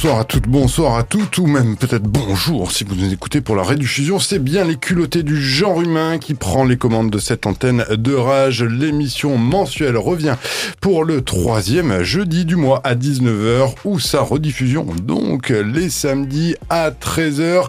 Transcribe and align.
Bonsoir 0.00 0.20
à 0.20 0.24
toutes, 0.24 0.46
bonsoir 0.46 0.96
à 0.96 1.02
toutes, 1.02 1.38
ou 1.38 1.48
même 1.48 1.76
peut-être 1.76 2.04
bonjour 2.04 2.70
si 2.70 2.84
vous 2.84 2.94
nous 2.94 3.12
écoutez 3.12 3.40
pour 3.40 3.56
la 3.56 3.64
rediffusion. 3.64 4.20
C'est 4.20 4.38
bien 4.38 4.62
les 4.64 4.76
culottés 4.76 5.24
du 5.24 5.42
genre 5.42 5.82
humain 5.82 6.18
qui 6.18 6.34
prend 6.34 6.64
les 6.64 6.76
commandes 6.76 7.10
de 7.10 7.18
cette 7.18 7.46
antenne 7.46 7.84
de 7.90 8.14
rage. 8.14 8.62
L'émission 8.62 9.36
mensuelle 9.38 9.96
revient 9.96 10.36
pour 10.80 11.02
le 11.02 11.22
troisième 11.22 12.04
jeudi 12.04 12.44
du 12.44 12.54
mois 12.54 12.80
à 12.84 12.94
19h 12.94 13.74
ou 13.84 13.98
sa 13.98 14.20
rediffusion 14.20 14.86
donc 15.02 15.48
les 15.48 15.90
samedis 15.90 16.54
à 16.70 16.92
13h. 16.92 17.64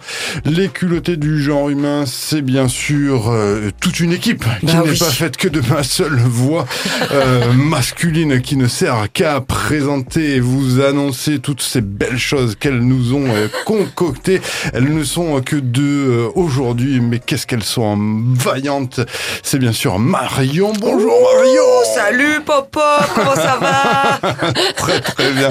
Les 0.46 0.68
culottés 0.70 1.18
du 1.18 1.42
genre 1.42 1.70
humain, 1.70 2.04
c'est 2.06 2.44
bien 2.44 2.68
sûr 2.68 3.32
euh, 3.32 3.72
toute 3.82 4.00
une 4.02 4.12
équipe 4.14 4.46
qui 4.60 4.68
Bah 4.68 4.84
n'est 4.86 4.92
oui. 4.92 5.00
pas 5.00 5.10
faite 5.10 5.36
que 5.36 5.48
de 5.48 5.62
ma 5.68 5.82
seule 5.82 6.20
voix 6.20 6.68
euh, 7.12 7.52
masculine 7.54 8.40
qui 8.40 8.56
ne 8.56 8.68
sert 8.68 9.08
qu'à 9.12 9.42
présenter 9.42 10.36
et 10.36 10.40
vous 10.40 10.80
annoncer 10.80 11.40
toutes 11.40 11.64
ces 11.64 11.82
belles 11.82 12.19
choses 12.20 12.56
qu'elles 12.56 12.80
nous 12.80 13.14
ont 13.14 13.28
euh, 13.28 13.48
concoctées. 13.66 14.42
Elles 14.74 14.94
ne 14.94 15.04
sont 15.04 15.42
que 15.42 15.56
deux 15.56 16.10
euh, 16.10 16.30
aujourd'hui, 16.36 17.00
mais 17.00 17.20
qu'est-ce 17.20 17.48
qu'elles 17.48 17.64
sont 17.64 17.98
vaillantes. 18.34 19.00
C'est 19.44 19.60
bien 19.60 19.74
sûr 19.74 20.00
Marion. 20.00 20.74
Bonjour 20.80 21.14
Marion 21.22 21.64
Salut 21.96 22.42
Popo, 22.46 22.80
comment 23.16 23.36
ça 23.36 23.58
va 23.60 24.20
Très 24.76 25.00
très 25.00 25.32
bien. 25.32 25.50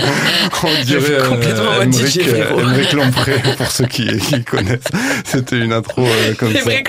On 0.62 0.84
dirait 0.84 1.28
complètement 1.28 1.72
euh, 1.72 1.84
moitié 1.86 2.22
Émeric, 2.28 2.92
Lompré, 2.92 3.42
pour 3.56 3.70
ceux 3.70 3.86
qui, 3.86 4.06
qui 4.19 4.44
connaissent. 4.44 4.88
C'était 5.25 5.58
une 5.58 5.72
intro 5.72 6.03
euh, 6.03 6.34
comme 6.34 6.53
ça. 6.53 6.64
Ouais. 6.64 6.82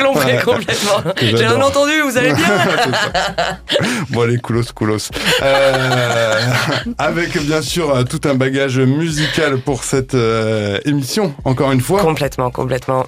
complètement. 0.44 1.14
J'ai 1.22 1.36
rien 1.36 1.62
entendu, 1.62 2.02
vous 2.02 2.18
allez 2.18 2.34
bien 2.34 2.46
bon 4.10 4.22
allez, 4.22 4.38
coulos, 4.38 4.64
coulos. 4.74 5.10
Euh, 5.42 6.42
avec 6.98 7.38
bien 7.46 7.62
sûr 7.62 8.06
tout 8.10 8.22
un 8.28 8.34
bagage 8.34 8.80
musical 8.80 9.60
pour 9.60 9.69
cette 9.76 10.16
euh, 10.16 10.80
émission, 10.86 11.34
encore 11.46 11.72
une 11.72 11.82
fois. 11.82 12.02
Complètement, 12.02 12.52
complètement. 12.52 13.06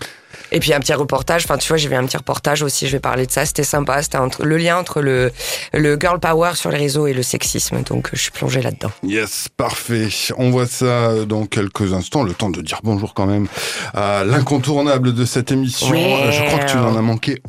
Et 0.53 0.59
puis 0.59 0.73
un 0.73 0.79
petit 0.79 0.93
reportage, 0.93 1.45
enfin 1.45 1.57
tu 1.57 1.69
vois, 1.69 1.77
j'ai 1.77 1.87
vu 1.87 1.95
un 1.95 2.05
petit 2.05 2.17
reportage 2.17 2.61
aussi, 2.61 2.87
je 2.87 2.91
vais 2.91 2.99
parler 2.99 3.25
de 3.25 3.31
ça, 3.31 3.45
c'était 3.45 3.63
sympa, 3.63 4.01
c'était 4.01 4.17
entre, 4.17 4.43
le 4.43 4.57
lien 4.57 4.77
entre 4.77 5.01
le, 5.01 5.31
le 5.73 5.97
girl 5.97 6.19
power 6.19 6.51
sur 6.55 6.71
les 6.71 6.77
réseaux 6.77 7.07
et 7.07 7.13
le 7.13 7.23
sexisme, 7.23 7.81
donc 7.83 8.09
je 8.11 8.21
suis 8.21 8.31
plongée 8.31 8.61
là-dedans. 8.61 8.91
Yes, 9.03 9.47
parfait. 9.55 10.09
On 10.37 10.49
voit 10.49 10.67
ça 10.67 11.25
dans 11.25 11.45
quelques 11.45 11.93
instants. 11.93 12.23
Le 12.23 12.33
temps 12.33 12.49
de 12.49 12.61
dire 12.61 12.79
bonjour 12.83 13.13
quand 13.13 13.27
même 13.27 13.47
à 13.93 14.23
l'incontournable 14.25 15.13
de 15.13 15.25
cette 15.25 15.51
émission. 15.51 15.91
Ouais. 15.91 16.31
Je 16.31 16.43
crois 16.45 16.59
que 16.59 16.71
tu 16.71 16.77
n'en 16.77 16.97
as 16.97 17.01
manqué 17.01 17.41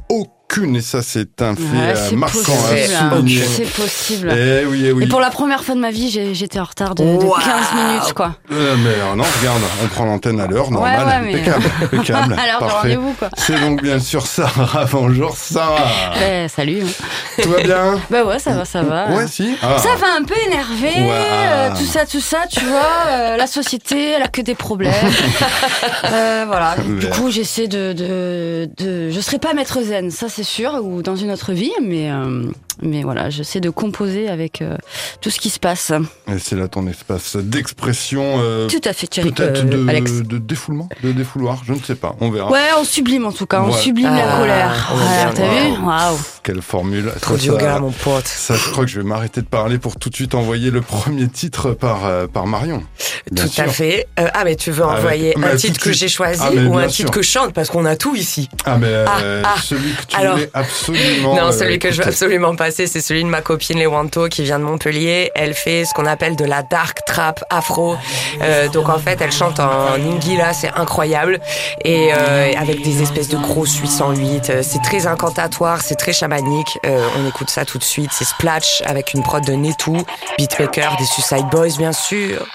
aucune 0.53 0.77
et 0.77 0.81
ça 0.81 1.03
c'est 1.03 1.41
un 1.43 1.55
fait 1.55 1.63
Ouais, 1.63 1.95
euh, 1.97 2.17
marquant 2.17 2.39
possible. 2.39 2.95
à 2.95 3.05
hein. 3.05 3.11
souligner. 3.11 3.43
C'est 3.45 3.71
possible. 3.73 4.33
Eh 4.33 4.65
oui, 4.67 4.83
eh 4.87 4.93
oui. 4.93 5.05
Et 5.05 5.07
pour 5.07 5.21
la 5.21 5.31
première 5.31 5.65
fois 5.65 5.75
de 5.75 5.81
ma 5.81 5.91
vie, 5.91 6.11
j'étais 6.35 6.61
en 6.61 6.65
retard 6.65 6.95
de, 6.95 7.03
de 7.03 7.09
Waouh. 7.09 7.35
15 7.41 7.45
minutes, 7.87 8.13
quoi. 8.15 8.37
Euh, 8.53 8.77
mais 8.85 8.91
euh, 8.91 9.15
non, 9.17 9.25
regarde, 9.41 9.63
on 9.83 9.89
prend 9.89 10.05
l'antenne 10.05 10.41
à 10.41 10.47
l'heure, 10.47 10.71
normal, 10.71 11.07
ouais, 11.07 11.21
mais- 11.33 11.35
impeccable, 11.41 11.65
impeccable, 11.83 12.37
l'heure 12.47 12.61
de 12.61 13.15
parfait. 13.19 13.37
C'est 13.37 13.61
donc 13.61 13.83
bien 13.83 13.99
sûr 13.99 14.27
Sarah. 14.27 14.85
Bonjour 14.93 15.37
Sarah. 15.37 16.13
Ouais, 16.21 16.47
salut. 16.55 16.83
hein. 16.83 17.43
Tout 17.43 17.51
va 17.51 17.63
bien? 17.63 18.01
Bah 18.11 18.25
ouais, 18.25 18.39
ça 18.39 18.53
va, 18.53 18.65
ça 18.65 18.83
va. 18.83 19.09
Ouais, 19.11 19.27
si. 19.27 19.55
Ah. 19.63 19.79
Ça 19.79 19.95
va 19.97 20.07
un 20.19 20.25
peu 20.25 20.35
énervé, 20.47 20.89
Ouais. 21.03 21.11
euh, 21.11 21.71
tout 21.71 21.85
ça, 21.87 22.05
tout 22.05 22.21
ça, 22.21 22.41
tu 22.51 22.61
vois. 22.65 23.37
la 23.37 23.47
société, 23.47 24.11
elle 24.13 24.23
a 24.23 24.29
que 24.29 24.43
des 24.43 24.55
problèmes. 24.55 24.93
Voilà. 26.47 26.75
Du 26.77 27.07
Ouais. 27.07 27.11
coup, 27.13 27.31
j'essaie 27.31 27.69
de, 27.69 27.93
de, 27.93 28.69
de. 28.79 29.11
Je 29.11 29.21
serai 29.21 29.39
pas 29.39 29.55
maître 29.55 29.81
zen, 29.83 30.11
ça 30.11 30.27
c'est 30.29 30.42
sûr, 30.43 30.75
ou 30.83 31.03
dans 31.03 31.17
une 31.17 31.31
autre 31.31 31.53
vie, 31.53 31.73
mais 31.83 32.11
euh, 32.11 32.51
mais 32.81 33.03
voilà, 33.03 33.29
j'essaie 33.31 33.61
de 33.61 33.71
composer 33.71 34.29
avec 34.29 34.63
euh, 34.63 34.77
tout 35.21 35.31
ce 35.31 35.39
qui 35.41 35.51
se 35.51 35.59
passe. 35.59 35.93
Et 36.29 36.39
c'est 36.39 36.57
là 36.57 36.69
ton 36.69 36.87
espace 36.87 37.37
d'expression, 37.37 38.37
euh, 38.41 38.69
Tout 38.69 38.81
à 38.85 38.93
fait, 38.93 39.07
Thierry. 39.07 39.33
peut-être 39.33 39.61
euh, 39.61 39.63
de, 39.65 39.89
Alex. 39.89 40.13
de 40.23 40.39
défoulement, 40.39 40.89
de 41.03 41.13
défouloir, 41.13 41.63
je 41.67 41.73
ne 41.73 41.79
sais 41.81 41.95
pas, 41.95 42.15
on 42.21 42.31
verra. 42.31 42.51
Ouais, 42.51 42.69
on 42.79 42.85
sublime 42.85 43.27
en 43.27 43.33
tout 43.33 43.47
cas, 43.47 43.63
on 43.63 43.71
Ouais. 43.73 43.79
sublime 43.79 44.15
la 44.15 44.35
Ah, 44.35 44.39
colère. 44.39 44.93
bien. 44.95 45.33
t'as 45.35 45.61
vu 45.61 45.79
Waouh. 45.85 46.19
Quelle 46.43 46.63
formule. 46.63 47.13
Trop 47.21 47.37
de 47.37 47.43
yoga, 47.43 47.79
mon 47.79 47.91
pote. 47.93 48.27
Ça, 48.27 48.55
je 48.57 48.71
crois 48.71 48.85
que 48.85 48.91
je 48.91 49.01
vais 49.01 49.07
m'arrêter 49.07 49.41
de 49.43 49.47
parler 49.47 49.79
pour 49.79 49.97
tout 49.97 50.11
de 50.11 50.15
suite 50.15 50.35
envoyer 50.35 50.71
le 50.71 50.81
premier 50.81 51.29
titre 51.29 51.71
par, 51.73 52.05
euh, 52.07 52.27
par 52.27 52.47
Marion. 52.47 52.83
Bien 53.31 53.45
Tout 53.45 53.51
sûr. 53.53 53.65
à 53.65 53.69
fait. 53.69 54.09
Euh, 54.19 54.29
ah, 54.35 54.43
mais 54.45 54.57
tu 54.57 54.71
veux 54.73 54.83
Avec- 54.85 54.99
envoyer 54.99 55.35
mais 55.39 55.47
un 55.49 55.57
titre 55.57 55.81
que 55.81 55.93
j'ai 55.93 56.09
choisi 56.09 56.43
Ah, 56.45 56.51
ou 56.53 56.77
un 56.77 56.89
sûr. 56.89 57.07
titre 57.07 57.11
que 57.13 57.23
je 57.23 57.29
chante? 57.31 57.53
Parce 57.53 57.69
qu'on 57.71 57.85
a 57.85 57.95
tout 57.97 58.15
ici. 58.17 58.49
Ah, 58.65 58.77
mais 58.79 58.93
Ah, 59.07 59.19
euh, 59.23 59.43
ah. 59.45 59.55
celui 59.63 59.93
que 59.93 60.03
tu 60.09 60.17
Alors- 60.17 60.35
voulais 60.35 60.51
absolument. 60.53 61.37
Non, 61.37 61.47
euh, 61.49 61.53
celui 61.53 61.79
que 61.79 61.91
je 61.93 62.03
veux 62.03 62.09
absolument 62.09 62.57
c'est 62.71 62.87
celui 62.87 63.25
de 63.25 63.29
ma 63.29 63.41
copine 63.41 63.81
Lewanto 63.81 64.29
qui 64.29 64.43
vient 64.43 64.59
de 64.59 64.65
Montpellier. 64.65 65.31
Elle 65.35 65.55
fait 65.55 65.85
ce 65.85 65.95
qu'on 65.95 66.07
appelle 66.07 66.37
de 66.37 66.45
la 66.45 66.63
dark 66.63 67.05
trap 67.05 67.43
afro. 67.51 67.97
Euh, 68.43 68.69
donc 68.69 68.89
en 68.89 68.99
fait, 68.99 69.21
elle 69.21 69.33
chante 69.33 69.61
en 69.61 69.95
ingila, 69.95 70.53
c'est 70.53 70.71
incroyable. 70.75 71.41
Et 71.85 72.13
euh, 72.13 72.53
avec 72.57 72.83
des 72.83 73.03
espèces 73.03 73.29
de 73.29 73.37
gros 73.37 73.67
808. 73.67 74.51
Euh, 74.51 74.63
C'est 74.63 74.83
très 74.83 75.07
incantatoire, 75.07 75.81
c'est 75.81 75.97
très 75.97 76.13
chamanique. 76.13 76.79
On 76.85 77.29
écoute 77.29 77.51
ça 77.51 77.65
tout 77.65 77.79
de 77.79 77.85
suite. 77.85 78.11
C'est 78.13 78.25
Splash 78.25 78.83
avec 78.87 79.15
une 79.15 79.23
prod 79.23 79.45
de 79.45 79.53
Netou, 79.53 79.97
beatmaker 80.39 80.97
des 80.97 81.05
Suicide 81.07 81.47
Boys, 81.51 81.77
bien 81.79 81.93
sûr. 81.93 82.47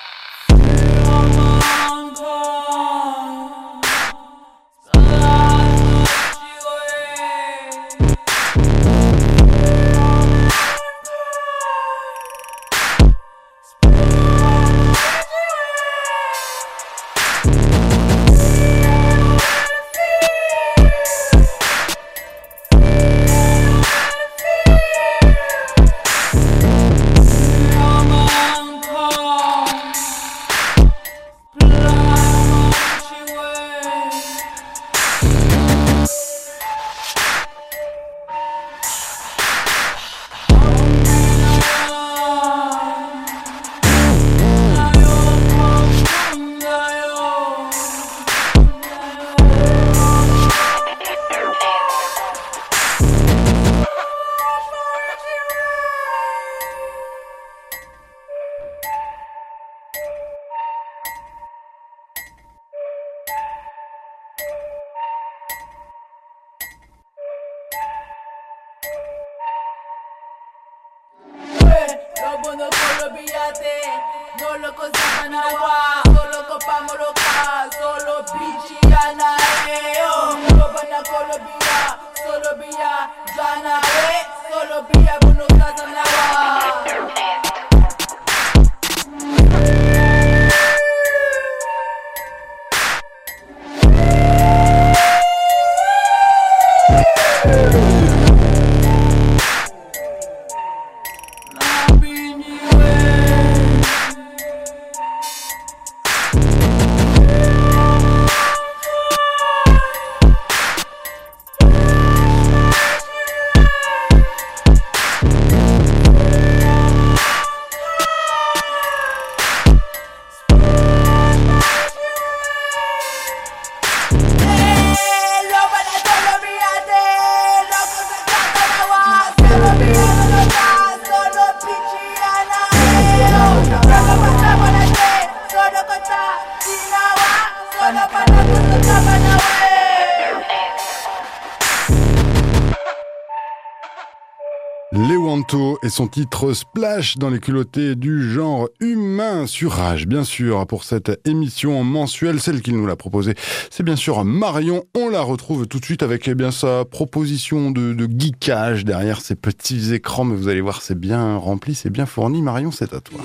Et 145.82 145.90
son 145.90 146.08
titre 146.08 146.52
Splash 146.52 147.18
dans 147.18 147.30
les 147.30 147.40
culottés 147.40 147.96
du 147.96 148.30
genre 148.30 148.68
humain 148.82 149.48
sur 149.48 149.72
Rage, 149.72 150.06
bien 150.06 150.26
sûr, 150.26 150.68
pour 150.68 150.84
cette 150.84 151.22
émission 151.26 151.86
mensuelle, 151.86 152.42
celle 152.42 152.62
qu'il 152.62 152.76
nous 152.76 152.86
l'a 152.86 152.98
proposée. 152.98 153.34
C'est 153.70 153.84
bien 153.84 153.96
sûr 153.96 154.26
Marion, 154.26 154.84
on 154.94 155.08
la 155.08 155.22
retrouve 155.22 155.66
tout 155.66 155.80
de 155.80 155.86
suite 155.86 156.04
avec 156.04 156.28
eh 156.28 156.36
bien 156.36 156.52
sa 156.52 156.84
proposition 156.84 157.72
de, 157.72 157.94
de 157.94 158.08
geekage 158.08 158.84
derrière 158.84 159.22
ces 159.22 159.36
petits 159.36 159.94
écrans, 159.94 160.26
mais 160.26 160.36
vous 160.36 160.50
allez 160.50 160.60
voir, 160.60 160.82
c'est 160.82 161.00
bien 161.00 161.38
rempli, 161.38 161.76
c'est 161.76 161.92
bien 161.92 162.06
fourni. 162.06 162.42
Marion, 162.42 162.72
c'est 162.72 162.94
à 162.94 163.00
toi. 163.00 163.22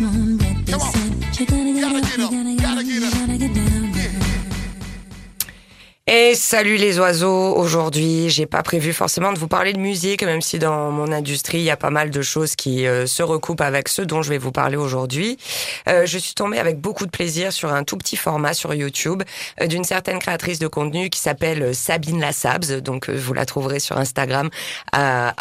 wrong 0.00 0.38
with 0.38 0.66
this? 0.66 0.74
Come 0.76 0.82
on. 0.82 1.20
Gotta 1.80 2.02
get 2.16 2.20
up. 2.20 2.59
Et 6.12 6.34
salut 6.34 6.74
les 6.74 6.98
oiseaux, 6.98 7.54
aujourd'hui 7.54 8.30
j'ai 8.30 8.44
pas 8.44 8.64
prévu 8.64 8.92
forcément 8.92 9.32
de 9.32 9.38
vous 9.38 9.46
parler 9.46 9.72
de 9.72 9.78
musique, 9.78 10.24
même 10.24 10.40
si 10.40 10.58
dans 10.58 10.90
mon 10.90 11.12
industrie 11.12 11.58
il 11.58 11.62
y 11.62 11.70
a 11.70 11.76
pas 11.76 11.90
mal 11.90 12.10
de 12.10 12.20
choses 12.20 12.56
qui 12.56 12.84
euh, 12.84 13.06
se 13.06 13.22
recoupent 13.22 13.60
avec 13.60 13.88
ce 13.88 14.02
dont 14.02 14.20
je 14.20 14.30
vais 14.30 14.38
vous 14.38 14.50
parler 14.50 14.76
aujourd'hui. 14.76 15.38
Euh, 15.88 16.06
je 16.06 16.18
suis 16.18 16.34
tombée 16.34 16.58
avec 16.58 16.80
beaucoup 16.80 17.06
de 17.06 17.12
plaisir 17.12 17.52
sur 17.52 17.72
un 17.72 17.84
tout 17.84 17.96
petit 17.96 18.16
format 18.16 18.54
sur 18.54 18.74
YouTube 18.74 19.22
euh, 19.60 19.68
d'une 19.68 19.84
certaine 19.84 20.18
créatrice 20.18 20.58
de 20.58 20.66
contenu 20.66 21.10
qui 21.10 21.20
s'appelle 21.20 21.76
Sabine 21.76 22.18
Lassabs, 22.18 22.80
donc 22.80 23.08
euh, 23.08 23.16
vous 23.16 23.32
la 23.32 23.46
trouverez 23.46 23.78
sur 23.78 23.96
Instagram 23.96 24.50
à 24.90 25.32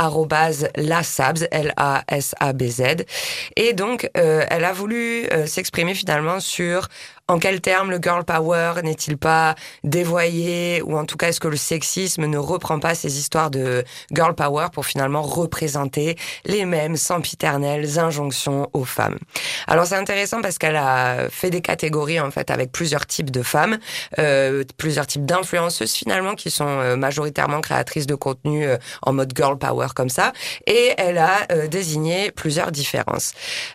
@lasabs 0.75 1.47
L 1.49 1.73
A 1.77 2.03
S 2.07 2.35
A 2.39 2.53
B 2.53 2.65
Z. 2.65 3.05
Et 3.55 3.73
donc 3.73 4.07
euh, 4.17 4.45
elle 4.47 4.65
a 4.65 4.73
voulu 4.73 5.25
euh, 5.31 5.47
s'exprimer 5.47 5.95
finalement 5.95 6.39
sur 6.39 6.89
en 7.29 7.39
quels 7.39 7.61
termes 7.61 7.91
le 7.91 7.99
girl 8.01 8.25
power 8.25 8.73
n'est-il 8.83 9.17
pas 9.17 9.55
dévoyé 9.83 10.81
ou 10.81 10.97
en 10.97 11.05
tout 11.05 11.15
cas 11.15 11.29
est-ce 11.29 11.39
que 11.39 11.47
le 11.47 11.55
sexisme 11.55 12.25
ne 12.25 12.37
reprend 12.37 12.79
pas 12.79 12.95
ces 12.95 13.17
histoires 13.17 13.51
de 13.51 13.85
girl 14.11 14.35
power 14.35 14.67
pour 14.73 14.85
finalement 14.85 15.21
représenter 15.21 16.17
les 16.45 16.65
mêmes 16.65 16.97
sempiternelles 16.97 17.99
injonctions 17.99 18.69
aux 18.73 18.83
femmes? 18.83 19.17
Alors 19.67 19.85
c'est 19.85 19.95
intéressant 19.95 20.41
parce 20.41 20.57
qu'elle 20.57 20.75
a 20.75 21.29
fait 21.29 21.49
des 21.49 21.61
catégories 21.61 22.19
en 22.19 22.31
fait 22.31 22.51
avec 22.51 22.71
plusieurs 22.71 23.05
types 23.05 23.31
de 23.31 23.43
femmes, 23.43 23.77
euh, 24.17 24.63
plusieurs 24.77 25.07
types 25.07 25.25
d'influenceuses 25.25 25.93
finalement 25.93 26.35
qui 26.35 26.51
sont 26.51 26.67
euh, 26.67 26.95
majoritairement 26.95 27.61
créatrices 27.61 28.07
de 28.07 28.15
contenu 28.15 28.65
euh, 28.65 28.77
en 29.03 29.13
mode 29.13 29.33
girl 29.35 29.57
power 29.57 29.87
comme 29.95 30.09
ça 30.09 30.33
et 30.65 30.93
elle 30.97 31.17
a 31.19 31.47
euh, 31.51 31.67
désigné 31.67 32.31
plusieurs 32.31 32.71
différences. 32.71 33.33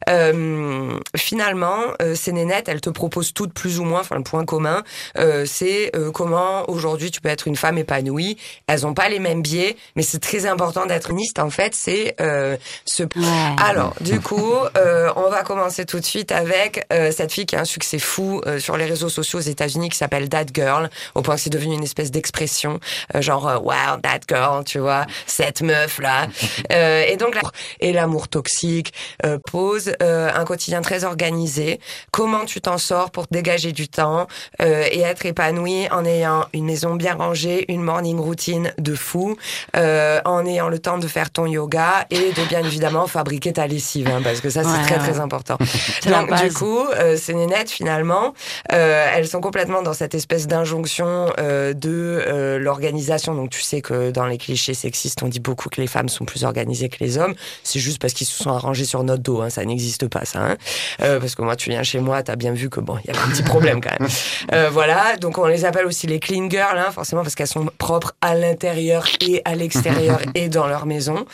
Euh, 0.09 0.99
finalement, 1.17 1.79
ces 2.15 2.33
nénettes, 2.33 2.69
elles 2.69 2.81
te 2.81 2.91
proposent 2.91 3.33
toutes 3.45 3.53
plus 3.53 3.79
ou 3.79 3.85
moins, 3.85 4.01
enfin 4.01 4.17
le 4.17 4.23
point 4.23 4.45
commun, 4.45 4.83
euh, 5.19 5.45
c'est 5.47 5.95
euh, 5.95 6.11
comment 6.11 6.69
aujourd'hui 6.71 7.11
tu 7.11 7.21
peux 7.21 7.29
être 7.29 7.47
une 7.47 7.57
femme 7.57 7.77
épanouie. 7.79 8.39
Elles 8.67 8.87
ont 8.87 8.95
pas 8.95 9.09
les 9.09 9.19
mêmes 9.19 9.43
biais, 9.43 9.77
mais 9.97 10.03
c'est 10.03 10.19
très 10.19 10.47
important 10.47 10.87
d'être 10.87 11.11
uniste. 11.11 11.39
En 11.39 11.51
fait, 11.51 11.75
c'est 11.75 12.15
euh, 12.21 12.57
ce. 12.85 13.03
Ouais. 13.03 13.57
Alors, 13.63 13.95
du 14.01 14.21
coup, 14.21 14.55
euh, 14.77 15.11
on 15.17 15.29
va 15.29 15.43
commencer 15.43 15.85
tout 15.85 16.01
de 16.01 16.05
suite 16.05 16.33
avec 16.33 16.87
euh, 16.93 17.11
cette 17.11 17.33
fille 17.33 17.47
qui 17.47 17.57
a 17.57 17.61
un 17.61 17.65
succès 17.65 17.99
fou 17.99 18.41
euh, 18.47 18.59
sur 18.59 18.77
les 18.77 18.87
réseaux 18.87 19.09
sociaux 19.09 19.41
aux 19.41 19.43
États-Unis 19.43 19.91
qui 19.91 19.99
s'appelle 19.99 20.29
That 20.29 20.47
Girl, 20.55 20.89
au 21.15 21.23
point 21.23 21.35
que 21.35 21.41
c'est 21.41 21.51
devenu 21.51 21.75
une 21.75 21.85
espèce 21.85 22.11
d'expression, 22.11 22.81
euh, 23.15 23.21
genre 23.21 23.45
wow 23.63 24.01
that 24.03 24.21
girl, 24.29 24.65
tu 24.65 24.79
vois, 24.79 25.07
cette 25.27 25.63
meuf 25.63 25.99
là. 25.99 26.27
Euh, 26.73 27.05
et 27.07 27.17
donc, 27.17 27.37
et 27.81 27.93
l'amour 27.93 28.29
toxique 28.29 28.93
euh, 29.25 29.39
pose 29.51 29.93
euh, 30.03 30.31
un 30.35 30.45
quotidien 30.45 30.83
très 30.83 31.05
organisé. 31.05 31.81
Comment 32.11 32.45
tu 32.45 32.61
t'en 32.61 32.79
sors 32.79 33.11
pour 33.11 33.27
dégager 33.35 33.73
du 33.73 33.89
temps 33.89 34.27
euh, 34.63 34.85
et 34.91 35.01
être 35.01 35.27
épanoui 35.27 35.89
en 35.91 36.05
ayant 36.05 36.47
une 36.53 36.65
maison 36.67 36.95
bien 36.95 37.15
rangée, 37.15 37.65
une 37.73 37.83
morning 37.83 38.19
routine 38.19 38.73
de 38.79 38.95
fou, 38.95 39.37
euh, 39.77 40.21
en 40.25 40.47
ayant 40.47 40.69
le 40.69 40.79
temps 40.79 40.99
de 40.99 41.09
faire 41.09 41.31
ton 41.31 41.47
yoga 41.47 42.07
et 42.11 42.33
de 42.33 42.49
bien 42.49 42.61
évidemment 42.65 43.07
fabriquer 43.09 43.53
ta 43.53 43.67
lessive, 43.67 44.09
hein, 44.09 44.21
parce 44.23 44.41
que 44.41 44.51
ça 44.51 44.63
c'est 44.63 44.69
Ouais, 44.75 44.83
très 44.83 44.97
ouais. 44.97 45.01
très 45.13 45.21
important. 45.21 45.57
Donc 46.07 46.33
du 46.43 46.53
coup, 46.53 46.79
euh, 46.81 47.17
ces 47.17 47.35
nénettes 47.35 47.71
finalement, 47.71 48.35
euh, 48.73 49.07
elles 49.15 49.29
sont 49.29 49.41
complètement 49.41 49.83
dans 49.83 49.93
cette 49.95 50.15
espèce 50.15 50.47
d'injonction 50.47 51.33
euh, 51.39 51.73
de 51.75 52.23
euh, 52.27 52.59
l'organisation. 52.59 53.35
Donc 53.35 53.51
tu 53.51 53.61
sais 53.61 53.81
que 53.81 54.11
dans 54.11 54.27
les 54.27 54.39
clichés 54.39 54.75
sexistes, 54.75 55.23
on 55.23 55.29
dit 55.29 55.41
beaucoup 55.41 55.69
que 55.69 55.81
les 55.81 55.87
femmes 55.87 56.09
sont 56.09 56.25
plus 56.25 56.45
organisées 56.45 56.89
que 56.89 56.97
les 57.01 57.19
hommes. 57.19 57.35
C'est 57.63 57.81
juste 57.81 58.01
parce 58.01 58.13
qu'ils 58.15 58.27
se 58.27 58.43
sont 58.43 58.51
arrangés 58.51 58.85
sur 58.85 59.03
notre 59.05 59.23
dos. 59.23 59.41
Hein, 59.43 59.51
ça 59.51 59.65
n'existe 59.65 60.09
pas 60.09 60.25
ça. 60.25 60.41
Hein. 60.41 60.57
Euh, 61.03 61.21
parce 61.21 61.35
que 61.35 61.43
moi, 61.43 61.57
tu 61.57 61.71
viens 61.71 61.83
chez 61.83 62.01
moi, 62.01 62.23
t'as 62.23 62.37
bien 62.37 62.53
vu 62.53 62.69
que 62.71 62.81
bon, 62.81 62.97
il 63.05 63.13
y 63.13 63.14
a 63.14 63.14
un 63.19 63.29
petit 63.29 63.43
problème 63.43 63.81
quand 63.81 63.99
même. 63.99 64.09
Euh, 64.53 64.71
voilà. 64.71 65.17
Donc 65.17 65.39
on 65.39 65.47
les 65.47 65.65
appelle 65.65 65.87
aussi 65.87 66.07
les 66.07 66.21
clean 66.21 66.49
girls, 66.49 66.79
hein, 66.79 66.91
forcément 66.91 67.23
parce 67.23 67.35
qu'elles 67.35 67.47
sont 67.47 67.67
propres 67.79 68.15
à 68.21 68.35
l'intérieur 68.35 69.07
et 69.21 69.43
à 69.45 69.55
l'extérieur 69.55 70.21
et 70.35 70.49
dans 70.49 70.67
leur 70.67 70.87
maison. 70.87 71.27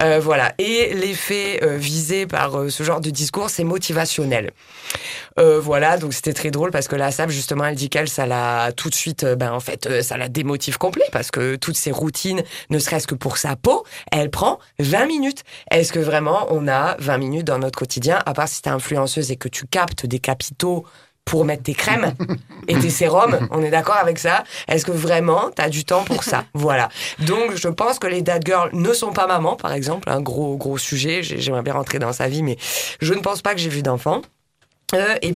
Euh, 0.00 0.20
voilà. 0.22 0.52
Et 0.58 0.94
l'effet 0.94 1.60
euh, 1.62 1.76
visé 1.76 2.26
par 2.26 2.58
euh, 2.58 2.70
ce 2.70 2.82
genre 2.82 3.00
de 3.00 3.10
discours, 3.10 3.50
c'est 3.50 3.64
motivationnel. 3.64 4.50
Euh, 5.38 5.58
voilà, 5.58 5.96
donc 5.96 6.14
c'était 6.14 6.32
très 6.32 6.50
drôle 6.50 6.70
parce 6.70 6.86
que 6.86 6.94
la 6.96 7.10
SAP, 7.10 7.30
justement, 7.30 7.64
elle 7.64 7.74
dit 7.74 7.88
qu'elle, 7.88 8.08
ça 8.08 8.26
l'a 8.26 8.72
tout 8.72 8.88
de 8.88 8.94
suite, 8.94 9.24
euh, 9.24 9.34
ben 9.34 9.52
en 9.52 9.60
fait, 9.60 9.86
euh, 9.86 10.02
ça 10.02 10.16
la 10.16 10.28
démotive 10.28 10.78
complet 10.78 11.04
parce 11.10 11.30
que 11.30 11.56
toutes 11.56 11.76
ces 11.76 11.90
routines, 11.90 12.42
ne 12.70 12.78
serait-ce 12.78 13.06
que 13.06 13.16
pour 13.16 13.36
sa 13.36 13.56
peau, 13.56 13.84
elle 14.12 14.30
prend 14.30 14.60
20 14.78 15.06
minutes. 15.06 15.42
Est-ce 15.70 15.92
que 15.92 15.98
vraiment 15.98 16.46
on 16.50 16.68
a 16.68 16.96
20 17.00 17.18
minutes 17.18 17.46
dans 17.46 17.58
notre 17.58 17.78
quotidien, 17.78 18.20
à 18.26 18.32
part 18.32 18.48
si 18.48 18.62
t'es 18.62 18.70
influenceuse 18.70 19.30
et 19.32 19.36
que 19.36 19.48
tu 19.48 19.66
captes 19.66 20.06
des 20.06 20.20
capitaux 20.20 20.84
pour 21.24 21.44
mettre 21.44 21.62
tes 21.62 21.74
crèmes 21.74 22.14
et 22.68 22.78
tes 22.78 22.90
sérums, 22.90 23.48
on 23.50 23.62
est 23.62 23.70
d'accord 23.70 23.96
avec 23.96 24.18
ça? 24.18 24.44
Est-ce 24.68 24.84
que 24.84 24.92
vraiment 24.92 25.50
t'as 25.54 25.68
du 25.68 25.84
temps 25.84 26.04
pour 26.04 26.22
ça? 26.22 26.44
Voilà. 26.54 26.88
Donc 27.20 27.54
je 27.54 27.68
pense 27.68 27.98
que 27.98 28.06
les 28.06 28.22
dad 28.22 28.42
girls 28.44 28.70
ne 28.72 28.92
sont 28.92 29.12
pas 29.12 29.26
mamans, 29.26 29.56
par 29.56 29.72
exemple, 29.72 30.10
un 30.10 30.20
gros 30.20 30.56
gros 30.56 30.78
sujet. 30.78 31.22
J'ai- 31.22 31.40
J'aimerais 31.40 31.62
bien 31.62 31.74
rentrer 31.74 31.98
dans 31.98 32.12
sa 32.12 32.28
vie, 32.28 32.42
mais 32.42 32.56
je 33.00 33.14
ne 33.14 33.20
pense 33.20 33.42
pas 33.42 33.54
que 33.54 33.60
j'ai 33.60 33.70
vu 33.70 33.82
d'enfant. 33.82 34.22
Euh, 34.94 35.14
et 35.22 35.32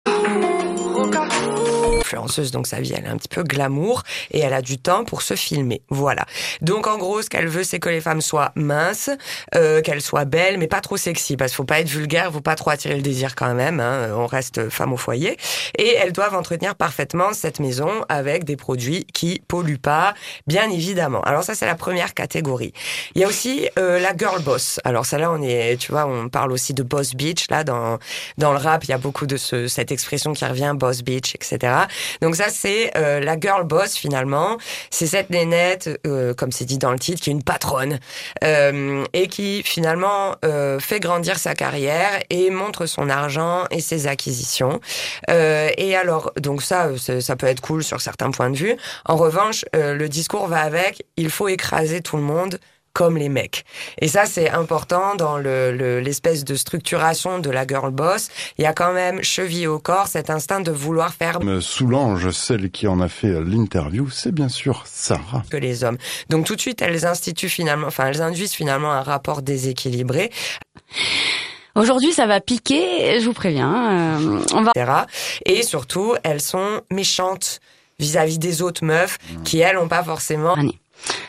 donc 2.51 2.67
sa 2.67 2.79
vie 2.79 2.93
elle 2.95 3.05
est 3.05 3.09
un 3.09 3.17
petit 3.17 3.27
peu 3.27 3.43
glamour 3.43 4.03
et 4.31 4.39
elle 4.39 4.53
a 4.53 4.61
du 4.61 4.77
temps 4.77 5.03
pour 5.03 5.21
se 5.21 5.35
filmer. 5.35 5.81
Voilà. 5.89 6.25
Donc 6.61 6.87
en 6.87 6.97
gros, 6.97 7.21
ce 7.21 7.29
qu'elle 7.29 7.47
veut, 7.47 7.63
c'est 7.63 7.79
que 7.79 7.89
les 7.89 8.01
femmes 8.01 8.21
soient 8.21 8.51
minces, 8.55 9.09
euh, 9.55 9.81
qu'elles 9.81 10.01
soient 10.01 10.25
belles, 10.25 10.57
mais 10.57 10.67
pas 10.67 10.81
trop 10.81 10.97
sexy, 10.97 11.37
parce 11.37 11.51
qu'il 11.51 11.57
faut 11.57 11.63
pas 11.63 11.79
être 11.79 11.89
vulgaire, 11.89 12.31
faut 12.31 12.41
pas 12.41 12.55
trop 12.55 12.69
attirer 12.71 12.95
le 12.95 13.01
désir 13.01 13.35
quand 13.35 13.53
même. 13.53 13.79
Hein, 13.79 14.09
on 14.15 14.25
reste 14.25 14.69
femme 14.69 14.93
au 14.93 14.97
foyer 14.97 15.37
et 15.77 15.95
elles 15.95 16.11
doivent 16.11 16.35
entretenir 16.35 16.75
parfaitement 16.75 17.33
cette 17.33 17.59
maison 17.59 17.89
avec 18.09 18.43
des 18.43 18.55
produits 18.55 19.05
qui 19.13 19.41
polluent 19.47 19.79
pas, 19.79 20.13
bien 20.47 20.69
évidemment. 20.69 21.21
Alors 21.21 21.43
ça, 21.43 21.55
c'est 21.55 21.65
la 21.65 21.75
première 21.75 22.13
catégorie. 22.13 22.73
Il 23.15 23.21
y 23.21 23.23
a 23.23 23.27
aussi 23.27 23.67
euh, 23.77 23.99
la 23.99 24.15
girl 24.15 24.41
boss. 24.41 24.79
Alors 24.83 25.05
celle-là, 25.05 25.31
on 25.31 25.41
est, 25.41 25.77
tu 25.79 25.91
vois, 25.91 26.05
on 26.05 26.29
parle 26.29 26.51
aussi 26.51 26.73
de 26.73 26.83
boss 26.83 27.13
bitch 27.15 27.49
là 27.49 27.63
dans 27.63 27.99
dans 28.37 28.51
le 28.51 28.57
rap. 28.57 28.83
Il 28.83 28.89
y 28.89 28.93
a 28.93 28.97
beaucoup 28.97 29.25
de 29.25 29.37
ce, 29.37 29.67
cette 29.67 29.91
expression 29.91 30.33
qui 30.33 30.45
revient, 30.45 30.73
boss 30.75 31.01
bitch, 31.01 31.35
etc. 31.35 31.73
Donc 32.21 32.35
ça, 32.35 32.49
c'est 32.49 32.91
euh, 32.97 33.19
la 33.19 33.39
girl 33.39 33.63
boss 33.63 33.95
finalement. 33.95 34.57
C'est 34.89 35.07
cette 35.07 35.29
nénette, 35.29 35.89
euh, 36.05 36.33
comme 36.33 36.51
c'est 36.51 36.65
dit 36.65 36.77
dans 36.77 36.91
le 36.91 36.99
titre, 36.99 37.21
qui 37.21 37.29
est 37.29 37.33
une 37.33 37.43
patronne 37.43 37.99
euh, 38.43 39.05
et 39.13 39.27
qui 39.27 39.63
finalement 39.63 40.35
euh, 40.45 40.79
fait 40.79 40.99
grandir 40.99 41.37
sa 41.37 41.55
carrière 41.55 42.11
et 42.29 42.49
montre 42.49 42.85
son 42.85 43.09
argent 43.09 43.65
et 43.71 43.81
ses 43.81 44.07
acquisitions. 44.07 44.79
Euh, 45.29 45.69
et 45.77 45.95
alors, 45.95 46.31
donc 46.39 46.61
ça, 46.61 46.87
euh, 46.87 47.21
ça 47.21 47.35
peut 47.35 47.47
être 47.47 47.61
cool 47.61 47.83
sur 47.83 48.01
certains 48.01 48.31
points 48.31 48.49
de 48.49 48.57
vue. 48.57 48.75
En 49.05 49.15
revanche, 49.15 49.65
le 49.73 50.07
discours 50.07 50.47
va 50.47 50.61
avec, 50.61 51.05
il 51.17 51.29
faut 51.29 51.47
écraser 51.47 52.01
tout 52.01 52.17
le 52.17 52.23
monde 52.23 52.59
comme 52.99 53.15
les 53.17 53.29
mecs. 53.29 53.63
Et 54.01 54.09
ça, 54.09 54.25
c'est 54.25 54.49
important 54.49 55.15
dans 55.15 55.37
le- 55.37 55.71
le- 55.71 56.01
l'espèce 56.01 56.43
de 56.43 56.55
structuration 56.55 57.39
de 57.39 57.49
la 57.49 57.65
girl 57.65 57.91
boss. 57.91 58.27
Il 58.57 58.63
y 58.63 58.65
a 58.65 58.73
quand 58.73 58.91
même 58.91 59.23
chevillé 59.23 59.67
au 59.67 59.79
corps 59.79 60.07
cet 60.07 60.29
instinct 60.29 60.59
de 60.59 60.71
vouloir 60.71 61.13
faire 61.13 61.39
Me 61.41 61.61
Soulange, 61.61 62.29
celle 62.31 62.69
qui 62.69 62.87
en 62.87 62.99
a 62.99 63.07
fait 63.07 63.27
euh, 63.27 63.41
l'interview, 63.41 64.09
c'est 64.09 64.33
bien 64.33 64.49
sûr 64.49 64.83
Sarah. 64.85 65.43
que 65.49 65.55
les 65.55 65.85
hommes. 65.85 65.97
Donc 66.29 66.45
tout 66.45 66.57
de 66.57 66.61
suite, 66.61 66.81
elles 66.81 67.05
instituent 67.05 67.47
finalement, 67.47 67.87
enfin, 67.87 68.07
elles 68.07 68.21
induisent 68.21 68.51
finalement 68.53 68.91
un 68.91 69.01
rapport 69.01 69.41
déséquilibré, 69.43 70.29
Aujourd'hui, 71.75 72.11
ça 72.11 72.25
va 72.27 72.41
piquer, 72.41 73.21
je 73.21 73.25
vous 73.25 73.33
préviens. 73.33 74.17
euh, 74.19 74.41
on 74.53 74.63
va. 74.63 75.05
Et 75.45 75.63
surtout, 75.63 76.15
elles 76.23 76.41
sont 76.41 76.81
méchantes 76.91 77.61
vis-à-vis 77.99 78.39
des 78.39 78.61
autres 78.61 78.83
meufs 78.83 79.17
qui, 79.45 79.59
elles, 79.59 79.75
n'ont 79.77 79.87
pas 79.87 80.03
forcément 80.03 80.55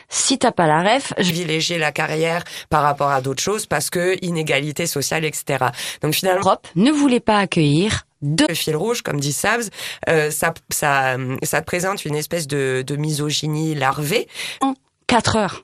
si 0.09 0.37
t'as 0.37 0.51
pas 0.51 0.67
la 0.67 0.81
ref, 0.81 1.13
je 1.17 1.23
privilégié 1.23 1.77
la 1.77 1.91
carrière 1.91 2.43
par 2.69 2.83
rapport 2.83 3.09
à 3.09 3.21
d'autres 3.21 3.41
choses 3.41 3.65
parce 3.65 3.89
que 3.89 4.17
inégalité 4.23 4.85
sociale, 4.85 5.25
etc. 5.25 5.65
Donc 6.01 6.13
finalement, 6.13 6.41
Europe 6.41 6.67
ne 6.75 6.91
voulait 6.91 7.19
pas 7.19 7.39
accueillir 7.39 8.05
deux 8.21 8.45
le 8.47 8.53
fil 8.53 8.75
rouge, 8.75 9.01
comme 9.01 9.19
dit 9.19 9.33
Sabs, 9.33 9.69
euh, 10.07 10.29
ça, 10.29 10.53
ça, 10.69 11.17
ça 11.41 11.61
te 11.61 11.65
présente 11.65 12.05
une 12.05 12.15
espèce 12.15 12.45
de, 12.47 12.83
de 12.85 12.95
misogynie 12.95 13.73
larvée. 13.73 14.27
quatre 15.07 15.35
heures 15.35 15.63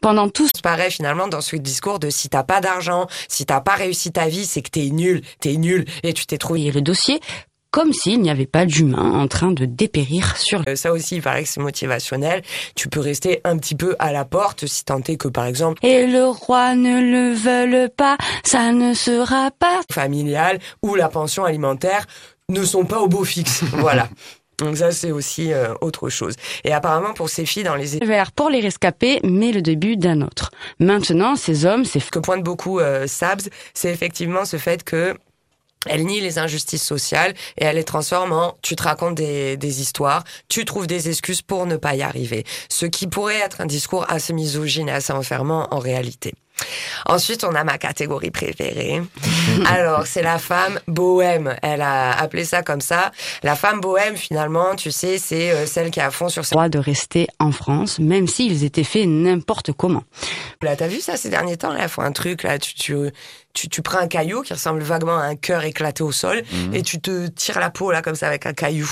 pendant 0.00 0.28
tout 0.28 0.48
C'est 0.54 0.62
pareil 0.62 0.90
finalement 0.90 1.28
dans 1.28 1.40
ce 1.40 1.56
discours 1.56 1.98
de 1.98 2.10
si 2.10 2.28
t'as 2.28 2.44
pas 2.44 2.60
d'argent, 2.60 3.08
si 3.28 3.46
t'as 3.46 3.60
pas 3.60 3.74
réussi 3.74 4.12
ta 4.12 4.28
vie, 4.28 4.46
c'est 4.46 4.62
que 4.62 4.70
t'es 4.70 4.90
nul, 4.90 5.22
t'es 5.40 5.56
nul 5.56 5.84
et 6.02 6.12
tu 6.12 6.26
t'es 6.26 6.38
trouvé. 6.38 6.70
le 6.70 6.80
dossier, 6.80 7.20
comme 7.70 7.92
s'il 7.92 8.20
n'y 8.20 8.30
avait 8.30 8.46
pas 8.46 8.64
d'humain 8.66 9.12
en 9.20 9.28
train 9.28 9.50
de 9.50 9.64
dépérir 9.64 10.36
sur 10.36 10.62
Euh, 10.68 10.74
Ça 10.76 10.92
aussi, 10.92 11.16
il 11.16 11.22
paraît 11.22 11.42
que 11.42 11.48
c'est 11.48 11.60
motivationnel. 11.60 12.42
Tu 12.74 12.88
peux 12.88 13.00
rester 13.00 13.40
un 13.44 13.58
petit 13.58 13.74
peu 13.74 13.94
à 13.98 14.12
la 14.12 14.24
porte 14.24 14.66
si 14.66 14.84
tant 14.84 15.00
est 15.00 15.16
que, 15.16 15.28
par 15.28 15.44
exemple, 15.46 15.84
Et 15.84 16.06
le 16.06 16.26
roi 16.26 16.74
ne 16.74 17.00
le 17.00 17.34
veut 17.34 17.88
pas, 17.88 18.16
ça 18.44 18.72
ne 18.72 18.94
sera 18.94 19.50
pas. 19.50 19.80
familial 19.92 20.58
ou 20.82 20.94
la 20.94 21.08
pension 21.08 21.44
alimentaire 21.44 22.06
ne 22.48 22.64
sont 22.64 22.84
pas 22.84 23.00
au 23.00 23.08
beau 23.08 23.24
fixe. 23.24 23.62
voilà. 23.72 24.08
Donc 24.58 24.76
ça, 24.76 24.90
c'est 24.90 25.12
aussi 25.12 25.52
euh, 25.52 25.72
autre 25.82 26.08
chose. 26.08 26.34
Et 26.64 26.72
apparemment, 26.72 27.12
pour 27.12 27.28
ces 27.28 27.46
filles 27.46 27.62
dans 27.62 27.76
les 27.76 27.98
Vert 28.04 28.32
pour 28.32 28.50
les 28.50 28.60
rescapés, 28.60 29.20
mais 29.22 29.52
le 29.52 29.62
début 29.62 29.96
d'un 29.96 30.20
autre. 30.20 30.50
Maintenant, 30.80 31.36
ces 31.36 31.64
hommes, 31.64 31.84
ces 31.84 32.00
Ce 32.00 32.10
que 32.10 32.18
pointe 32.18 32.42
beaucoup 32.42 32.80
euh, 32.80 33.06
Sabs, 33.06 33.48
c'est 33.72 33.90
effectivement 33.92 34.44
ce 34.44 34.56
fait 34.56 34.82
que 34.82 35.14
elle 35.86 36.04
nie 36.04 36.20
les 36.20 36.38
injustices 36.38 36.82
sociales 36.82 37.34
et 37.56 37.64
elle 37.64 37.76
les 37.76 37.84
transforme 37.84 38.32
en 38.32 38.56
tu 38.62 38.76
te 38.76 38.82
racontes 38.82 39.14
des, 39.14 39.56
des 39.56 39.80
histoires, 39.80 40.24
tu 40.48 40.64
trouves 40.64 40.86
des 40.86 41.08
excuses 41.08 41.42
pour 41.42 41.66
ne 41.66 41.76
pas 41.76 41.94
y 41.94 42.02
arriver. 42.02 42.44
Ce 42.68 42.86
qui 42.86 43.06
pourrait 43.06 43.38
être 43.38 43.60
un 43.60 43.66
discours 43.66 44.04
assez 44.08 44.32
misogyne 44.32 44.88
et 44.88 44.92
assez 44.92 45.12
enfermant 45.12 45.68
en 45.70 45.78
réalité. 45.78 46.34
Ensuite, 47.06 47.44
on 47.44 47.54
a 47.54 47.64
ma 47.64 47.78
catégorie 47.78 48.30
préférée. 48.30 49.02
Alors, 49.66 50.06
c'est 50.06 50.22
la 50.22 50.38
femme 50.38 50.80
bohème. 50.86 51.56
Elle 51.62 51.82
a 51.82 52.10
appelé 52.10 52.44
ça 52.44 52.62
comme 52.62 52.80
ça. 52.80 53.12
La 53.42 53.56
femme 53.56 53.80
bohème, 53.80 54.16
finalement, 54.16 54.74
tu 54.74 54.90
sais, 54.90 55.18
c'est 55.18 55.50
euh, 55.52 55.66
celle 55.66 55.90
qui 55.90 56.00
est 56.00 56.02
à 56.02 56.10
fond 56.10 56.28
sur 56.28 56.44
sa... 56.44 56.54
droits 56.54 56.68
de 56.68 56.78
rester 56.78 57.28
en 57.38 57.52
France, 57.52 57.98
même 57.98 58.26
s'ils 58.26 58.64
étaient 58.64 58.84
faits 58.84 59.06
n'importe 59.06 59.72
comment. 59.72 60.02
Là, 60.62 60.76
t'as 60.76 60.88
vu 60.88 61.00
ça 61.00 61.16
ces 61.16 61.30
derniers 61.30 61.56
temps? 61.56 61.72
Là, 61.72 61.80
elles 61.82 61.88
font 61.88 62.02
un 62.02 62.12
truc, 62.12 62.42
là, 62.42 62.58
tu, 62.58 62.74
tu, 62.74 62.94
tu, 63.58 63.68
tu 63.68 63.82
prends 63.82 63.98
un 63.98 64.06
caillou 64.08 64.42
qui 64.42 64.52
ressemble 64.52 64.80
vaguement 64.82 65.18
à 65.18 65.22
un 65.24 65.34
cœur 65.36 65.64
éclaté 65.64 66.02
au 66.02 66.12
sol 66.12 66.42
et 66.72 66.82
tu 66.82 67.00
te 67.00 67.26
tires 67.28 67.58
la 67.58 67.70
peau, 67.70 67.90
là, 67.90 68.02
comme 68.02 68.14
ça, 68.14 68.28
avec 68.28 68.46
un 68.46 68.52
caillou. 68.52 68.88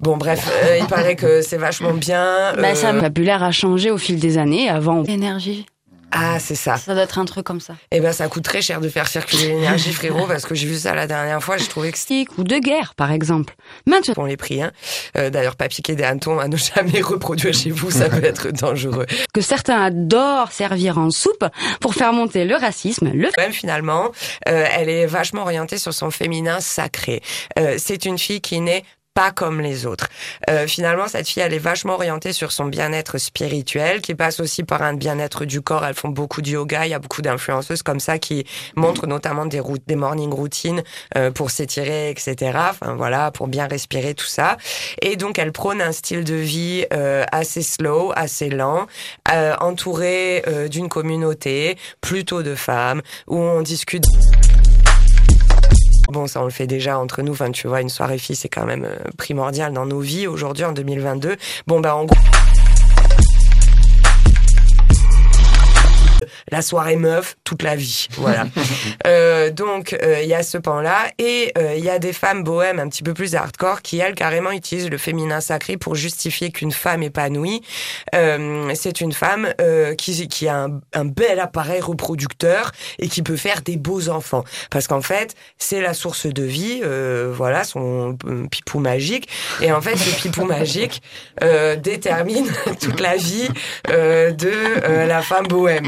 Bon, 0.00 0.16
bref, 0.16 0.48
euh, 0.64 0.78
il 0.80 0.86
paraît 0.86 1.16
que 1.16 1.42
c'est 1.42 1.58
vachement 1.58 1.92
bien. 1.92 2.54
Bah, 2.56 2.74
ça, 2.74 2.88
Euh, 2.88 2.92
le 2.92 2.98
vocabulaire 2.98 3.42
a 3.42 3.50
changé 3.50 3.90
au 3.90 3.98
fil 3.98 4.18
des 4.18 4.38
années. 4.38 4.68
Avant, 4.68 5.02
énergie. 5.04 5.66
Ah, 6.12 6.38
c'est 6.38 6.54
ça. 6.54 6.76
Ça 6.76 6.92
doit 6.94 7.02
être 7.02 7.18
un 7.18 7.24
truc 7.24 7.44
comme 7.44 7.60
ça. 7.60 7.74
Eh 7.90 8.00
ben, 8.00 8.12
ça 8.12 8.28
coûte 8.28 8.44
très 8.44 8.60
cher 8.60 8.80
de 8.80 8.88
faire 8.88 9.08
circuler 9.08 9.48
l'énergie, 9.48 9.92
frérot, 9.94 10.26
parce 10.26 10.44
que 10.44 10.54
j'ai 10.54 10.66
vu 10.66 10.76
ça 10.76 10.94
la 10.94 11.06
dernière 11.06 11.42
fois, 11.42 11.56
j'ai 11.56 11.66
trouvé 11.66 11.90
que 11.90 11.98
c'était 11.98 12.26
Ou 12.38 12.44
de 12.44 12.58
guerre, 12.58 12.94
par 12.94 13.10
exemple. 13.10 13.54
Maintenant, 13.86 14.14
pour 14.14 14.26
les 14.26 14.36
prix. 14.36 14.62
Hein. 14.62 14.72
Euh, 15.16 15.30
D'ailleurs, 15.30 15.56
pas 15.56 15.68
piquer 15.68 15.94
des 15.94 16.04
hannetons 16.04 16.38
à 16.38 16.48
ne 16.48 16.56
jamais 16.56 17.00
reproduire 17.02 17.54
chez 17.54 17.70
vous, 17.70 17.90
ça 17.90 18.08
peut 18.08 18.24
être 18.24 18.50
dangereux. 18.50 19.06
que 19.32 19.40
certains 19.40 19.82
adorent 19.82 20.52
servir 20.52 20.98
en 20.98 21.10
soupe 21.10 21.44
pour 21.80 21.94
faire 21.94 22.12
monter 22.12 22.44
le 22.44 22.56
racisme, 22.56 23.10
le 23.12 23.30
Même 23.38 23.52
finalement, 23.52 24.10
euh, 24.48 24.66
elle 24.72 24.88
est 24.88 25.06
vachement 25.06 25.42
orientée 25.42 25.78
sur 25.78 25.94
son 25.94 26.10
féminin 26.10 26.60
sacré. 26.60 27.22
Euh, 27.58 27.76
c'est 27.78 28.04
une 28.04 28.18
fille 28.18 28.40
qui 28.40 28.60
n'est 28.60 28.84
pas 29.14 29.30
comme 29.30 29.60
les 29.60 29.86
autres. 29.86 30.08
Euh, 30.50 30.66
finalement, 30.66 31.08
cette 31.08 31.28
fille, 31.28 31.42
elle 31.42 31.54
est 31.54 31.58
vachement 31.58 31.94
orientée 31.94 32.32
sur 32.32 32.52
son 32.52 32.66
bien-être 32.66 33.18
spirituel, 33.18 34.00
qui 34.00 34.14
passe 34.14 34.40
aussi 34.40 34.62
par 34.62 34.82
un 34.82 34.94
bien-être 34.94 35.44
du 35.44 35.60
corps. 35.60 35.84
Elles 35.84 35.94
font 35.94 36.08
beaucoup 36.08 36.42
de 36.42 36.50
yoga. 36.50 36.86
Il 36.86 36.90
y 36.90 36.94
a 36.94 36.98
beaucoup 36.98 37.22
d'influenceuses 37.22 37.82
comme 37.82 38.00
ça 38.00 38.18
qui 38.18 38.44
montrent 38.76 39.06
notamment 39.06 39.46
des 39.46 39.60
routes, 39.60 39.82
des 39.86 39.96
morning 39.96 40.32
routines 40.32 40.82
euh, 41.16 41.30
pour 41.30 41.50
s'étirer, 41.50 42.10
etc. 42.10 42.58
Enfin 42.70 42.94
voilà, 42.94 43.30
pour 43.30 43.48
bien 43.48 43.66
respirer 43.66 44.14
tout 44.14 44.26
ça. 44.26 44.56
Et 45.00 45.16
donc, 45.16 45.38
elle 45.38 45.52
prône 45.52 45.82
un 45.82 45.92
style 45.92 46.24
de 46.24 46.34
vie 46.34 46.86
euh, 46.92 47.24
assez 47.32 47.62
slow, 47.62 48.12
assez 48.14 48.48
lent, 48.48 48.86
euh, 49.32 49.54
entouré 49.60 50.42
euh, 50.46 50.68
d'une 50.68 50.88
communauté 50.88 51.76
plutôt 52.00 52.42
de 52.42 52.54
femmes 52.54 53.02
où 53.26 53.36
on 53.36 53.62
discute. 53.62 54.04
Bon, 56.12 56.26
ça 56.26 56.42
on 56.42 56.44
le 56.44 56.50
fait 56.50 56.66
déjà 56.66 56.98
entre 56.98 57.22
nous. 57.22 57.32
Enfin, 57.32 57.50
tu 57.50 57.68
vois, 57.68 57.80
une 57.80 57.88
soirée 57.88 58.18
fille, 58.18 58.36
c'est 58.36 58.50
quand 58.50 58.66
même 58.66 58.84
euh, 58.84 58.98
primordial 59.16 59.72
dans 59.72 59.86
nos 59.86 60.00
vies 60.00 60.26
aujourd'hui 60.26 60.62
en 60.66 60.72
2022. 60.72 61.36
Bon, 61.66 61.80
bah 61.80 61.96
en 61.96 62.04
gros. 62.04 62.18
La 66.52 66.62
soirée 66.62 66.96
meuf, 66.96 67.36
toute 67.42 67.62
la 67.62 67.74
vie, 67.74 68.06
voilà. 68.16 68.46
Euh, 69.06 69.50
donc 69.50 69.94
euh, 69.94 70.20
il 70.22 70.28
y 70.28 70.34
a 70.34 70.42
ce 70.42 70.58
pan-là 70.58 71.06
et 71.18 71.52
euh, 71.58 71.74
il 71.76 71.84
y 71.84 71.90
a 71.90 71.98
des 71.98 72.12
femmes 72.12 72.44
bohèmes 72.44 72.78
un 72.78 72.88
petit 72.88 73.02
peu 73.02 73.14
plus 73.14 73.34
hardcore 73.34 73.82
qui 73.82 73.98
elles 73.98 74.14
carrément 74.14 74.52
utilisent 74.52 74.90
le 74.90 74.98
féminin 74.98 75.40
sacré 75.40 75.76
pour 75.76 75.94
justifier 75.94 76.52
qu'une 76.52 76.72
femme 76.72 77.02
épanouie, 77.02 77.62
euh, 78.14 78.70
c'est 78.74 79.00
une 79.00 79.12
femme 79.12 79.52
euh, 79.60 79.94
qui 79.94 80.28
qui 80.28 80.46
a 80.46 80.64
un, 80.64 80.80
un 80.92 81.04
bel 81.04 81.40
appareil 81.40 81.80
reproducteur 81.80 82.70
et 82.98 83.08
qui 83.08 83.22
peut 83.22 83.36
faire 83.36 83.62
des 83.62 83.76
beaux 83.76 84.08
enfants 84.08 84.44
parce 84.70 84.86
qu'en 84.86 85.02
fait 85.02 85.34
c'est 85.58 85.80
la 85.80 85.94
source 85.94 86.26
de 86.26 86.44
vie, 86.44 86.80
euh, 86.84 87.32
voilà 87.34 87.64
son 87.64 88.16
pipou 88.50 88.78
magique 88.78 89.28
et 89.60 89.72
en 89.72 89.80
fait 89.80 89.96
ce 89.96 90.14
pipou 90.20 90.44
magique 90.44 91.02
euh, 91.42 91.76
détermine 91.76 92.46
toute 92.80 93.00
la 93.00 93.16
vie 93.16 93.48
euh, 93.90 94.30
de 94.32 95.06
la 95.06 95.22
femme 95.22 95.46
bohème. 95.46 95.86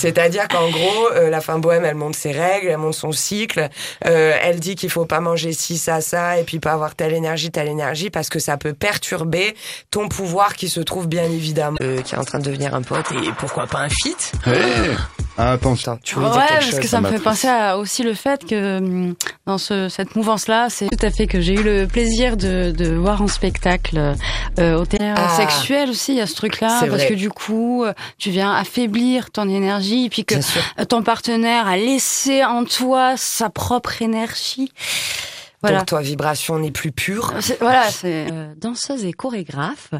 C'est-à-dire 0.00 0.48
qu'en 0.48 0.70
gros, 0.70 1.08
euh, 1.14 1.28
la 1.28 1.42
femme 1.42 1.60
bohème, 1.60 1.84
elle 1.84 1.94
monte 1.94 2.16
ses 2.16 2.32
règles, 2.32 2.68
elle 2.68 2.78
monte 2.78 2.94
son 2.94 3.12
cycle, 3.12 3.68
euh, 4.06 4.32
elle 4.42 4.58
dit 4.58 4.74
qu'il 4.74 4.88
faut 4.88 5.04
pas 5.04 5.20
manger 5.20 5.52
ci, 5.52 5.76
ça, 5.76 6.00
ça, 6.00 6.38
et 6.38 6.44
puis 6.44 6.58
pas 6.58 6.72
avoir 6.72 6.94
telle 6.94 7.12
énergie, 7.12 7.50
telle 7.50 7.68
énergie, 7.68 8.08
parce 8.08 8.30
que 8.30 8.38
ça 8.38 8.56
peut 8.56 8.72
perturber 8.72 9.54
ton 9.90 10.08
pouvoir 10.08 10.54
qui 10.54 10.70
se 10.70 10.80
trouve 10.80 11.06
bien 11.06 11.24
évidemment, 11.24 11.76
euh, 11.82 12.00
qui 12.00 12.14
est 12.14 12.18
en 12.18 12.24
train 12.24 12.38
de 12.38 12.44
devenir 12.44 12.74
un 12.74 12.80
pote, 12.82 13.12
et 13.12 13.30
pourquoi 13.38 13.66
pas 13.66 13.80
un 13.80 13.88
fit? 13.90 14.16
Hey 14.46 14.96
Ah. 15.36 15.52
Attends, 15.52 15.74
tu 16.02 16.14
voulais 16.16 16.26
Ouais, 16.28 16.32
dire 16.32 16.40
quelque 16.40 16.54
parce 16.54 16.70
chose 16.70 16.80
que 16.80 16.86
ça 16.86 16.90
ça 16.90 17.00
me 17.00 17.08
fait 17.08 17.18
penser 17.18 17.48
à 17.48 17.78
aussi 17.78 18.02
le 18.02 18.14
fait 18.14 18.44
que 18.46 18.78
hum, 18.78 19.14
dans 19.50 19.58
ce, 19.58 19.88
cette 19.88 20.14
mouvance-là, 20.14 20.68
c'est 20.70 20.86
tout 20.88 21.04
à 21.04 21.10
fait 21.10 21.26
que 21.26 21.40
j'ai 21.40 21.54
eu 21.54 21.62
le 21.62 21.86
plaisir 21.86 22.36
de, 22.36 22.70
de 22.70 22.90
voir 22.94 23.20
en 23.20 23.26
spectacle 23.26 24.14
euh, 24.58 24.74
au 24.80 24.86
théâtre 24.86 25.20
Ah. 25.24 25.36
sexuel 25.36 25.90
aussi, 25.90 26.12
il 26.12 26.18
y 26.18 26.20
a 26.20 26.26
ce 26.28 26.34
truc-là, 26.36 26.68
parce 26.80 26.86
vrai. 26.90 27.08
que 27.08 27.14
du 27.14 27.30
coup, 27.30 27.84
euh, 27.84 27.92
tu 28.18 28.30
viens 28.30 28.52
affaiblir 28.54 29.30
ton 29.30 29.48
énergie, 29.48 30.04
et 30.06 30.08
puis 30.08 30.24
que 30.24 30.36
ton 30.84 31.02
partenaire 31.02 31.66
a 31.66 31.76
laissé 31.76 32.44
en 32.44 32.64
toi 32.64 33.14
sa 33.16 33.50
propre 33.50 34.02
énergie. 34.02 34.72
Voilà. 35.62 35.78
Donc 35.78 35.88
toi, 35.88 36.00
vibration 36.00 36.58
n'est 36.58 36.70
plus 36.70 36.92
pure. 36.92 37.34
Voilà, 37.60 37.90
c'est 37.90 38.28
euh, 38.30 38.54
danseuse 38.56 39.04
et 39.04 39.12
chorégraphe. 39.12 39.90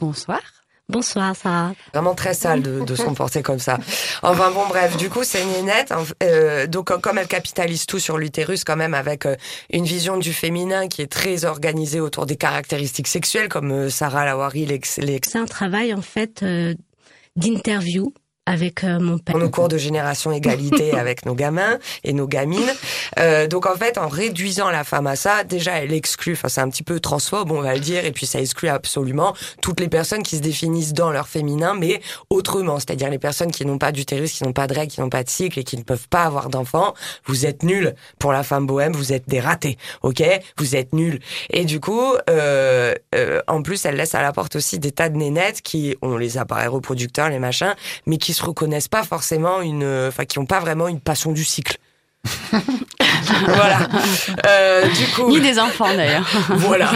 Bonsoir. 0.00 0.40
Bonsoir, 0.88 1.34
Sarah. 1.34 1.72
Vraiment 1.92 2.14
très 2.14 2.32
sale 2.32 2.62
de, 2.62 2.80
de 2.84 2.94
se 2.94 3.02
comporter 3.04 3.42
comme 3.42 3.58
ça. 3.58 3.78
Enfin 4.22 4.52
bon, 4.52 4.66
bref, 4.68 4.96
du 4.96 5.10
coup, 5.10 5.24
c'est 5.24 5.44
Nénette. 5.44 5.90
hein, 5.90 6.04
euh, 6.22 6.66
donc, 6.68 6.90
euh, 6.92 6.98
comme 6.98 7.18
elle 7.18 7.26
capitalise 7.26 7.86
tout 7.86 7.98
sur 7.98 8.18
l'utérus, 8.18 8.62
quand 8.62 8.76
même, 8.76 8.94
avec 8.94 9.26
euh, 9.26 9.34
une 9.70 9.84
vision 9.84 10.16
du 10.16 10.32
féminin 10.32 10.86
qui 10.86 11.02
est 11.02 11.10
très 11.10 11.44
organisée 11.44 11.98
autour 12.00 12.24
des 12.24 12.36
caractéristiques 12.36 13.08
sexuelles, 13.08 13.48
comme 13.48 13.72
euh, 13.72 13.90
Sarah 13.90 14.24
Lawari 14.24 14.64
l'ex- 14.64 14.98
l'ex- 14.98 15.30
C'est 15.32 15.38
un 15.38 15.46
travail, 15.46 15.92
en 15.92 16.02
fait, 16.02 16.42
euh, 16.44 16.74
d'interview 17.34 18.14
avec 18.46 18.84
euh, 18.84 18.98
mon 19.00 19.18
père. 19.18 19.34
on 19.36 19.42
au 19.42 19.50
cours 19.50 19.68
de 19.68 19.76
génération 19.76 20.32
égalité 20.32 20.92
avec 20.98 21.26
nos 21.26 21.34
gamins 21.34 21.78
et 22.04 22.12
nos 22.12 22.26
gamines. 22.26 22.72
Euh, 23.18 23.46
donc 23.46 23.66
en 23.66 23.74
fait, 23.74 23.98
en 23.98 24.08
réduisant 24.08 24.70
la 24.70 24.84
femme 24.84 25.06
à 25.06 25.16
ça, 25.16 25.44
déjà 25.44 25.72
elle 25.72 25.92
exclut, 25.92 26.32
enfin 26.34 26.48
c'est 26.48 26.60
un 26.60 26.70
petit 26.70 26.84
peu 26.84 27.00
transphobe, 27.00 27.50
on 27.50 27.60
va 27.60 27.74
le 27.74 27.80
dire, 27.80 28.04
et 28.04 28.12
puis 28.12 28.26
ça 28.26 28.40
exclut 28.40 28.68
absolument 28.68 29.34
toutes 29.60 29.80
les 29.80 29.88
personnes 29.88 30.22
qui 30.22 30.36
se 30.36 30.42
définissent 30.42 30.92
dans 30.92 31.10
leur 31.10 31.28
féminin, 31.28 31.74
mais 31.78 32.00
autrement, 32.30 32.78
c'est-à-dire 32.78 33.10
les 33.10 33.18
personnes 33.18 33.50
qui 33.50 33.66
n'ont 33.66 33.78
pas 33.78 33.92
d'utérus, 33.92 34.32
qui 34.32 34.44
n'ont 34.44 34.52
pas 34.52 34.66
de 34.66 34.74
règles, 34.74 34.92
qui 34.92 35.00
n'ont 35.00 35.10
pas 35.10 35.24
de 35.24 35.28
cycle 35.28 35.58
et 35.58 35.64
qui 35.64 35.76
ne 35.76 35.82
peuvent 35.82 36.08
pas 36.08 36.24
avoir 36.24 36.48
d'enfants. 36.48 36.94
Vous 37.26 37.46
êtes 37.46 37.64
nuls 37.64 37.94
pour 38.18 38.32
la 38.32 38.44
femme 38.44 38.66
bohème, 38.66 38.92
vous 38.92 39.12
êtes 39.12 39.28
des 39.28 39.40
ratés, 39.40 39.76
ok? 40.02 40.22
Vous 40.58 40.76
êtes 40.76 40.92
nuls. 40.92 41.18
Et 41.50 41.64
du 41.64 41.80
coup, 41.80 42.14
euh, 42.30 42.94
euh, 43.14 43.42
en 43.48 43.62
plus, 43.62 43.84
elle 43.84 43.96
laisse 43.96 44.14
à 44.14 44.22
la 44.22 44.32
porte 44.32 44.56
aussi 44.56 44.78
des 44.78 44.92
tas 44.92 45.08
de 45.08 45.16
nénettes 45.16 45.62
qui 45.62 45.96
ont 46.02 46.16
les 46.16 46.38
appareils 46.38 46.68
reproducteurs, 46.68 47.28
les 47.28 47.38
machins, 47.38 47.74
mais 48.06 48.18
qui 48.18 48.32
se 48.36 48.44
reconnaissent 48.44 48.88
pas 48.88 49.02
forcément 49.02 49.60
une, 49.60 49.82
euh, 49.82 50.08
enfin 50.08 50.24
qui 50.24 50.38
ont 50.38 50.46
pas 50.46 50.60
vraiment 50.60 50.88
une 50.88 51.00
passion 51.00 51.32
du 51.32 51.44
cycle. 51.44 51.78
voilà. 53.46 53.88
Euh, 54.46 54.88
du 54.88 55.06
coup, 55.14 55.28
Ni 55.28 55.40
des 55.40 55.58
enfants 55.58 55.92
d'ailleurs. 55.94 56.28
voilà, 56.50 56.90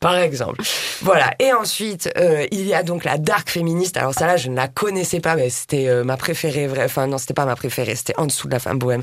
par 0.00 0.16
exemple. 0.16 0.62
Voilà. 1.02 1.30
Et 1.38 1.52
ensuite, 1.52 2.10
euh, 2.16 2.46
il 2.50 2.66
y 2.66 2.74
a 2.74 2.82
donc 2.82 3.04
la 3.04 3.18
dark 3.18 3.50
féministe. 3.50 3.96
Alors 3.96 4.14
ça 4.14 4.26
là, 4.26 4.36
je 4.36 4.48
ne 4.48 4.56
la 4.56 4.68
connaissais 4.68 5.20
pas, 5.20 5.36
mais 5.36 5.50
c'était 5.50 5.88
euh, 5.88 6.04
ma 6.04 6.16
préférée. 6.16 6.68
Enfin 6.84 7.06
non, 7.06 7.18
c'était 7.18 7.34
pas 7.34 7.46
ma 7.46 7.56
préférée. 7.56 7.94
C'était 7.94 8.18
en 8.18 8.26
dessous 8.26 8.48
de 8.48 8.52
la 8.52 8.60
femme 8.60 8.78
bohème. 8.78 9.02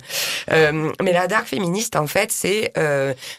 Mais 0.49 1.13
la 1.13 1.27
dark 1.27 1.47
féministe, 1.47 1.95
en 1.95 2.07
fait, 2.07 2.31
c'est 2.31 2.73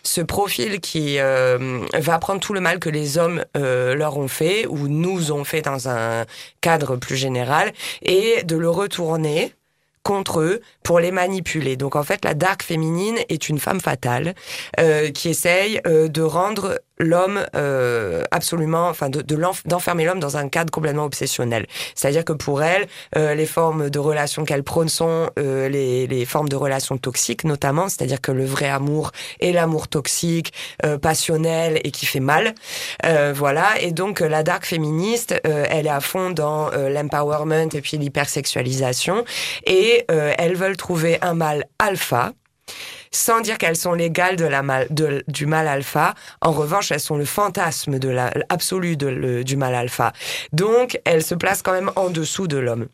ce 0.02 0.20
profil 0.20 0.80
qui 0.80 1.18
va 1.18 2.18
prendre 2.18 2.40
tout 2.40 2.52
le 2.52 2.60
mal 2.60 2.78
que 2.78 2.90
les 2.90 3.18
hommes 3.18 3.44
leur 3.54 4.16
ont 4.16 4.28
fait 4.28 4.66
ou 4.66 4.88
nous 4.88 5.32
ont 5.32 5.44
fait 5.44 5.62
dans 5.62 5.88
un 5.88 6.24
cadre 6.60 6.96
plus 6.96 7.16
général 7.16 7.72
et 8.02 8.42
de 8.44 8.56
le 8.56 8.70
retourner 8.70 9.52
contre 10.06 10.38
eux 10.38 10.60
pour 10.84 11.00
les 11.00 11.10
manipuler. 11.10 11.76
Donc 11.76 11.96
en 11.96 12.04
fait, 12.04 12.24
la 12.24 12.34
dark 12.34 12.62
féminine 12.62 13.16
est 13.28 13.48
une 13.48 13.58
femme 13.58 13.80
fatale 13.80 14.36
euh, 14.78 15.10
qui 15.10 15.30
essaye 15.30 15.80
euh, 15.84 16.06
de 16.06 16.22
rendre 16.22 16.80
l'homme 16.98 17.44
euh, 17.54 18.22
absolument, 18.30 18.88
enfin 18.88 19.08
de, 19.08 19.22
d'enfermer 19.64 20.04
l'homme 20.04 20.20
dans 20.20 20.36
un 20.36 20.48
cadre 20.48 20.70
complètement 20.70 21.04
obsessionnel. 21.04 21.66
C'est-à-dire 21.94 22.24
que 22.24 22.32
pour 22.32 22.62
elle, 22.62 22.86
euh, 23.16 23.34
les 23.34 23.46
formes 23.46 23.90
de 23.90 23.98
relations 23.98 24.44
qu'elle 24.44 24.62
prône 24.64 24.88
sont 24.88 25.30
euh, 25.38 25.68
les, 25.68 26.06
les 26.06 26.24
formes 26.24 26.48
de 26.48 26.56
relations 26.56 26.98
toxiques 26.98 27.44
notamment, 27.44 27.88
c'est-à-dire 27.88 28.20
que 28.20 28.32
le 28.32 28.44
vrai 28.44 28.68
amour 28.68 29.12
est 29.40 29.52
l'amour 29.52 29.88
toxique, 29.88 30.52
euh, 30.84 30.98
passionnel 30.98 31.80
et 31.84 31.90
qui 31.90 32.06
fait 32.06 32.20
mal. 32.20 32.54
Euh, 33.04 33.32
voilà, 33.34 33.80
et 33.80 33.92
donc 33.92 34.20
euh, 34.20 34.28
la 34.28 34.42
dark 34.42 34.64
féministe, 34.64 35.34
elle 35.44 35.86
est 35.86 35.90
à 35.90 36.00
fond 36.00 36.30
dans 36.30 36.70
l'empowerment 36.70 37.68
et 37.72 37.80
puis 37.80 37.96
l'hypersexualisation, 37.98 39.24
et 39.64 40.04
elles 40.08 40.56
veulent 40.56 40.76
trouver 40.76 41.18
un 41.22 41.34
mâle 41.34 41.64
alpha 41.78 42.32
sans 43.10 43.40
dire 43.40 43.58
qu'elles 43.58 43.76
sont 43.76 43.92
l'égale 43.92 44.36
de 44.36 44.44
la 44.44 44.62
mal, 44.62 44.88
du 45.28 45.46
mal 45.46 45.68
alpha. 45.68 46.14
En 46.40 46.52
revanche, 46.52 46.90
elles 46.92 47.00
sont 47.00 47.16
le 47.16 47.24
fantasme 47.24 47.98
de 47.98 48.08
la, 48.08 48.32
absolu 48.48 48.96
de, 48.96 49.06
le- 49.06 49.44
du 49.44 49.56
mal 49.56 49.74
alpha. 49.74 50.12
Donc, 50.52 51.00
elles 51.04 51.22
se 51.24 51.34
placent 51.34 51.62
quand 51.62 51.72
même 51.72 51.90
en 51.96 52.10
dessous 52.10 52.46
de 52.48 52.58
l'homme. 52.58 52.88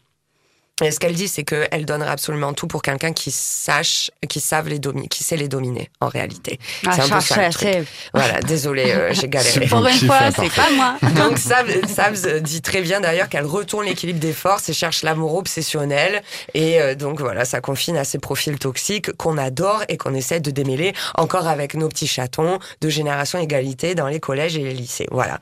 Et 0.82 0.90
ce 0.90 1.00
qu'elle 1.00 1.14
dit, 1.14 1.28
c'est 1.28 1.44
qu'elle 1.44 1.84
donnerait 1.84 2.10
absolument 2.10 2.52
tout 2.52 2.66
pour 2.66 2.82
quelqu'un 2.82 3.12
qui 3.12 3.30
sache, 3.30 4.10
qui 4.28 4.40
savent 4.40 4.68
les 4.68 4.78
dominer, 4.78 5.08
qui 5.08 5.24
sait 5.24 5.36
les 5.36 5.48
dominer, 5.48 5.90
en 6.00 6.08
réalité. 6.08 6.58
Ah, 6.86 6.92
c'est 6.92 7.12
un 7.12 7.16
peu 7.16 7.20
ça, 7.20 7.46
le 7.46 7.52
truc. 7.52 7.88
Voilà, 8.14 8.40
désolé, 8.46 8.92
euh, 8.92 9.12
j'ai 9.12 9.28
galéré. 9.28 9.60
C'est 9.60 9.68
Pour 9.68 9.86
une 9.86 9.94
fois, 9.94 10.30
c'est 10.34 10.52
pas 10.52 10.70
moi. 10.74 10.96
Donc 11.16 11.38
Sabs, 11.38 11.86
Sabs 11.88 12.40
dit 12.40 12.62
très 12.62 12.82
bien 12.82 13.00
d'ailleurs 13.00 13.28
qu'elle 13.28 13.46
retourne 13.46 13.86
l'équilibre 13.86 14.20
des 14.20 14.32
forces 14.32 14.68
et 14.68 14.72
cherche 14.72 15.02
l'amour 15.02 15.34
obsessionnel. 15.34 16.22
Et 16.54 16.80
euh, 16.80 16.94
donc 16.94 17.20
voilà, 17.20 17.44
ça 17.44 17.60
confine 17.60 17.96
à 17.96 18.04
ces 18.04 18.18
profils 18.18 18.58
toxiques 18.58 19.12
qu'on 19.16 19.38
adore 19.38 19.82
et 19.88 19.96
qu'on 19.96 20.14
essaie 20.14 20.40
de 20.40 20.50
démêler 20.50 20.92
encore 21.16 21.46
avec 21.46 21.74
nos 21.74 21.88
petits 21.88 22.06
chatons 22.06 22.58
de 22.80 22.88
génération 22.88 23.38
égalité 23.38 23.94
dans 23.94 24.08
les 24.08 24.20
collèges 24.20 24.56
et 24.56 24.62
les 24.62 24.74
lycées. 24.74 25.06
Voilà. 25.10 25.38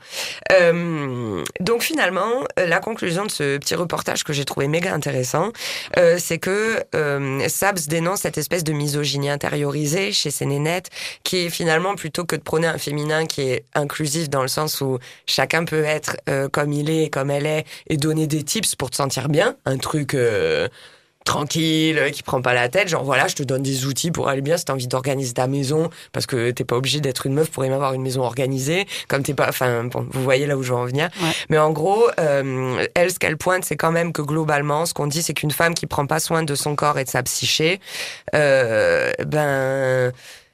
Euh, 0.51 1.43
donc 1.59 1.81
finalement, 1.81 2.43
euh, 2.59 2.67
la 2.67 2.79
conclusion 2.79 3.25
de 3.25 3.31
ce 3.31 3.57
petit 3.57 3.75
reportage 3.75 4.23
que 4.23 4.33
j'ai 4.33 4.45
trouvé 4.45 4.67
méga 4.67 4.93
intéressant, 4.93 5.30
euh, 5.97 6.17
c'est 6.19 6.37
que 6.37 6.83
euh, 6.95 7.47
Sabs 7.47 7.87
dénonce 7.87 8.21
cette 8.21 8.37
espèce 8.37 8.63
de 8.63 8.73
misogynie 8.73 9.29
intériorisée 9.29 10.11
chez 10.11 10.31
ces 10.31 10.45
nénettes 10.45 10.89
qui 11.23 11.37
est 11.37 11.49
finalement 11.49 11.95
plutôt 11.95 12.25
que 12.25 12.35
de 12.35 12.41
prôner 12.41 12.67
un 12.67 12.77
féminin 12.77 13.25
qui 13.25 13.41
est 13.41 13.65
inclusif 13.73 14.29
dans 14.29 14.41
le 14.41 14.47
sens 14.47 14.81
où 14.81 14.99
chacun 15.25 15.65
peut 15.65 15.83
être 15.83 16.17
euh, 16.29 16.49
comme 16.49 16.73
il 16.73 16.89
est, 16.89 17.09
comme 17.09 17.31
elle 17.31 17.45
est, 17.45 17.65
et 17.87 17.97
donner 17.97 18.27
des 18.27 18.43
tips 18.43 18.75
pour 18.75 18.89
te 18.89 18.95
sentir 18.95 19.29
bien, 19.29 19.55
un 19.65 19.77
truc 19.77 20.13
euh, 20.13 20.67
tranquille, 21.23 21.97
euh, 21.97 22.09
qui 22.09 22.23
prend 22.23 22.41
pas 22.41 22.53
la 22.53 22.69
tête, 22.69 22.87
genre 22.87 23.03
voilà, 23.03 23.27
je 23.27 23.35
te 23.35 23.43
donne 23.43 23.61
des 23.61 23.85
outils 23.85 24.11
pour 24.11 24.27
aller 24.29 24.41
bien 24.41 24.57
si 24.57 24.65
t'as 24.65 24.73
envie 24.73 24.87
d'organiser 24.87 25.33
ta 25.33 25.47
maison, 25.47 25.89
parce 26.11 26.25
que 26.25 26.51
t'es 26.51 26.63
pas 26.63 26.75
obligé 26.75 26.99
d'être 26.99 27.25
une 27.25 27.33
meuf 27.33 27.49
pour 27.49 27.63
aimer 27.63 27.75
avoir 27.75 27.93
une 27.93 28.01
maison 28.01 28.23
organisée, 28.23 28.87
comme 29.07 29.23
t'es 29.23 29.33
pas, 29.33 29.47
enfin 29.49 29.83
bon, 29.85 30.07
vous 30.11 30.23
voyez 30.23 30.45
là 30.45 30.57
où 30.57 30.63
je 30.63 30.71
veux 30.71 30.77
en 30.77 30.85
venir. 30.85 31.09
Ouais. 31.21 31.31
Mais 31.49 31.57
en 31.57 31.71
gros, 31.71 32.07
euh, 32.19 32.85
elle, 32.95 33.11
ce 33.11 33.19
qu'elle 33.19 33.37
pointe, 33.37 33.65
c'est 33.65 33.77
quand 33.77 33.91
même 33.91 34.13
que 34.13 34.21
globalement, 34.21 34.85
ce 34.85 34.93
qu'on 34.93 35.07
dit, 35.07 35.21
c'est 35.21 35.33
qu'une 35.33 35.51
femme 35.51 35.73
qui 35.73 35.87
prend 35.87 36.05
pas 36.05 36.19
soin 36.19 36.43
de 36.43 36.55
son 36.55 36.75
corps 36.75 36.97
et 36.99 37.03
de 37.03 37.09
sa 37.09 37.23
psyché, 37.23 37.79
euh, 38.35 39.11
ben, 39.25 40.11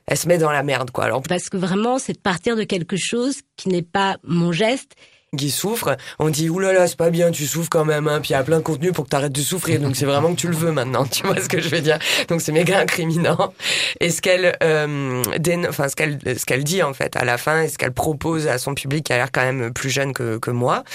elle 0.07 0.17
se 0.17 0.27
met 0.27 0.37
dans 0.37 0.51
la 0.51 0.63
merde, 0.63 0.91
quoi. 0.91 1.05
Alors, 1.05 1.21
Parce 1.21 1.49
que 1.49 1.57
vraiment, 1.57 1.99
c'est 1.99 2.13
de 2.13 2.19
partir 2.19 2.55
de 2.55 2.63
quelque 2.63 2.95
chose 2.97 3.41
qui 3.57 3.69
n'est 3.69 3.81
pas 3.81 4.17
mon 4.23 4.51
geste. 4.51 4.93
Qui 5.35 5.51
souffre, 5.51 5.97
on 6.19 6.29
dit 6.29 6.49
oulala 6.49 6.87
c'est 6.87 6.95
pas 6.95 7.09
bien, 7.09 7.31
tu 7.31 7.45
souffres 7.47 7.67
quand 7.69 7.83
même, 7.83 8.07
hein. 8.07 8.21
Puis 8.21 8.29
il 8.29 8.33
y 8.33 8.35
a 8.35 8.43
plein 8.43 8.59
de 8.59 8.63
contenu 8.63 8.93
pour 8.93 9.03
que 9.03 9.09
t'arrêtes 9.09 9.33
de 9.33 9.41
souffrir, 9.41 9.81
donc 9.81 9.97
c'est 9.97 10.05
vraiment 10.05 10.31
que 10.31 10.39
tu 10.39 10.47
le 10.47 10.55
veux 10.55 10.71
maintenant, 10.71 11.05
tu 11.11 11.27
vois 11.27 11.41
ce 11.41 11.49
que 11.49 11.59
je 11.59 11.67
veux 11.67 11.81
dire. 11.81 11.99
Donc 12.29 12.39
c'est 12.39 12.53
méga 12.53 12.79
incriminant. 12.79 13.53
Et 13.99 14.09
ce 14.09 14.21
qu'elle, 14.21 14.55
euh, 14.63 15.21
enfin 15.67 15.89
ce 15.89 15.97
qu'elle, 15.97 16.17
ce 16.25 16.45
qu'elle 16.45 16.63
dit 16.63 16.81
en 16.81 16.93
fait 16.93 17.17
à 17.17 17.25
la 17.25 17.37
fin 17.37 17.63
et 17.63 17.67
ce 17.67 17.77
qu'elle 17.77 17.91
propose 17.91 18.47
à 18.47 18.57
son 18.57 18.73
public 18.73 19.03
qui 19.05 19.11
a 19.11 19.17
l'air 19.17 19.33
quand 19.33 19.41
même 19.41 19.73
plus 19.73 19.89
jeune 19.89 20.13
que 20.13 20.37
que 20.37 20.49
moi, 20.49 20.85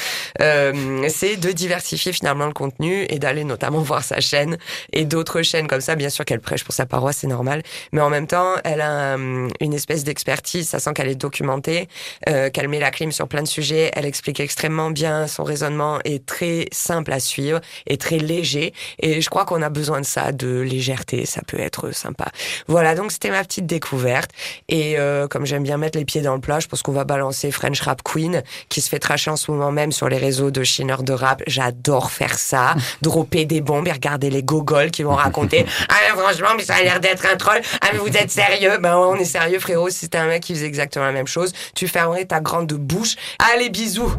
euh, 0.41 1.07
c'est 1.11 1.37
de 1.37 1.53
diversifier 1.53 2.15
finalement 2.15 2.47
le 2.47 2.55
contenu 2.55 3.05
et 3.11 3.19
d'aller 3.19 3.45
notamment 3.45 3.81
voir 3.83 4.03
sa 4.03 4.21
chaîne 4.21 4.57
et 4.95 5.05
d'autres 5.05 5.43
chaînes 5.43 5.69
comme 5.69 5.83
ça. 5.83 5.95
Bien 5.95 6.09
sûr 6.09 6.25
qu'elle 6.25 6.41
prêche 6.41 6.65
pour 6.65 6.73
sa 6.73 6.87
paroisse, 6.87 7.19
c'est 7.19 7.27
normal, 7.27 7.63
mais 7.93 8.01
en 8.01 8.09
même 8.09 8.27
temps 8.27 8.55
elle 8.65 8.81
a 8.81 9.19
euh, 9.19 9.49
une 9.61 9.75
espèce 9.75 10.05
d'expertise, 10.05 10.71
ça 10.71 10.79
sent 10.79 10.95
qu'elle 10.95 11.09
est 11.09 11.17
documentée, 11.17 11.87
euh, 12.31 12.49
qu'elle 12.49 12.69
met 12.69 12.81
la 12.81 12.91
clim 12.91 13.13
sur 13.13 13.29
plein 13.29 13.43
de 13.43 13.49
sujets, 13.49 13.91
elle 13.95 14.07
explique 14.23 14.39
extrêmement 14.39 14.93
bien, 14.93 15.27
son 15.27 15.43
raisonnement 15.43 15.99
est 16.05 16.25
très 16.25 16.67
simple 16.71 17.11
à 17.11 17.19
suivre 17.19 17.61
et 17.89 17.97
très 17.97 18.19
léger. 18.19 18.73
Et 19.01 19.21
je 19.21 19.29
crois 19.29 19.45
qu'on 19.45 19.63
a 19.63 19.69
besoin 19.69 20.01
de 20.01 20.07
ça, 20.07 20.31
de 20.31 20.61
légèreté, 20.61 21.27
ça 21.27 21.41
peut 21.45 21.59
être 21.59 21.93
sympa. 21.93 22.27
Voilà, 22.69 22.95
donc 22.95 23.11
c'était 23.11 23.31
ma 23.31 23.43
petite 23.43 23.67
découverte. 23.67 24.31
Et 24.69 24.97
euh, 24.97 25.27
comme 25.27 25.45
j'aime 25.45 25.65
bien 25.65 25.77
mettre 25.77 25.99
les 25.99 26.05
pieds 26.05 26.21
dans 26.21 26.37
le 26.37 26.41
plat, 26.41 26.61
je 26.61 26.69
pense 26.69 26.83
qu'on 26.83 26.93
va 26.93 27.03
balancer 27.03 27.51
French 27.51 27.81
Rap 27.81 28.05
Queen, 28.05 28.45
qui 28.69 28.81
se 28.81 28.89
fait 28.89 29.01
tracher 29.01 29.29
en 29.29 29.35
ce 29.35 29.51
moment 29.51 29.73
même 29.73 29.91
sur 29.91 30.09
les 30.09 30.19
réseaux 30.19 30.53
de 30.53 30.63
chineurs 30.63 31.03
de 31.03 31.13
rap. 31.13 31.43
J'adore 31.49 32.13
faire 32.13 32.39
ça, 32.39 32.77
dropper 33.03 33.45
des 33.45 33.61
bombes 33.61 33.89
et 33.89 33.93
regarder 33.93 34.31
les 34.31 34.45
gogoles 34.45 34.93
qui 34.93 35.03
vont 35.03 35.17
raconter 35.17 35.67
«Ah 35.89 35.95
mais 36.05 36.23
franchement, 36.23 36.51
mais 36.57 36.63
ça 36.63 36.77
a 36.77 36.83
l'air 36.83 37.01
d'être 37.01 37.27
un 37.27 37.37
troll. 37.37 37.61
Ah 37.81 37.89
mais 37.93 37.99
vous 37.99 38.17
êtes 38.17 38.31
sérieux?» 38.31 38.79
Ben 38.81 38.97
ouais, 38.97 39.07
on 39.07 39.17
est 39.17 39.25
sérieux 39.25 39.59
frérot, 39.59 39.91
si 39.91 39.99
c'était 39.99 40.19
un 40.19 40.29
mec 40.29 40.45
qui 40.45 40.55
faisait 40.55 40.67
exactement 40.67 41.07
la 41.07 41.13
même 41.13 41.27
chose, 41.27 41.53
tu 41.75 41.89
fermerais 41.89 42.25
ta 42.25 42.39
grande 42.39 42.73
bouche. 42.73 43.17
Allez, 43.53 43.69
bisous 43.69 44.12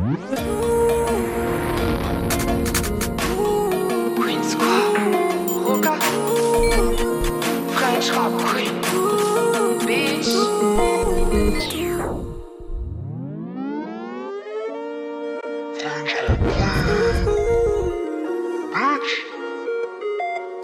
Queen 4.16 4.44
Squad, 4.44 4.98
Roca, 5.66 5.96
French 7.74 8.10
Rap 8.12 8.34
Queen, 8.48 8.74
Bitch. 9.86 10.32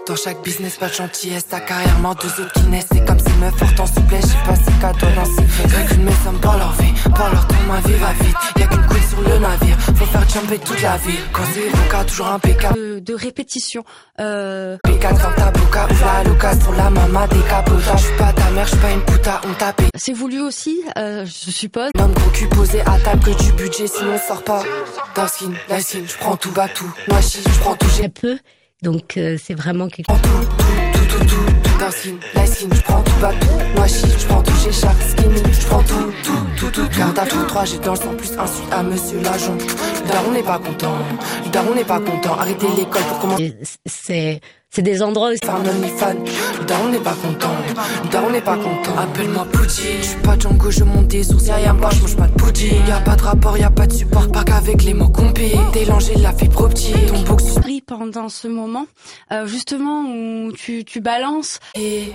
Dans 0.06 0.16
chaque 0.16 0.42
business, 0.42 0.76
pas 0.76 0.88
de 0.88 0.94
gentillesse, 0.94 1.46
ta 1.46 1.60
carrière 1.60 1.98
mort 2.00 2.16
deux 2.16 2.42
autres 2.42 2.52
qui 2.54 2.66
naissent. 2.66 2.88
C'est 2.90 3.04
comme 3.06 3.19
ces 3.40 3.46
meufs 3.46 3.56
fortes 3.56 3.80
en 3.80 3.86
souplesse, 3.86 4.26
j'ai 4.26 4.48
pas 4.48 4.56
ces 4.56 4.80
cadeaux 4.80 5.14
dans 5.14 5.24
ces 5.24 5.42
fesses. 5.44 5.72
Rien 5.72 5.86
qu'une 5.86 6.04
maison 6.04 6.32
pour 6.40 6.52
leur 6.52 6.72
vie, 6.72 6.92
pour 7.04 7.28
leur 7.28 7.46
temps, 7.46 7.54
ma 7.68 7.80
vie 7.80 7.94
va 7.94 8.12
vite. 8.24 8.36
Y'a 8.56 8.66
qu'une 8.66 8.86
queen 8.86 9.02
sur 9.02 9.20
le 9.20 9.38
navire, 9.38 9.76
faut 9.80 10.04
faire 10.06 10.28
jumper 10.28 10.58
toute 10.58 10.82
la 10.82 10.96
ville. 10.98 11.20
Quand 11.32 11.42
c'est 11.52 11.76
Roca, 11.76 12.04
toujours 12.04 12.28
impeccable. 12.28 12.74
De, 12.76 12.98
de 12.98 13.14
répétition. 13.14 13.84
Euh, 14.20 14.76
P4 14.86 15.22
dans 15.22 15.32
ta 15.32 15.50
boca, 15.50 15.86
ouvre 15.90 16.04
la 16.04 16.24
loca 16.24 16.52
la 16.76 16.90
mama 16.90 17.28
suis 17.98 18.16
pas 18.16 18.32
ta 18.32 18.50
mère, 18.50 18.64
je 18.64 18.70
suis 18.70 18.78
pas 18.78 18.92
une 18.92 19.00
puta, 19.02 19.40
on 19.48 19.54
tape. 19.54 19.82
c'est 19.96 20.12
voulu 20.12 20.40
aussi, 20.40 20.80
euh, 20.98 21.24
je 21.24 21.50
suppose. 21.50 21.90
Gros 21.94 22.30
cul 22.32 22.48
posé 22.48 22.80
à 22.82 22.98
table 22.98 23.22
que 23.24 23.42
du 23.42 23.52
budget, 23.52 23.86
sinon 23.86 24.12
on 24.14 24.18
sort 24.28 24.42
pas. 24.42 24.62
Dark 25.14 25.30
skin, 25.30 25.52
prends 26.18 26.36
tout, 26.36 26.52
bas 26.52 26.68
tout. 26.68 26.90
Moi, 27.08 27.20
je 27.20 27.60
prends 27.60 27.74
tout, 27.74 27.88
j'ai 27.96 28.08
peu. 28.08 28.38
Donc, 28.82 29.16
euh, 29.16 29.36
c'est 29.42 29.54
vraiment 29.54 29.88
quelque 29.88 30.06
prends 30.06 30.69
tout, 31.80 31.86
tout. 31.86 31.86
Dark 31.86 31.92
skin, 31.92 32.18
light 32.34 32.48
skin, 32.48 32.68
je 32.72 32.82
prends 32.82 33.02
tout, 33.02 33.20
bas 33.20 33.32
tout. 33.40 33.76
Moi, 33.76 33.86
je 33.86 34.26
prends 34.26 34.42
tout, 34.42 34.52
j'ai 34.64 34.72
chaque 34.72 35.02
skinny, 35.02 35.42
je 35.52 35.66
prends 35.66 35.82
tout, 35.82 36.12
tout, 36.22 36.32
tout, 36.58 36.70
tout. 36.70 36.98
Garde 36.98 37.18
à 37.18 37.26
tout, 37.26 37.42
3, 37.46 37.64
j'ai 37.64 37.78
dans 37.78 37.92
le 37.92 37.96
sang, 37.96 38.14
plus 38.16 38.38
insulte 38.38 38.72
à 38.72 38.82
monsieur 38.82 39.20
l'agent. 39.22 39.56
Daron 40.10 40.30
n'est 40.32 40.42
pas 40.42 40.58
content, 40.58 40.98
daron 41.52 41.74
n'est 41.74 41.84
pas 41.84 42.00
content. 42.00 42.34
Arrêtez 42.38 42.66
l'école 42.76 43.02
pour 43.02 43.18
commencer. 43.20 43.56
C'est 43.86 44.40
c'est 44.72 44.82
des 44.82 45.02
endroits 45.02 45.30
un 45.30 45.68
OnlyFans, 45.68 46.22
le 46.60 46.64
daron 46.64 46.90
n'est 46.90 46.98
pas 47.00 47.14
content, 47.14 47.50
daron 48.12 48.30
n'est 48.30 48.40
pas 48.40 48.56
content. 48.56 48.96
Appelle-moi 48.96 49.44
Poudji, 49.52 49.82
je 49.98 50.06
suis 50.06 50.20
pas 50.20 50.38
Django, 50.38 50.70
je 50.70 50.84
monte 50.84 51.08
des 51.08 51.24
sourcils, 51.24 51.48
y'a 51.48 51.72
moi, 51.72 51.90
je 51.92 52.02
mange 52.02 52.16
pas 52.16 52.28
de 52.28 52.34
pudding. 52.34 52.86
Y'a 52.86 53.00
pas 53.00 53.16
de 53.16 53.22
rapport, 53.22 53.58
y'a 53.58 53.70
pas 53.70 53.88
de 53.88 53.92
support, 53.92 54.30
pas 54.30 54.44
qu'avec 54.44 54.84
les 54.84 54.94
mots 54.94 55.08
compés. 55.08 55.58
Délanger 55.72 56.14
la 56.18 56.32
fibre 56.32 56.60
optique, 56.60 57.06
ton 57.06 57.20
box 57.22 57.56
pendant 57.90 58.28
ce 58.28 58.46
moment, 58.46 58.86
euh, 59.32 59.48
justement 59.48 60.04
où 60.04 60.52
tu, 60.52 60.84
tu 60.84 61.00
balances. 61.00 61.58
et 61.74 62.14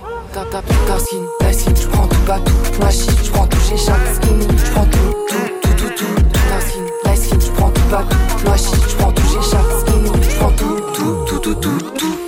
skin, 0.98 1.26
la 1.42 1.52
skin, 1.52 1.74
je 1.74 1.86
prends 1.88 2.08
tout 2.08 2.20
bas 2.26 2.38
tout. 2.38 2.52
Je 3.22 3.30
prends 3.30 3.46
tout, 3.46 3.58
chaque 3.76 4.14
skinny, 4.14 4.46
je 4.56 4.70
prends 4.70 4.86
tout, 4.86 5.12
tout, 5.28 5.36
tout, 5.60 5.74
tout, 5.76 5.92
tout. 5.98 6.22
Ta 6.32 6.60
skin, 6.62 6.86
la 7.04 7.16
skin, 7.16 7.38
tout 7.38 7.52
tout. 8.04 8.16
Tout, 9.12 9.42
chaque 9.50 9.72
skinny, 9.80 10.10
je 10.22 10.36
prends 10.36 10.50
tout, 10.52 10.80
tout, 10.94 11.24
tout, 11.26 11.38
tout, 11.40 11.54
tout, 11.54 11.90
tout. 11.98 12.25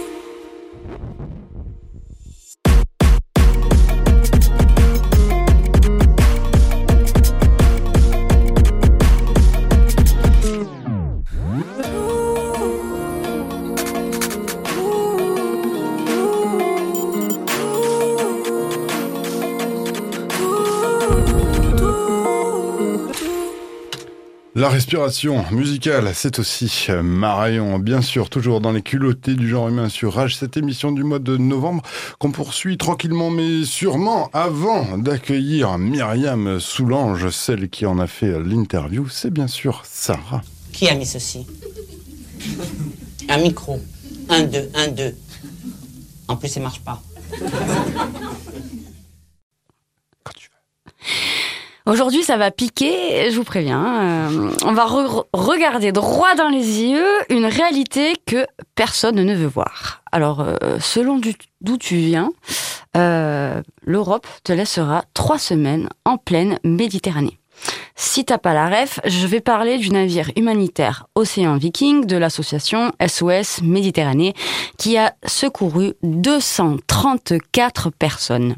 La 24.59 24.69
respiration 24.69 25.45
musicale, 25.53 26.11
c'est 26.15 26.41
aussi 26.41 26.87
euh, 26.89 27.01
Marion, 27.01 27.79
bien 27.79 28.03
sûr, 28.03 28.29
toujours 28.29 28.61
dans 28.61 28.73
les 28.73 28.83
culottés 28.83 29.37
du 29.37 29.49
genre 29.49 29.69
humain 29.69 29.89
sur 29.89 30.15
Rage, 30.15 30.37
cette 30.37 30.57
émission 30.57 30.91
du 30.91 31.05
mois 31.05 31.21
de 31.21 31.37
novembre 31.37 31.85
qu'on 32.19 32.33
poursuit 32.33 32.77
tranquillement 32.77 33.31
mais 33.31 33.65
sûrement 33.65 34.31
avant 34.33 34.99
d'accueillir 34.99 35.79
Myriam 35.79 36.59
Soulange, 36.59 37.31
celle 37.31 37.69
qui 37.71 37.87
en 37.87 38.01
a 38.01 38.09
fait 38.09 38.37
l'interview, 38.41 39.09
c'est 39.09 39.31
bien 39.31 39.47
sûr 39.47 39.83
Sarah. 39.85 40.43
Qui 40.73 40.89
a 40.89 40.97
mis 40.97 41.07
ceci? 41.07 41.47
Un 43.29 43.39
micro. 43.39 43.81
Un, 44.29 44.43
deux, 44.43 44.69
un, 44.75 44.89
deux. 44.89 45.15
En 46.27 46.35
plus, 46.35 46.57
il 46.57 46.63
marche 46.63 46.81
pas. 46.81 47.01
Quand 50.25 50.33
tu 50.37 50.51
veux. 50.51 50.57
Aujourd'hui, 51.89 52.23
ça 52.23 52.37
va 52.37 52.51
piquer, 52.51 53.31
je 53.31 53.37
vous 53.37 53.45
préviens. 53.45 54.29
Euh, 54.31 54.51
on 54.67 54.73
va 54.73 54.85
re- 54.85 55.25
regarder 55.33 55.91
droit 55.91 56.35
dans 56.35 56.51
les 56.51 56.83
yeux 56.83 57.07
une 57.31 57.47
réalité 57.47 58.13
que 58.27 58.47
personne 58.75 59.17
ne 59.17 59.35
veut 59.35 59.47
voir. 59.47 60.03
Alors, 60.13 60.43
euh, 60.43 60.79
selon 60.81 61.19
d'où 61.63 61.79
tu 61.79 61.97
viens, 61.97 62.31
euh, 62.95 63.63
l'Europe 63.87 64.27
te 64.45 64.53
laissera 64.53 65.05
trois 65.15 65.39
semaines 65.39 65.89
en 66.05 66.19
pleine 66.19 66.59
Méditerranée. 66.63 67.39
Si 67.97 68.25
t'as 68.27 68.37
pas 68.39 68.53
la 68.53 68.69
ref, 68.69 69.01
je 69.07 69.27
vais 69.27 69.41
parler 69.41 69.79
du 69.79 69.89
navire 69.89 70.31
humanitaire 70.37 71.07
Océan 71.15 71.57
Viking 71.57 72.05
de 72.05 72.19
l'association 72.19 72.93
SOS 73.05 73.63
Méditerranée 73.63 74.35
qui 74.77 74.99
a 74.99 75.15
secouru 75.27 75.95
234 76.03 77.91
personnes. 77.91 78.57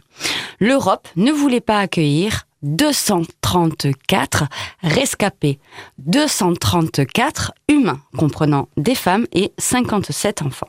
L'Europe 0.58 1.06
ne 1.14 1.30
voulait 1.32 1.60
pas 1.60 1.78
accueillir 1.78 2.42
234 2.62 4.44
rescapés, 4.82 5.58
234 5.98 7.52
humains, 7.68 8.00
comprenant 8.16 8.68
des 8.76 8.94
femmes 8.94 9.26
et 9.32 9.52
57 9.58 10.42
enfants. 10.42 10.68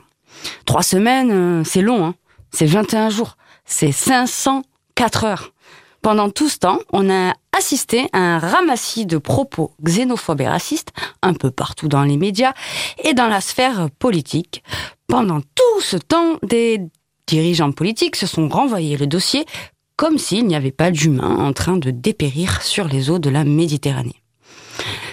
Trois 0.65 0.83
semaines, 0.83 1.31
euh, 1.31 1.63
c'est 1.63 1.81
long, 1.81 2.05
hein 2.05 2.15
c'est 2.51 2.65
21 2.65 3.09
jours, 3.09 3.37
c'est 3.65 3.91
504 3.91 5.23
heures. 5.23 5.53
Pendant 6.01 6.29
tout 6.29 6.49
ce 6.49 6.57
temps, 6.57 6.79
on 6.91 7.09
a 7.11 7.33
assisté 7.55 8.07
à 8.11 8.17
un 8.17 8.39
ramassis 8.39 9.05
de 9.05 9.17
propos 9.17 9.71
xénophobes 9.83 10.41
et 10.41 10.47
racistes 10.47 10.91
un 11.21 11.33
peu 11.33 11.51
partout 11.51 11.87
dans 11.87 12.03
les 12.03 12.17
médias 12.17 12.53
et 13.03 13.13
dans 13.13 13.27
la 13.27 13.39
sphère 13.39 13.89
politique. 13.99 14.63
Pendant 15.07 15.41
tout 15.41 15.81
ce 15.81 15.97
temps, 15.97 16.37
des 16.41 16.81
dirigeants 17.27 17.71
politiques 17.71 18.15
se 18.15 18.25
sont 18.25 18.49
renvoyés 18.49 18.97
le 18.97 19.05
dossier 19.05 19.45
comme 20.01 20.17
s'il 20.17 20.47
n'y 20.47 20.55
avait 20.55 20.71
pas 20.71 20.89
d'humains 20.89 21.37
en 21.37 21.53
train 21.53 21.77
de 21.77 21.91
dépérir 21.91 22.63
sur 22.63 22.87
les 22.87 23.11
eaux 23.11 23.19
de 23.19 23.29
la 23.29 23.43
Méditerranée. 23.43 24.23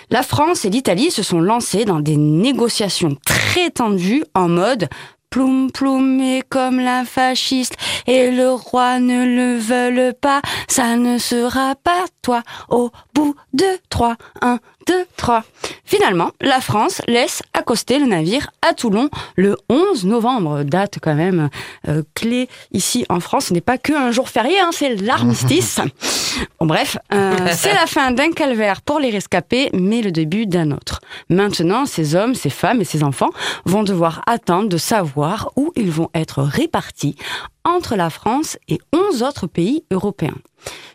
La 0.09 0.23
France 0.23 0.65
et 0.65 0.71
l'Italie 0.71 1.11
se 1.11 1.23
sont 1.23 1.41
lancés 1.41 1.85
dans 1.85 2.01
des 2.01 2.17
négociations 2.17 3.15
très 3.27 3.69
tendues 3.69 4.25
en 4.35 4.49
mode 4.49 4.89
ploum 5.29 5.71
ploum 5.71 6.23
et 6.23 6.43
comme 6.49 6.81
la 6.81 7.05
fasciste 7.05 7.77
et 8.07 8.31
le 8.31 8.51
roi 8.51 8.99
ne 8.99 9.27
le 9.27 9.59
veulent 9.59 10.15
pas, 10.15 10.41
ça 10.69 10.97
ne 10.97 11.19
sera 11.19 11.75
pas 11.75 12.07
toi 12.23 12.43
au 12.71 12.91
bout 13.15 13.35
de 13.53 13.67
trois, 13.91 14.17
un, 14.41 14.59
deux, 14.89 15.07
trois. 15.17 15.45
Finalement, 15.85 16.31
la 16.41 16.61
France 16.61 17.03
laisse 17.07 17.43
accoster 17.53 17.99
le 17.99 18.07
navire 18.07 18.51
à 18.63 18.73
Toulon 18.73 19.11
le 19.37 19.57
11 19.69 20.07
novembre, 20.07 20.63
date 20.63 20.99
quand 21.01 21.15
même 21.15 21.51
euh, 21.89 22.03
clé 22.15 22.49
ici 22.73 23.05
en 23.11 23.21
France. 23.21 23.47
Ce 23.47 23.55
n'est 23.55 23.61
pas 23.61 23.79
que 23.79 23.93
un 23.93 24.11
jour 24.11 24.29
férié, 24.29 24.59
hein, 24.59 24.71
c'est 24.73 24.97
l'armistice. 24.97 25.81
Bon, 26.61 26.67
bref, 26.67 26.99
euh, 27.13 27.37
c'est 27.53 27.75
la 27.75 27.87
fin 27.87 28.13
d'un 28.13 28.31
calvaire 28.31 28.83
pour 28.83 29.01
les 29.01 29.11
rescapés, 29.11 29.71
mais 29.73 30.03
le 30.03 30.13
début 30.13 30.47
d'un 30.47 30.71
autre. 30.71 31.01
Maintenant, 31.31 31.85
ces 31.85 32.15
hommes, 32.15 32.35
ces 32.35 32.51
femmes 32.51 32.81
et 32.81 32.85
ces 32.85 33.03
enfants 33.03 33.31
vont 33.65 33.83
devoir 33.83 34.23
attendre 34.27 34.69
de 34.69 34.77
savoir 34.77 35.51
où 35.57 35.73
ils 35.75 35.91
vont 35.91 36.11
être 36.15 36.43
répartis 36.43 37.17
entre 37.65 37.97
la 37.97 38.11
France 38.11 38.57
et 38.69 38.79
11 38.93 39.23
autres 39.23 39.47
pays 39.47 39.85
européens. 39.91 40.37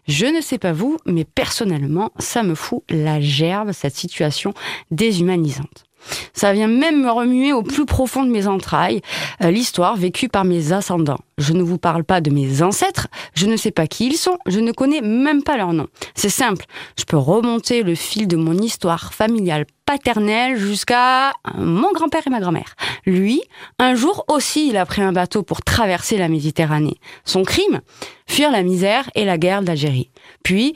Je 0.08 0.26
ne 0.26 0.42
sais 0.42 0.58
pas 0.58 0.74
vous, 0.74 0.98
mais 1.06 1.24
personnellement, 1.24 2.12
ça 2.20 2.44
me 2.44 2.56
fout 2.56 2.84
la 2.90 3.22
gerbe, 3.22 3.72
cette 3.72 3.96
situation 3.96 4.54
déshumanisante. 4.92 5.86
Ça 6.34 6.54
vient 6.54 6.68
même 6.68 7.02
me 7.02 7.12
remuer 7.12 7.54
au 7.54 7.64
plus 7.64 7.86
profond 7.86 8.24
de 8.24 8.30
mes 8.30 8.48
entrailles, 8.48 9.02
euh, 9.44 9.52
l'histoire 9.52 9.96
vécue 9.96 10.30
par 10.30 10.46
mes 10.46 10.72
ascendants. 10.72 11.20
Je 11.38 11.54
ne 11.54 11.64
vous 11.64 11.78
parle 11.78 12.04
pas 12.04 12.22
de 12.22 12.30
mes 12.30 12.62
ancêtres, 12.62 13.08
je 13.34 13.48
ne 13.48 13.58
sais 13.58 13.72
pas 13.72 13.88
qui 13.88 14.08
ils 14.08 14.18
sont, 14.18 14.38
je 14.46 14.60
ne 14.60 14.72
connais 14.72 15.02
même 15.02 15.44
pas 15.44 15.58
leur 15.58 15.74
nom. 15.74 15.88
C'est 16.16 16.30
simple, 16.30 16.66
je 16.98 17.06
peux 17.06 17.18
remonter 17.18 17.84
le 17.84 17.96
fil 17.96 18.28
de 18.28 18.36
mon 18.36 18.58
histoire 18.58 19.14
familiale 19.14 19.66
paternelle 19.86 20.58
jusqu'à 20.58 21.30
euh, 21.30 21.32
mon 21.58 21.92
grand-père 21.92 22.22
et 22.26 22.30
ma 22.30 22.40
grand-mère. 22.40 22.76
Lui, 23.06 23.42
un 23.80 23.96
jour 23.96 24.26
aussi, 24.28 24.70
il 24.70 24.78
a 24.78 24.86
pris 24.86 25.02
un 25.02 25.12
bateau 25.12 25.44
pour 25.44 25.62
traverser 25.62 26.18
la 26.18 26.30
Méditerranée. 26.30 26.98
Son 27.26 27.44
crime 27.44 27.82
Fuir 28.28 28.52
la 28.52 28.64
misère 28.64 29.10
et 29.16 29.26
la 29.26 29.38
guerre 29.38 29.62
d'Algérie. 29.62 30.10
Puis, 30.44 30.76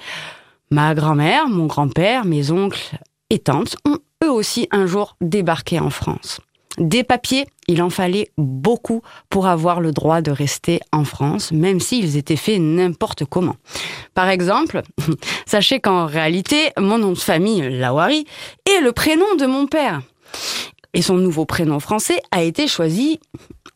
ma 0.70 0.94
grand-mère, 0.94 1.48
mon 1.48 1.66
grand-père, 1.66 2.26
mes 2.26 2.52
oncles 2.52 2.98
et 3.30 3.40
tantes 3.40 3.78
ont 3.86 4.00
aussi 4.28 4.68
un 4.72 4.86
jour 4.86 5.16
débarqué 5.22 5.80
en 5.80 5.90
France. 5.90 6.40
Des 6.78 7.04
papiers, 7.04 7.48
il 7.68 7.82
en 7.82 7.90
fallait 7.90 8.30
beaucoup 8.38 9.02
pour 9.30 9.48
avoir 9.48 9.82
le 9.82 9.92
droit 9.92 10.22
de 10.22 10.30
rester 10.30 10.80
en 10.92 11.06
France, 11.06 11.52
même 11.52 11.80
s'ils 11.80 12.18
étaient 12.18 12.36
faits 12.36 12.62
n'importe 12.62 13.26
comment. 13.26 13.56
Par 14.14 14.30
exemple, 14.30 14.84
sachez 15.48 15.80
qu'en 15.80 16.06
réalité, 16.06 16.70
mon 16.78 17.00
nom 17.00 17.12
de 17.12 17.18
famille, 17.18 17.68
Lawari, 17.68 18.26
est 18.66 18.82
le 18.82 18.92
prénom 18.92 19.36
de 19.40 19.48
mon 19.48 19.66
père. 19.66 20.02
Et 20.94 21.02
son 21.02 21.16
nouveau 21.16 21.46
prénom 21.46 21.80
français 21.80 22.22
a 22.32 22.44
été 22.44 22.68
choisi 22.68 23.20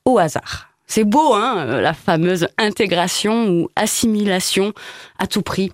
au 0.05 0.19
hasard. 0.19 0.70
C'est 0.93 1.05
beau, 1.05 1.35
hein, 1.35 1.67
euh, 1.69 1.79
la 1.79 1.93
fameuse 1.93 2.49
intégration 2.57 3.47
ou 3.47 3.69
assimilation 3.77 4.73
à 5.19 5.25
tout 5.25 5.41
prix. 5.41 5.71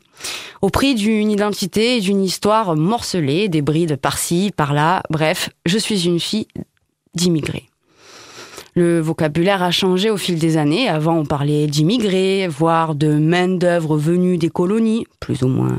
Au 0.61 0.69
prix 0.69 0.93
d'une 0.93 1.31
identité 1.31 1.97
et 1.97 2.01
d'une 2.01 2.23
histoire 2.23 2.75
morcelée, 2.75 3.49
des 3.49 3.63
brides 3.63 3.95
par-ci, 3.95 4.51
par-là. 4.55 5.01
Bref, 5.09 5.49
je 5.65 5.79
suis 5.79 6.05
une 6.05 6.19
fille 6.19 6.45
d'immigrés. 7.15 7.67
Le 8.77 8.99
vocabulaire 8.99 9.63
a 9.63 9.71
changé 9.71 10.11
au 10.11 10.17
fil 10.17 10.37
des 10.37 10.55
années. 10.55 10.87
Avant, 10.87 11.15
on 11.17 11.25
parlait 11.25 11.65
d'immigrés, 11.65 12.47
voire 12.47 12.93
de 12.93 13.07
main-d'œuvre 13.07 13.97
venue 13.97 14.37
des 14.37 14.51
colonies, 14.51 15.07
plus 15.19 15.41
ou 15.41 15.47
moins 15.47 15.75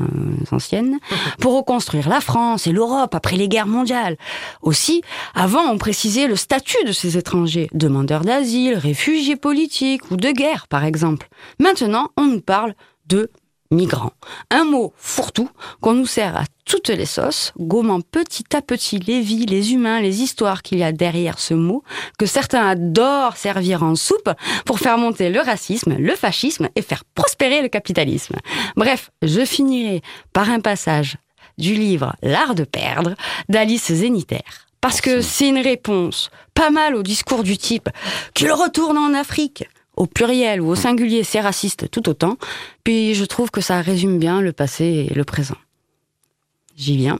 anciennes, 0.51 0.99
pour 1.39 1.55
reconstruire 1.55 2.09
la 2.09 2.19
France 2.19 2.67
et 2.67 2.73
l'Europe 2.73 3.15
après 3.15 3.37
les 3.37 3.47
guerres 3.47 3.67
mondiales. 3.67 4.17
Aussi, 4.61 5.01
avant, 5.33 5.71
on 5.71 5.77
précisait 5.77 6.27
le 6.27 6.35
statut 6.35 6.83
de 6.85 6.91
ces 6.91 7.15
étrangers, 7.15 7.69
demandeurs 7.73 8.25
d'asile, 8.25 8.75
réfugiés 8.75 9.37
politiques 9.37 10.11
ou 10.11 10.17
de 10.17 10.31
guerre, 10.31 10.67
par 10.67 10.83
exemple. 10.83 11.29
Maintenant, 11.57 12.09
on 12.17 12.25
nous 12.25 12.41
parle 12.41 12.73
de 13.07 13.31
migrants. 13.71 14.13
Un 14.49 14.63
mot 14.63 14.93
fourre-tout 14.97 15.49
qu'on 15.81 15.93
nous 15.93 16.05
sert 16.05 16.35
à 16.35 16.43
toutes 16.65 16.89
les 16.89 17.05
sauces, 17.05 17.53
gommant 17.59 18.01
petit 18.01 18.55
à 18.55 18.61
petit 18.61 18.99
les 18.99 19.21
vies, 19.21 19.45
les 19.45 19.73
humains, 19.73 20.01
les 20.01 20.21
histoires 20.21 20.61
qu'il 20.61 20.79
y 20.79 20.83
a 20.83 20.91
derrière 20.91 21.39
ce 21.39 21.53
mot, 21.53 21.83
que 22.17 22.25
certains 22.25 22.67
adorent 22.67 23.37
servir 23.37 23.83
en 23.83 23.95
soupe 23.95 24.31
pour 24.65 24.79
faire 24.79 24.97
monter 24.97 25.29
le 25.29 25.41
racisme, 25.41 25.95
le 25.97 26.15
fascisme 26.15 26.69
et 26.75 26.81
faire 26.81 27.03
prospérer 27.15 27.61
le 27.61 27.69
capitalisme. 27.69 28.35
Bref, 28.75 29.11
je 29.21 29.45
finirai 29.45 30.01
par 30.33 30.49
un 30.49 30.59
passage 30.59 31.17
du 31.57 31.73
livre 31.73 32.15
L'art 32.21 32.55
de 32.55 32.63
perdre 32.63 33.15
d'Alice 33.49 33.91
Zénitaire. 33.91 34.67
Parce 34.81 35.01
que 35.01 35.21
c'est 35.21 35.49
une 35.49 35.59
réponse 35.59 36.29
pas 36.53 36.69
mal 36.69 36.95
au 36.95 37.03
discours 37.03 37.43
du 37.43 37.57
type 37.57 37.89
qu'il 38.33 38.51
retourne 38.51 38.97
en 38.97 39.13
Afrique. 39.13 39.65
Au 39.99 40.07
pluriel 40.07 40.61
ou 40.61 40.69
au 40.69 40.75
singulier, 40.75 41.25
c'est 41.25 41.41
raciste 41.41 41.91
tout 41.91 42.07
autant. 42.07 42.37
Puis 42.85 43.13
je 43.13 43.25
trouve 43.25 43.51
que 43.51 43.59
ça 43.59 43.81
résume 43.81 44.17
bien 44.17 44.39
le 44.39 44.53
passé 44.53 45.07
et 45.11 45.13
le 45.13 45.25
présent. 45.25 45.57
J'y 46.77 46.95
viens. 46.95 47.19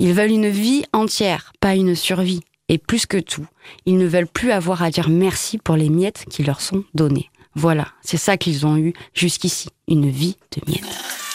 Ils 0.00 0.12
veulent 0.12 0.32
une 0.32 0.48
vie 0.48 0.84
entière, 0.92 1.52
pas 1.60 1.76
une 1.76 1.94
survie. 1.94 2.40
Et 2.68 2.76
plus 2.76 3.06
que 3.06 3.18
tout, 3.18 3.46
ils 3.86 3.96
ne 3.96 4.06
veulent 4.06 4.26
plus 4.26 4.50
avoir 4.50 4.82
à 4.82 4.90
dire 4.90 5.08
merci 5.08 5.58
pour 5.58 5.76
les 5.76 5.88
miettes 5.88 6.24
qui 6.28 6.42
leur 6.42 6.60
sont 6.60 6.84
données. 6.92 7.30
Voilà, 7.54 7.86
c'est 8.02 8.18
ça 8.18 8.36
qu'ils 8.36 8.66
ont 8.66 8.76
eu 8.76 8.92
jusqu'ici, 9.14 9.68
une 9.86 10.10
vie 10.10 10.36
de 10.56 10.70
miettes. 10.70 11.27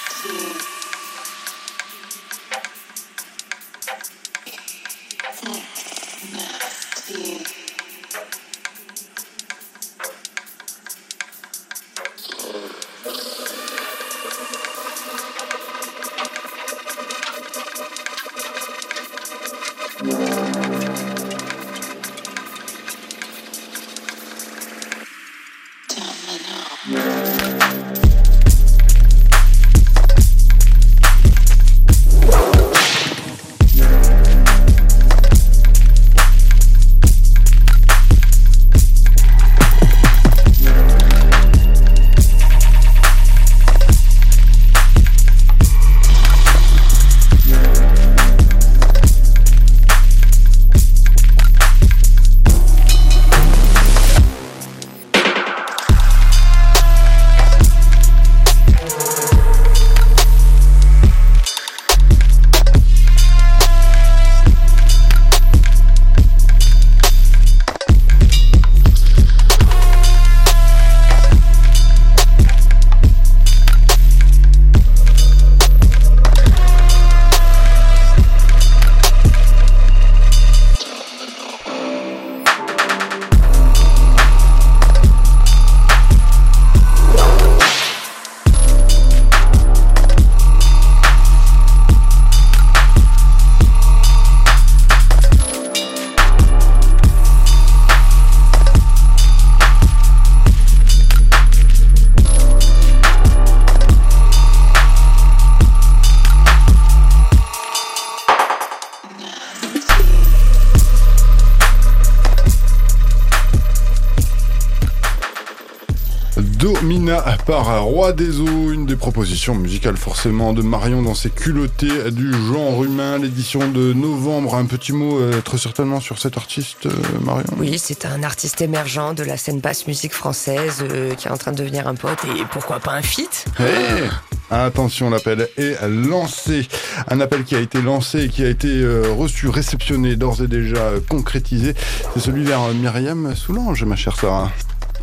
Domina 117.03 117.21
par 117.45 117.83
Roi 117.83 118.13
des 118.13 118.39
Eaux, 118.39 118.71
une 118.71 118.85
des 118.85 118.95
propositions 118.95 119.55
musicales 119.55 119.97
forcément 119.97 120.53
de 120.53 120.61
Marion 120.61 121.01
dans 121.01 121.13
ses 121.13 121.29
culottés 121.29 122.11
du 122.11 122.31
genre 122.31 122.81
humain, 122.81 123.17
l'édition 123.17 123.67
de 123.67 123.91
novembre. 123.91 124.55
Un 124.55 124.63
petit 124.63 124.93
mot 124.93 125.19
euh, 125.19 125.41
très 125.41 125.57
certainement 125.57 125.99
sur 125.99 126.17
cet 126.17 126.37
artiste, 126.37 126.85
euh, 126.85 126.91
Marion? 127.21 127.43
Oui, 127.57 127.77
c'est 127.77 128.05
un 128.05 128.23
artiste 128.23 128.61
émergent 128.61 129.13
de 129.13 129.23
la 129.23 129.35
scène 129.35 129.59
basse 129.59 129.85
musique 129.85 130.13
française 130.13 130.77
euh, 130.81 131.13
qui 131.15 131.27
est 131.27 131.31
en 131.31 131.35
train 131.37 131.51
de 131.51 131.57
devenir 131.57 131.89
un 131.89 131.95
pote 131.95 132.23
et 132.23 132.43
pourquoi 132.49 132.79
pas 132.79 132.93
un 132.93 133.01
feat? 133.01 133.47
Hey 133.59 134.09
Attention, 134.49 135.09
l'appel 135.09 135.49
est 135.57 135.75
lancé. 135.87 136.69
Un 137.09 137.19
appel 137.19 137.43
qui 137.43 137.55
a 137.55 137.59
été 137.59 137.81
lancé 137.81 138.25
et 138.25 138.29
qui 138.29 138.45
a 138.45 138.49
été 138.49 138.85
reçu, 139.17 139.49
réceptionné, 139.49 140.15
d'ores 140.15 140.43
et 140.43 140.47
déjà 140.47 140.91
concrétisé. 141.09 141.73
C'est 142.13 142.19
celui 142.19 142.43
vers 142.43 142.61
Myriam 142.69 143.35
Soulange, 143.35 143.83
ma 143.83 143.95
chère 143.95 144.15
Sarah. 144.15 144.51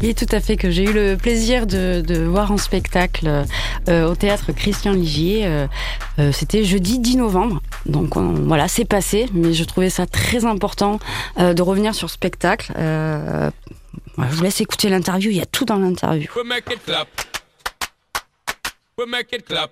Oui, 0.03 0.15
tout 0.15 0.27
à 0.33 0.41
fait, 0.41 0.57
que 0.57 0.71
j'ai 0.71 0.85
eu 0.85 0.93
le 0.93 1.17
plaisir 1.17 1.67
de, 1.67 2.03
voir 2.25 2.51
en 2.53 2.57
spectacle 2.57 3.45
euh, 3.89 4.09
au 4.11 4.15
théâtre 4.15 4.53
Christian 4.53 4.93
Ligier. 4.93 5.47
Euh, 5.47 5.67
euh, 6.19 6.33
C'était 6.33 6.65
jeudi 6.65 6.99
10 6.99 7.17
novembre. 7.19 7.61
Donc 7.87 8.17
on- 8.17 8.33
voilà, 8.33 8.67
c'est 8.69 8.87
passé, 8.87 9.27
mais 9.35 9.53
je 9.53 9.65
trouvais 9.65 9.91
ça 9.91 10.07
très 10.07 10.45
important 10.47 10.99
de 11.39 11.63
revenir 11.63 11.95
sur 11.95 12.09
spectacle. 12.11 12.73
Je 12.77 14.35
vous 14.35 14.43
laisse 14.43 14.61
écouter 14.61 14.89
l'interview, 14.89 15.31
il 15.31 15.37
y 15.37 15.41
a 15.41 15.47
tout 15.47 15.65
dans 15.65 15.77
l'interview. 15.79 16.29
Clap. 16.85 17.09
Clap. 19.47 19.71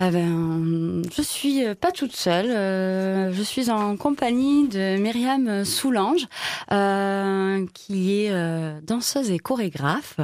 Ah 0.00 0.10
ben, 0.10 1.02
je 1.16 1.22
suis 1.22 1.64
euh, 1.64 1.74
pas 1.74 1.92
toute 1.92 2.14
seule. 2.16 2.50
euh, 2.50 3.32
je 3.32 3.42
suis 3.42 3.70
en 3.70 3.96
compagnie 3.96 4.68
de 4.68 4.96
Myriam 4.96 5.64
Soulange, 5.64 6.26
euh, 6.72 7.64
qui 7.74 8.24
est 8.24 8.30
euh, 8.32 8.80
danseuse 8.82 9.30
et 9.30 9.38
chorégraphe. 9.38 10.18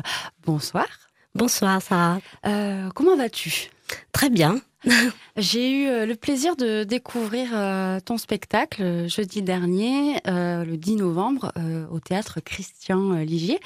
Bonsoir. 0.45 0.87
Bonsoir 1.35 1.81
Sarah. 1.81 2.19
Euh, 2.47 2.89
comment 2.95 3.17
vas-tu? 3.17 3.71
Très 4.13 4.29
bien. 4.31 4.61
J'ai 5.37 5.71
eu 5.71 5.89
euh, 5.89 6.07
le 6.07 6.15
plaisir 6.15 6.57
de 6.57 6.85
découvrir 6.85 7.51
euh, 7.53 8.01
ton 8.01 8.17
spectacle 8.17 8.83
euh, 8.83 9.09
jeudi 9.09 9.43
dernier, 9.43 10.21
le 10.27 10.77
10 10.77 10.97
novembre, 10.97 11.53
au 11.91 12.01
théâtre 12.01 12.41
Christian 12.41 13.13
Ligier, 13.15 13.59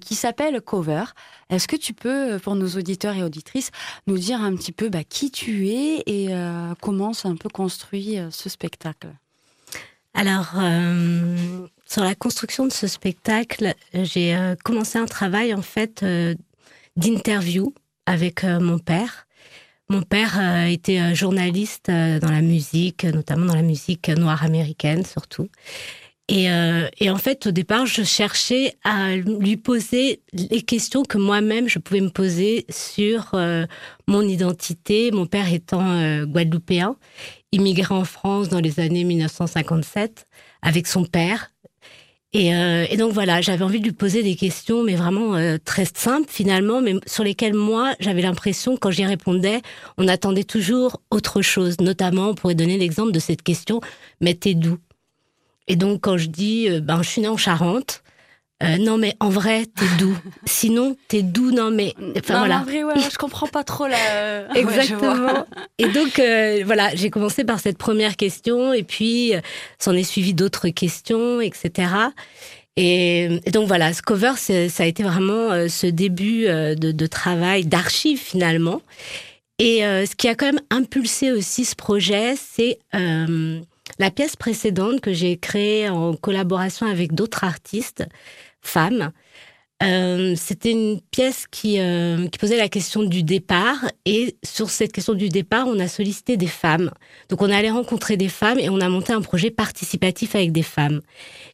qui 0.00 0.14
s'appelle 0.14 0.60
Cover. 0.60 1.04
Est-ce 1.50 1.68
que 1.68 1.76
tu 1.76 1.92
peux, 1.92 2.38
pour 2.38 2.54
nos 2.54 2.68
auditeurs 2.68 3.14
et 3.14 3.22
auditrices, 3.22 3.70
nous 4.06 4.18
dire 4.18 4.40
un 4.40 4.54
petit 4.56 4.72
peu 4.72 4.88
bah, 4.88 5.04
qui 5.04 5.30
tu 5.30 5.68
es 5.68 6.02
et 6.06 6.28
comment 6.80 7.12
c'est 7.12 7.28
un 7.28 7.36
peu 7.36 7.48
construit 7.48 8.18
ce 8.30 8.48
spectacle? 8.48 9.08
Alors, 10.14 10.54
sur 11.86 12.02
la 12.02 12.14
construction 12.14 12.66
de 12.66 12.72
ce 12.72 12.86
spectacle, 12.86 13.74
j'ai 13.94 14.36
commencé 14.64 14.98
un 14.98 15.06
travail 15.06 15.54
en 15.54 15.62
fait 15.62 16.04
d'interview 16.96 17.72
avec 18.06 18.44
mon 18.44 18.78
père. 18.78 19.26
Mon 19.88 20.02
père 20.02 20.38
euh, 20.40 20.66
était 20.66 21.00
euh, 21.00 21.14
journaliste 21.14 21.88
euh, 21.88 22.18
dans 22.18 22.30
la 22.30 22.40
musique, 22.40 23.04
notamment 23.04 23.46
dans 23.46 23.54
la 23.54 23.62
musique 23.62 24.08
noire 24.08 24.44
américaine 24.44 25.04
surtout. 25.04 25.48
Et, 26.28 26.48
en 27.10 27.18
fait, 27.18 27.48
au 27.48 27.50
départ, 27.50 27.84
je 27.84 28.04
cherchais 28.04 28.72
à 28.84 29.16
lui 29.16 29.58
poser 29.58 30.22
les 30.32 30.62
questions 30.62 31.02
que 31.02 31.18
moi-même 31.18 31.68
je 31.68 31.78
pouvais 31.78 32.00
me 32.00 32.08
poser 32.08 32.64
sur 32.70 33.36
mon 34.06 34.22
identité, 34.22 35.10
mon 35.10 35.26
père 35.26 35.52
étant 35.52 36.24
guadeloupéen, 36.24 36.96
immigré 37.50 37.92
en 37.92 38.04
France 38.04 38.48
dans 38.48 38.60
les 38.60 38.80
années 38.80 39.04
1957 39.04 40.26
avec 40.62 40.86
son 40.86 41.04
père. 41.04 41.52
Et, 42.34 42.54
euh, 42.54 42.86
et 42.88 42.96
donc 42.96 43.12
voilà, 43.12 43.42
j'avais 43.42 43.62
envie 43.62 43.78
de 43.78 43.84
lui 43.84 43.92
poser 43.92 44.22
des 44.22 44.36
questions, 44.36 44.82
mais 44.82 44.94
vraiment 44.94 45.34
euh, 45.34 45.58
très 45.62 45.84
simples 45.84 46.30
finalement, 46.30 46.80
mais 46.80 46.94
sur 47.06 47.24
lesquelles 47.24 47.52
moi, 47.52 47.94
j'avais 48.00 48.22
l'impression, 48.22 48.78
quand 48.78 48.90
j'y 48.90 49.04
répondais, 49.04 49.60
on 49.98 50.08
attendait 50.08 50.44
toujours 50.44 51.02
autre 51.10 51.42
chose. 51.42 51.76
Notamment, 51.80 52.30
on 52.30 52.34
pourrait 52.34 52.54
donner 52.54 52.78
l'exemple 52.78 53.12
de 53.12 53.18
cette 53.18 53.42
question, 53.42 53.80
mais 54.22 54.34
t'es 54.34 54.54
d'où? 54.54 54.78
Et 55.68 55.76
donc 55.76 56.00
quand 56.00 56.16
je 56.16 56.28
dis, 56.28 56.70
euh, 56.70 56.80
ben 56.80 57.02
je 57.02 57.08
suis 57.08 57.20
née 57.20 57.28
en 57.28 57.36
Charente, 57.36 58.02
euh, 58.62 58.78
non 58.78 58.98
mais 58.98 59.14
en 59.20 59.28
vrai, 59.28 59.66
t'es 59.66 59.84
d'où 59.98 60.16
Sinon, 60.46 60.96
t'es 61.08 61.22
d'où 61.22 61.50
Non 61.50 61.70
mais, 61.70 61.94
enfin 62.18 62.38
voilà. 62.38 62.60
en 62.60 62.64
vrai, 62.64 62.84
ouais, 62.84 62.94
je 63.10 63.16
comprends 63.18 63.46
pas 63.48 63.64
trop 63.64 63.86
la. 63.86 63.96
Ouais. 64.54 64.60
Exactement. 64.60 65.46
et 65.78 65.88
donc, 65.88 66.18
euh, 66.18 66.62
voilà, 66.64 66.94
j'ai 66.94 67.10
commencé 67.10 67.44
par 67.44 67.60
cette 67.60 67.78
première 67.78 68.16
question, 68.16 68.72
et 68.72 68.82
puis 68.82 69.34
euh, 69.34 69.40
s'en 69.78 69.92
est 69.94 70.02
suivi 70.04 70.34
d'autres 70.34 70.68
questions, 70.68 71.40
etc. 71.40 71.88
Et, 72.76 73.24
et 73.44 73.50
donc 73.50 73.68
voilà, 73.68 73.92
ce 73.92 74.00
cover, 74.02 74.32
c'est- 74.36 74.68
ça 74.68 74.84
a 74.84 74.86
été 74.86 75.02
vraiment 75.02 75.50
euh, 75.52 75.68
ce 75.68 75.86
début 75.86 76.46
euh, 76.46 76.74
de, 76.74 76.90
de 76.92 77.06
travail, 77.06 77.66
d'archives 77.66 78.18
finalement. 78.20 78.80
Et 79.58 79.84
euh, 79.84 80.06
ce 80.06 80.14
qui 80.16 80.28
a 80.28 80.34
quand 80.34 80.46
même 80.46 80.60
impulsé 80.70 81.30
aussi 81.32 81.64
ce 81.64 81.76
projet, 81.76 82.34
c'est 82.36 82.78
euh, 82.94 83.60
la 83.98 84.10
pièce 84.10 84.36
précédente 84.36 85.00
que 85.02 85.12
j'ai 85.12 85.36
créée 85.36 85.88
en 85.90 86.14
collaboration 86.14 86.86
avec 86.86 87.14
d'autres 87.14 87.44
artistes, 87.44 88.04
femmes. 88.62 89.12
Euh, 89.82 90.34
C'était 90.36 90.70
une 90.70 91.00
pièce 91.10 91.46
qui, 91.50 91.80
euh, 91.80 92.28
qui 92.28 92.38
posait 92.38 92.56
la 92.56 92.68
question 92.68 93.02
du 93.02 93.22
départ. 93.22 93.78
Et 94.04 94.36
sur 94.44 94.70
cette 94.70 94.92
question 94.92 95.14
du 95.14 95.28
départ, 95.28 95.66
on 95.66 95.78
a 95.80 95.88
sollicité 95.88 96.36
des 96.36 96.46
femmes. 96.46 96.90
Donc 97.28 97.42
on 97.42 97.50
allé 97.50 97.70
rencontrer 97.70 98.16
des 98.16 98.28
femmes 98.28 98.58
et 98.58 98.68
on 98.68 98.80
a 98.80 98.88
monté 98.88 99.12
un 99.12 99.22
projet 99.22 99.50
participatif 99.50 100.34
avec 100.34 100.52
des 100.52 100.62
femmes. 100.62 101.00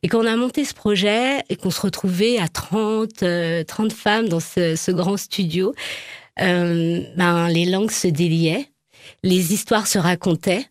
Et 0.02 0.08
quand 0.08 0.20
on 0.20 0.26
a 0.26 0.36
monté 0.36 0.64
ce 0.64 0.74
projet 0.74 1.42
et 1.48 1.56
qu'on 1.56 1.70
se 1.70 1.80
retrouvait 1.80 2.38
à 2.38 2.48
30, 2.48 3.22
euh, 3.22 3.64
30 3.64 3.92
femmes 3.92 4.28
dans 4.28 4.40
ce, 4.40 4.76
ce 4.76 4.90
grand 4.90 5.16
studio, 5.16 5.74
ben, 6.36 7.48
les 7.48 7.64
langues 7.64 7.90
se 7.90 8.06
déliaient, 8.06 8.66
les 9.24 9.52
histoires 9.52 9.88
se 9.88 9.98
racontaient, 9.98 10.66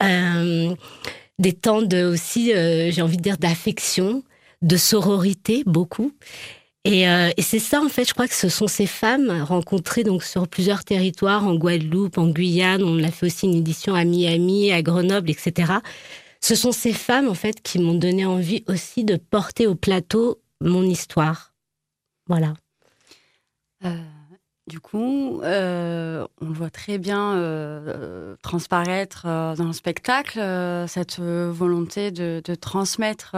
des 0.00 1.52
temps 1.52 1.82
de 1.82 2.02
aussi, 2.04 2.46
j'ai 2.46 3.02
envie 3.02 3.16
de 3.16 3.22
dire, 3.22 3.38
d'affection, 3.38 4.24
de 4.62 4.76
sororité, 4.76 5.62
beaucoup. 5.66 6.12
Et, 6.84 7.08
euh, 7.08 7.30
et 7.36 7.42
c'est 7.42 7.58
ça, 7.58 7.80
en 7.82 7.88
fait, 7.88 8.06
je 8.08 8.14
crois 8.14 8.28
que 8.28 8.34
ce 8.34 8.48
sont 8.48 8.68
ces 8.68 8.86
femmes 8.86 9.42
rencontrées 9.42 10.04
donc 10.04 10.22
sur 10.22 10.46
plusieurs 10.46 10.84
territoires, 10.84 11.46
en 11.46 11.56
Guadeloupe, 11.56 12.16
en 12.16 12.28
Guyane, 12.28 12.82
on 12.84 13.02
a 13.02 13.10
fait 13.10 13.26
aussi 13.26 13.46
une 13.46 13.56
édition 13.56 13.94
à 13.94 14.04
Miami, 14.04 14.70
à 14.72 14.82
Grenoble, 14.82 15.30
etc. 15.30 15.72
Ce 16.40 16.54
sont 16.54 16.70
ces 16.70 16.92
femmes, 16.92 17.28
en 17.28 17.34
fait, 17.34 17.60
qui 17.60 17.80
m'ont 17.80 17.94
donné 17.94 18.24
envie 18.24 18.62
aussi 18.68 19.02
de 19.04 19.16
porter 19.16 19.66
au 19.66 19.74
plateau 19.74 20.40
mon 20.60 20.84
histoire. 20.84 21.54
Voilà. 22.28 22.54
Euh, 23.84 23.98
du 24.66 24.80
coup, 24.80 25.40
euh, 25.44 26.26
on 26.40 26.46
voit 26.46 26.70
très 26.70 26.98
bien 26.98 27.34
euh, 27.34 28.34
transparaître 28.42 29.22
euh, 29.24 29.54
dans 29.54 29.66
le 29.66 29.72
spectacle, 29.72 30.40
cette 30.88 31.20
volonté 31.20 32.10
de, 32.10 32.42
transmettre 32.60 33.36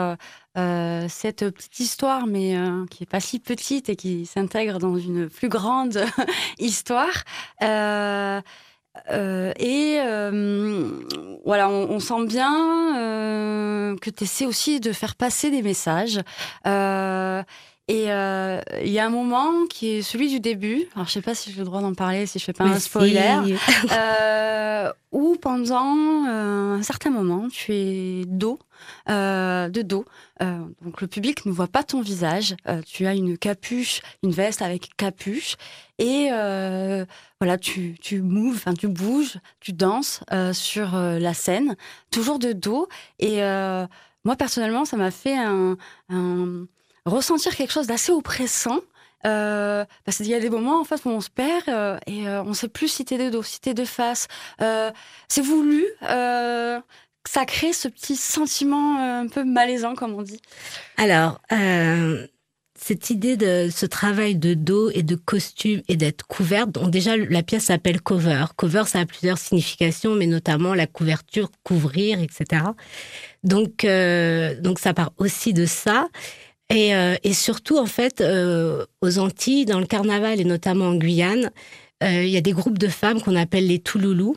cette 0.56 1.50
petite 1.50 1.80
histoire, 1.80 2.26
mais 2.26 2.56
qui 2.90 3.02
est 3.02 3.10
pas 3.10 3.20
si 3.20 3.38
petite 3.40 3.90
et 3.90 3.96
qui 3.96 4.24
s'intègre 4.26 4.78
dans 4.78 4.96
une 4.96 5.28
plus 5.28 5.48
grande 5.48 6.02
histoire. 6.58 7.24
Et 7.60 8.38
voilà, 11.44 11.68
on, 11.68 12.00
sent 12.00 12.26
bien 12.26 13.96
que 14.00 14.10
tu 14.10 14.24
essaies 14.24 14.46
aussi 14.46 14.80
de 14.80 14.92
faire 14.92 15.14
passer 15.14 15.50
des 15.50 15.62
messages. 15.62 16.20
Et 17.90 18.12
euh, 18.12 18.60
il 18.82 18.90
y 18.90 18.98
a 18.98 19.06
un 19.06 19.10
moment 19.10 19.66
qui 19.70 19.88
est 19.88 20.02
celui 20.02 20.28
du 20.28 20.40
début. 20.40 20.86
Alors 20.94 21.06
je 21.06 21.12
sais 21.12 21.22
pas 21.22 21.34
si 21.34 21.50
j'ai 21.50 21.58
le 21.58 21.64
droit 21.64 21.80
d'en 21.80 21.94
parler, 21.94 22.26
si 22.26 22.38
je 22.38 22.44
fais 22.44 22.52
pas 22.52 22.64
un 22.64 22.74
Mais 22.74 22.80
spoiler. 22.80 23.34
si. 23.46 23.54
Euh, 23.92 24.92
où 25.10 25.36
pendant 25.40 26.26
euh, 26.28 26.74
un 26.76 26.82
certain 26.82 27.08
moment, 27.10 27.48
tu 27.48 27.72
es 27.72 28.24
dos, 28.26 28.58
euh, 29.08 29.68
de 29.70 29.80
dos. 29.80 30.04
Euh, 30.42 30.58
donc 30.82 31.00
le 31.00 31.06
public 31.06 31.46
ne 31.46 31.50
voit 31.50 31.66
pas 31.66 31.82
ton 31.82 32.02
visage. 32.02 32.54
Euh, 32.68 32.82
tu 32.86 33.06
as 33.06 33.14
une 33.14 33.38
capuche, 33.38 34.02
une 34.22 34.32
veste 34.32 34.60
avec 34.60 34.90
capuche, 34.98 35.56
et 35.98 36.28
euh, 36.30 37.06
voilà, 37.40 37.56
tu 37.56 37.96
tu 38.00 38.20
moves, 38.20 38.56
enfin 38.56 38.74
tu 38.74 38.88
bouges, 38.88 39.38
tu 39.60 39.72
danses 39.72 40.20
euh, 40.30 40.52
sur 40.52 40.94
la 40.94 41.32
scène, 41.34 41.74
toujours 42.10 42.38
de 42.38 42.52
dos. 42.52 42.86
Et 43.18 43.42
euh, 43.42 43.86
moi 44.24 44.36
personnellement, 44.36 44.84
ça 44.84 44.98
m'a 44.98 45.10
fait 45.10 45.36
un, 45.36 45.76
un 46.10 46.66
ressentir 47.08 47.56
quelque 47.56 47.72
chose 47.72 47.86
d'assez 47.86 48.12
oppressant. 48.12 48.80
Euh, 49.26 49.84
parce 50.04 50.18
qu'il 50.18 50.28
y 50.28 50.34
a 50.34 50.40
des 50.40 50.50
moments 50.50 50.80
en 50.80 50.84
fait 50.84 51.04
où 51.04 51.08
on 51.08 51.20
se 51.20 51.30
perd 51.30 51.68
euh, 51.68 51.98
et 52.06 52.28
euh, 52.28 52.40
on 52.44 52.54
sait 52.54 52.68
plus 52.68 52.86
si 52.86 53.04
t'es 53.04 53.18
de 53.18 53.30
dos, 53.30 53.42
si 53.42 53.60
t'es 53.60 53.74
de 53.74 53.84
face. 53.84 54.28
Euh, 54.60 54.90
c'est 55.28 55.42
voulu. 55.42 55.84
Euh, 56.08 56.80
ça 57.28 57.44
crée 57.44 57.72
ce 57.72 57.88
petit 57.88 58.16
sentiment 58.16 58.96
un 58.98 59.26
peu 59.26 59.44
malaisant, 59.44 59.94
comme 59.94 60.14
on 60.14 60.22
dit. 60.22 60.40
Alors, 60.96 61.42
cette 62.74 63.10
idée 63.10 63.36
de 63.36 63.68
ce 63.70 63.84
travail 63.84 64.36
de 64.36 64.54
dos 64.54 64.88
et 64.90 65.02
de 65.02 65.14
costume 65.14 65.82
et 65.88 65.96
d'être 65.96 66.26
couverte, 66.26 66.70
donc 66.70 66.90
déjà 66.90 67.18
la 67.18 67.42
pièce 67.42 67.64
s'appelle 67.64 68.00
cover. 68.00 68.46
Cover, 68.56 68.84
ça 68.86 69.00
a 69.00 69.04
plusieurs 69.04 69.36
significations, 69.36 70.14
mais 70.14 70.26
notamment 70.26 70.72
la 70.72 70.86
couverture, 70.86 71.50
couvrir, 71.64 72.18
etc. 72.18 72.62
Donc, 73.44 73.84
donc 74.62 74.78
ça 74.78 74.94
part 74.94 75.12
aussi 75.18 75.52
de 75.52 75.66
ça. 75.66 76.08
Et, 76.70 76.94
euh, 76.94 77.16
et 77.24 77.32
surtout, 77.32 77.78
en 77.78 77.86
fait, 77.86 78.20
euh, 78.20 78.84
aux 79.00 79.18
Antilles, 79.18 79.64
dans 79.64 79.80
le 79.80 79.86
carnaval 79.86 80.40
et 80.40 80.44
notamment 80.44 80.86
en 80.86 80.94
Guyane, 80.94 81.50
euh, 82.02 82.24
il 82.24 82.30
y 82.30 82.36
a 82.36 82.40
des 82.42 82.52
groupes 82.52 82.78
de 82.78 82.88
femmes 82.88 83.20
qu'on 83.20 83.36
appelle 83.36 83.66
les 83.66 83.78
Touloulous 83.78 84.36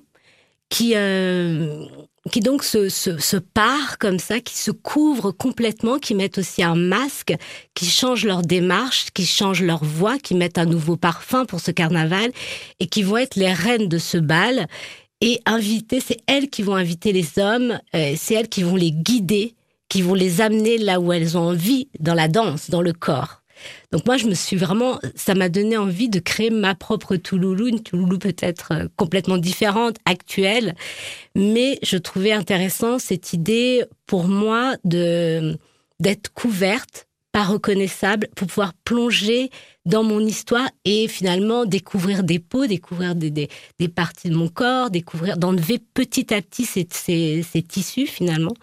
qui, 0.69 0.93
euh, 0.95 1.85
qui 2.31 2.39
donc 2.39 2.63
se, 2.63 2.87
se, 2.87 3.17
se 3.17 3.37
parent 3.37 3.95
comme 3.99 4.17
ça, 4.17 4.39
qui 4.39 4.57
se 4.57 4.71
couvrent 4.71 5.31
complètement, 5.31 5.99
qui 5.99 6.15
mettent 6.15 6.37
aussi 6.37 6.63
un 6.63 6.75
masque, 6.75 7.35
qui 7.75 7.85
changent 7.85 8.25
leur 8.25 8.41
démarche, 8.41 9.07
qui 9.13 9.25
changent 9.25 9.63
leur 9.63 9.83
voix, 9.83 10.17
qui 10.17 10.33
mettent 10.33 10.57
un 10.57 10.65
nouveau 10.65 10.95
parfum 10.95 11.45
pour 11.45 11.59
ce 11.59 11.71
carnaval 11.71 12.31
et 12.79 12.87
qui 12.87 13.03
vont 13.03 13.17
être 13.17 13.35
les 13.35 13.51
reines 13.53 13.89
de 13.89 13.97
ce 13.97 14.17
bal. 14.17 14.67
Et 15.19 15.41
inviter, 15.45 15.99
c'est 15.99 16.21
elles 16.25 16.49
qui 16.49 16.63
vont 16.63 16.75
inviter 16.75 17.11
les 17.11 17.37
hommes, 17.37 17.77
euh, 17.93 18.13
c'est 18.17 18.33
elles 18.33 18.49
qui 18.49 18.63
vont 18.63 18.77
les 18.77 18.91
guider, 18.91 19.53
qui 19.91 20.01
vont 20.01 20.13
les 20.13 20.39
amener 20.39 20.77
là 20.77 21.01
où 21.01 21.11
elles 21.11 21.37
ont 21.37 21.49
envie, 21.49 21.89
dans 21.99 22.13
la 22.13 22.29
danse, 22.29 22.69
dans 22.69 22.81
le 22.81 22.93
corps. 22.93 23.41
Donc 23.91 24.05
moi, 24.05 24.15
je 24.15 24.25
me 24.25 24.33
suis 24.33 24.55
vraiment, 24.55 24.99
ça 25.15 25.35
m'a 25.35 25.49
donné 25.49 25.75
envie 25.75 26.07
de 26.07 26.19
créer 26.19 26.49
ma 26.49 26.75
propre 26.75 27.17
Touloulou, 27.17 27.67
une 27.67 27.83
Touloulou 27.83 28.17
peut-être 28.17 28.69
euh, 28.71 28.87
complètement 28.95 29.37
différente, 29.37 29.97
actuelle, 30.05 30.75
mais 31.35 31.77
je 31.83 31.97
trouvais 31.97 32.31
intéressant 32.31 32.99
cette 32.99 33.33
idée 33.33 33.83
pour 34.07 34.29
moi 34.29 34.75
de 34.85 35.57
d'être 35.99 36.33
couverte, 36.33 37.07
pas 37.33 37.43
reconnaissable, 37.43 38.29
pour 38.35 38.47
pouvoir 38.47 38.73
plonger 38.85 39.51
dans 39.85 40.03
mon 40.03 40.21
histoire 40.21 40.67
et 40.85 41.09
finalement 41.09 41.65
découvrir 41.65 42.23
des 42.23 42.39
peaux, 42.39 42.65
découvrir 42.65 43.13
des, 43.13 43.29
des, 43.29 43.87
parties 43.87 44.29
de 44.29 44.35
mon 44.35 44.47
corps, 44.47 44.89
découvrir, 44.89 45.37
d'enlever 45.37 45.79
petit 45.93 46.33
à 46.33 46.41
petit 46.41 46.65
ces, 46.65 46.87
ces 47.43 47.61
tissus 47.61 48.07
finalement. 48.07 48.53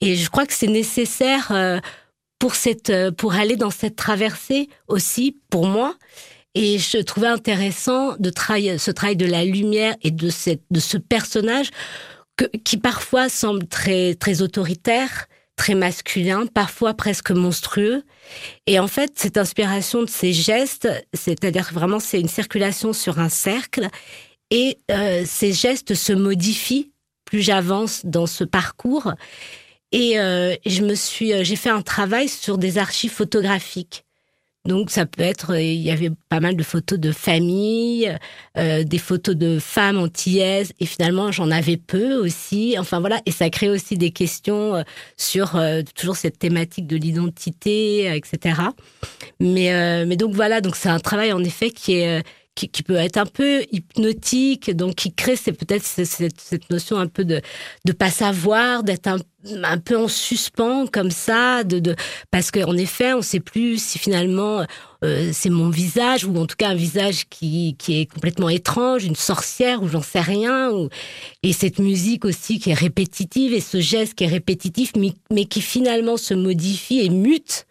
Et 0.00 0.16
je 0.16 0.28
crois 0.28 0.46
que 0.46 0.52
c'est 0.52 0.66
nécessaire 0.66 1.50
euh, 1.52 1.78
pour 2.38 2.54
cette, 2.54 2.90
euh, 2.90 3.10
pour 3.10 3.34
aller 3.34 3.56
dans 3.56 3.70
cette 3.70 3.96
traversée 3.96 4.68
aussi 4.88 5.38
pour 5.50 5.66
moi. 5.66 5.96
Et 6.54 6.78
je 6.78 6.98
trouvais 6.98 7.28
intéressant 7.28 8.16
de 8.18 8.30
travailler 8.30 8.78
ce 8.78 8.90
travail 8.90 9.16
de 9.16 9.26
la 9.26 9.44
lumière 9.44 9.94
et 10.02 10.10
de 10.10 10.30
cette, 10.30 10.62
de 10.70 10.80
ce 10.80 10.96
personnage 10.96 11.70
que, 12.36 12.44
qui 12.64 12.78
parfois 12.78 13.28
semble 13.28 13.66
très, 13.66 14.14
très 14.14 14.42
autoritaire, 14.42 15.26
très 15.56 15.74
masculin, 15.74 16.46
parfois 16.46 16.94
presque 16.94 17.30
monstrueux. 17.30 18.04
Et 18.66 18.78
en 18.78 18.88
fait, 18.88 19.12
cette 19.16 19.38
inspiration 19.38 20.02
de 20.02 20.08
ces 20.08 20.32
gestes, 20.32 20.88
c'est-à-dire 21.14 21.70
vraiment 21.72 22.00
c'est 22.00 22.20
une 22.20 22.28
circulation 22.28 22.92
sur 22.92 23.18
un 23.18 23.30
cercle, 23.30 23.88
et 24.50 24.78
euh, 24.90 25.24
ces 25.26 25.52
gestes 25.52 25.94
se 25.94 26.12
modifient 26.12 26.92
plus 27.24 27.42
j'avance 27.42 28.06
dans 28.06 28.26
ce 28.26 28.44
parcours. 28.44 29.12
Et 29.92 30.18
euh, 30.18 30.54
je 30.66 30.82
me 30.82 30.94
suis, 30.94 31.32
euh, 31.32 31.44
j'ai 31.44 31.56
fait 31.56 31.70
un 31.70 31.82
travail 31.82 32.28
sur 32.28 32.58
des 32.58 32.78
archives 32.78 33.12
photographiques. 33.12 34.06
Donc 34.66 34.90
ça 34.90 35.06
peut 35.06 35.22
être, 35.22 35.52
euh, 35.52 35.62
il 35.62 35.80
y 35.80 35.90
avait 35.90 36.10
pas 36.28 36.40
mal 36.40 36.56
de 36.56 36.62
photos 36.62 36.98
de 36.98 37.12
famille, 37.12 38.12
euh, 38.58 38.82
des 38.82 38.98
photos 38.98 39.36
de 39.36 39.58
femmes 39.58 39.98
antillaises, 39.98 40.72
et 40.80 40.86
finalement 40.86 41.30
j'en 41.30 41.50
avais 41.50 41.76
peu 41.76 42.14
aussi. 42.14 42.76
Enfin 42.78 43.00
voilà, 43.00 43.20
et 43.26 43.30
ça 43.30 43.48
crée 43.48 43.68
aussi 43.68 43.96
des 43.96 44.10
questions 44.10 44.74
euh, 44.74 44.82
sur 45.16 45.56
euh, 45.56 45.82
toujours 45.94 46.16
cette 46.16 46.38
thématique 46.38 46.86
de 46.86 46.96
l'identité, 46.96 48.14
etc. 48.16 48.60
Mais 49.40 49.72
euh, 49.72 50.04
mais 50.06 50.16
donc 50.16 50.34
voilà, 50.34 50.60
donc 50.60 50.76
c'est 50.76 50.88
un 50.88 50.98
travail 51.00 51.32
en 51.32 51.44
effet 51.44 51.70
qui 51.70 51.94
est 51.94 52.24
qui, 52.56 52.68
qui 52.68 52.82
peut 52.82 52.96
être 52.96 53.18
un 53.18 53.26
peu 53.26 53.62
hypnotique, 53.70 54.74
donc 54.74 54.96
qui 54.96 55.12
crée 55.12 55.36
c'est 55.36 55.52
peut-être 55.52 55.84
cette, 55.84 56.40
cette, 56.40 56.70
notion 56.70 56.96
un 56.96 57.06
peu 57.06 57.24
de 57.24 57.40
de 57.84 57.92
pas 57.92 58.10
savoir, 58.10 58.82
d'être 58.82 59.06
un, 59.06 59.18
un 59.62 59.78
peu 59.78 59.96
en 59.96 60.08
suspens 60.08 60.86
comme 60.86 61.12
ça, 61.12 61.62
de, 61.62 61.78
de 61.78 61.94
parce 62.32 62.50
qu'en 62.50 62.76
effet 62.76 63.12
on 63.12 63.22
sait 63.22 63.40
plus 63.40 63.80
si 63.80 63.98
finalement 63.98 64.64
euh, 65.04 65.30
c'est 65.32 65.50
mon 65.50 65.68
visage 65.68 66.24
ou 66.24 66.34
en 66.36 66.46
tout 66.46 66.56
cas 66.56 66.70
un 66.70 66.74
visage 66.74 67.28
qui 67.28 67.76
qui 67.78 68.00
est 68.00 68.06
complètement 68.06 68.48
étrange, 68.48 69.04
une 69.04 69.14
sorcière 69.14 69.82
ou 69.82 69.88
j'en 69.88 70.02
sais 70.02 70.20
rien, 70.20 70.72
ou, 70.72 70.88
et 71.42 71.52
cette 71.52 71.78
musique 71.78 72.24
aussi 72.24 72.58
qui 72.58 72.70
est 72.70 72.74
répétitive 72.74 73.52
et 73.52 73.60
ce 73.60 73.80
geste 73.80 74.14
qui 74.14 74.24
est 74.24 74.28
répétitif 74.28 74.92
mais, 74.96 75.12
mais 75.30 75.44
qui 75.44 75.60
finalement 75.60 76.16
se 76.16 76.34
modifie 76.34 77.00
et 77.00 77.10
mute. 77.10 77.65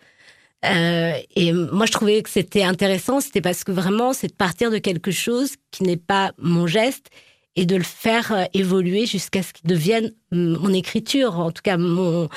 Euh, 0.63 1.13
et 1.35 1.53
moi, 1.53 1.85
je 1.85 1.91
trouvais 1.91 2.21
que 2.23 2.29
c'était 2.29 2.63
intéressant, 2.63 3.19
c'était 3.19 3.41
parce 3.41 3.63
que 3.63 3.71
vraiment, 3.71 4.13
c'est 4.13 4.27
de 4.27 4.33
partir 4.33 4.71
de 4.71 4.77
quelque 4.77 5.11
chose 5.11 5.55
qui 5.71 5.83
n'est 5.83 5.97
pas 5.97 6.31
mon 6.37 6.65
geste 6.67 7.07
et 7.55 7.65
de 7.65 7.75
le 7.75 7.83
faire 7.83 8.31
euh, 8.31 8.45
évoluer 8.53 9.05
jusqu'à 9.05 9.43
ce 9.43 9.53
qu'il 9.53 9.69
devienne 9.69 10.11
mon 10.31 10.73
écriture, 10.73 11.39
en 11.39 11.51
tout 11.51 11.61
cas 11.63 11.77
mon, 11.77 12.29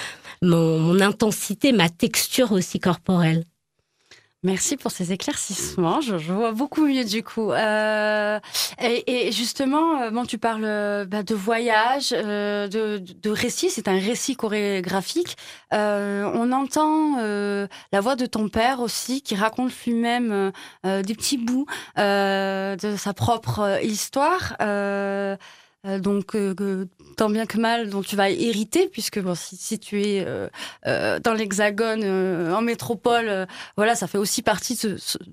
mon 0.42 1.00
intensité, 1.00 1.72
ma 1.72 1.88
texture 1.88 2.52
aussi 2.52 2.78
corporelle. 2.78 3.44
Merci 4.44 4.76
pour 4.76 4.92
ces 4.92 5.10
éclaircissements. 5.12 6.00
Je, 6.00 6.16
je 6.16 6.32
vois 6.32 6.52
beaucoup 6.52 6.86
mieux 6.86 7.04
du 7.04 7.24
coup. 7.24 7.50
Euh, 7.50 8.38
et, 8.80 9.26
et 9.26 9.32
justement, 9.32 10.00
euh, 10.02 10.10
bon, 10.10 10.24
tu 10.24 10.38
parles 10.38 10.64
euh, 10.64 11.04
bah, 11.04 11.24
de 11.24 11.34
voyage, 11.34 12.10
euh, 12.12 12.68
de, 12.68 12.98
de 12.98 13.30
récit. 13.30 13.68
C'est 13.68 13.88
un 13.88 13.98
récit 13.98 14.36
chorégraphique. 14.36 15.36
Euh, 15.74 16.30
on 16.34 16.52
entend 16.52 17.16
euh, 17.18 17.66
la 17.90 18.00
voix 18.00 18.14
de 18.14 18.26
ton 18.26 18.48
père 18.48 18.78
aussi, 18.78 19.22
qui 19.22 19.34
raconte 19.34 19.72
lui-même 19.84 20.52
des 20.84 21.14
petits 21.14 21.38
bouts 21.38 21.66
de 21.96 22.96
sa 22.96 23.12
propre 23.14 23.80
histoire. 23.82 24.54
Euh, 25.88 25.98
donc, 25.98 26.34
euh, 26.34 26.86
tant 27.16 27.30
bien 27.30 27.46
que 27.46 27.58
mal, 27.58 27.90
dont 27.90 28.02
tu 28.02 28.16
vas 28.16 28.30
hériter, 28.30 28.88
puisque 28.88 29.20
si, 29.34 29.78
tu 29.78 30.02
es 30.02 30.24
euh, 30.26 31.18
dans 31.20 31.32
l'Hexagone, 31.32 32.04
en 32.04 32.62
métropole, 32.62 33.46
voilà, 33.76 33.94
ça 33.94 34.06
fait 34.06 34.18
aussi 34.18 34.42
partie 34.42 34.78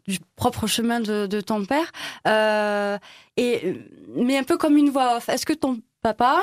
du 0.07 0.19
propre 0.35 0.67
chemin 0.67 0.99
de, 0.99 1.41
ton 1.41 1.65
père. 1.65 1.91
Mais 2.25 4.37
un 4.37 4.43
peu 4.43 4.57
comme 4.57 4.77
une 4.77 4.89
voix 4.89 5.17
off. 5.17 5.29
Est-ce 5.29 5.45
que 5.45 5.53
ton 5.53 5.79
papa 6.01 6.41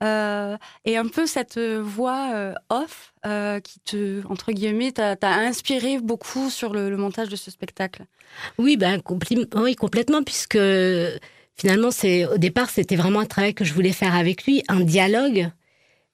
est 0.00 0.96
un 0.96 1.08
peu 1.08 1.26
cette 1.26 1.58
voix 1.58 2.54
off 2.68 3.14
qui 3.62 3.80
te, 3.80 4.26
entre 4.28 4.52
guillemets, 4.52 4.92
t'a 4.92 5.16
inspiré 5.22 5.98
beaucoup 6.00 6.50
sur 6.50 6.72
le, 6.72 6.96
montage 6.96 7.28
de 7.28 7.36
ce 7.36 7.50
spectacle? 7.50 8.04
Oui, 8.58 8.76
ben 8.76 9.00
oui, 9.54 9.76
complètement, 9.76 10.22
puisque 10.22 10.58
finalement, 11.64 11.90
c'est 11.90 12.26
au 12.26 12.36
départ, 12.36 12.68
c'était 12.68 12.94
vraiment 12.94 13.20
un 13.20 13.24
travail 13.24 13.54
que 13.54 13.64
je 13.64 13.72
voulais 13.72 13.92
faire 13.92 14.14
avec 14.14 14.44
lui, 14.44 14.62
un 14.68 14.80
dialogue. 14.80 15.48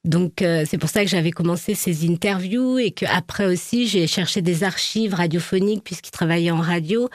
Donc 0.05 0.42
euh, 0.42 0.64
c'est 0.64 0.78
pour 0.78 0.88
ça 0.88 1.03
que 1.03 1.11
j'avais 1.11 1.32
commencé 1.32 1.74
ces 1.74 2.09
interviews 2.09 2.78
et 2.78 2.92
que 2.92 3.05
après 3.05 3.46
aussi 3.46 3.88
j'ai 3.88 4.07
cherché 4.07 4.42
des 4.42 4.62
archives 4.62 5.12
radiophoniques 5.12 5.82
puisqu'il 5.82 6.12
travaillait 6.12 6.53
en 6.53 6.61
radio 6.61 7.11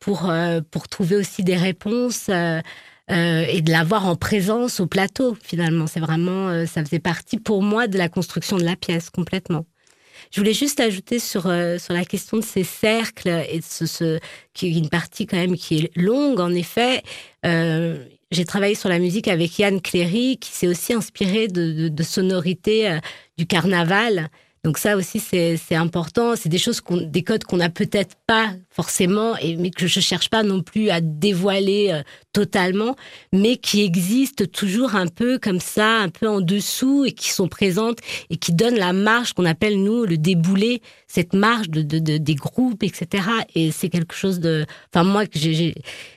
pour 0.00 0.28
euh, 0.28 0.62
pour 0.68 0.88
trouver 0.88 1.14
aussi 1.14 1.44
des 1.44 1.54
réponses 1.54 2.28
euh, 2.28 2.60
et 3.08 3.62
de 3.62 3.70
l'avoir 3.70 4.08
en 4.08 4.16
présence 4.16 4.80
au 4.80 4.88
plateau. 4.88 5.36
Finalement, 5.40 5.86
c'est 5.86 6.00
vraiment 6.00 6.66
ça 6.66 6.84
faisait 6.84 6.98
partie 6.98 7.38
pour 7.38 7.62
moi 7.62 7.86
de 7.86 7.96
la 7.98 8.08
construction 8.08 8.56
de 8.56 8.64
la 8.64 8.74
pièce 8.74 9.10
complètement. 9.10 9.64
Je 10.32 10.40
voulais 10.40 10.52
juste 10.54 10.80
ajouter 10.80 11.18
sur 11.18 11.46
euh, 11.46 11.78
sur 11.78 11.94
la 11.94 12.04
question 12.04 12.38
de 12.38 12.44
ces 12.44 12.64
cercles 12.64 13.44
et 13.48 13.58
de 13.58 13.64
ce, 13.64 13.86
ce 13.86 14.18
qui 14.54 14.66
est 14.66 14.78
une 14.78 14.88
partie 14.88 15.26
quand 15.26 15.36
même 15.36 15.56
qui 15.56 15.78
est 15.78 15.96
longue 15.96 16.40
en 16.40 16.52
effet. 16.52 17.02
Euh, 17.44 18.04
j'ai 18.32 18.44
travaillé 18.44 18.74
sur 18.74 18.88
la 18.88 18.98
musique 18.98 19.28
avec 19.28 19.58
Yann 19.58 19.80
Cléry, 19.80 20.38
qui 20.38 20.50
s'est 20.50 20.66
aussi 20.66 20.92
inspiré 20.92 21.46
de, 21.46 21.88
de, 21.88 22.02
sonorités 22.02 22.90
euh, 22.90 22.98
du 23.38 23.46
carnaval. 23.46 24.28
Donc 24.66 24.78
ça 24.78 24.96
aussi, 24.96 25.20
c'est 25.20 25.56
important. 25.76 26.34
C'est 26.34 26.48
des 26.48 26.58
choses, 26.58 26.82
des 26.90 27.22
codes 27.22 27.44
qu'on 27.44 27.58
n'a 27.58 27.70
peut-être 27.70 28.16
pas 28.26 28.50
forcément, 28.68 29.36
et, 29.38 29.54
mais 29.54 29.70
que 29.70 29.86
je 29.86 30.00
cherche 30.00 30.28
pas 30.28 30.42
non 30.42 30.60
plus 30.60 30.90
à 30.90 31.00
dévoiler 31.00 31.90
euh, 31.92 32.02
totalement, 32.32 32.96
mais 33.32 33.58
qui 33.58 33.82
existent 33.84 34.44
toujours 34.52 34.96
un 34.96 35.06
peu 35.06 35.38
comme 35.38 35.60
ça, 35.60 35.98
un 36.00 36.08
peu 36.08 36.28
en 36.28 36.40
dessous, 36.40 37.04
et 37.04 37.12
qui 37.12 37.30
sont 37.30 37.46
présentes 37.46 38.00
et 38.28 38.36
qui 38.38 38.52
donnent 38.52 38.74
la 38.76 38.92
marge 38.92 39.34
qu'on 39.34 39.44
appelle 39.44 39.80
nous 39.80 40.04
le 40.04 40.18
déboulé, 40.18 40.82
cette 41.06 41.32
marge 41.32 41.70
de, 41.70 41.82
de, 41.82 42.00
de- 42.00 42.18
des 42.18 42.34
groupes, 42.34 42.82
etc. 42.82 43.22
Et 43.54 43.70
c'est 43.70 43.88
quelque 43.88 44.16
chose 44.16 44.40
de, 44.40 44.66
enfin 44.92 45.04
moi 45.04 45.26
que 45.26 45.38
j'ai- 45.38 45.74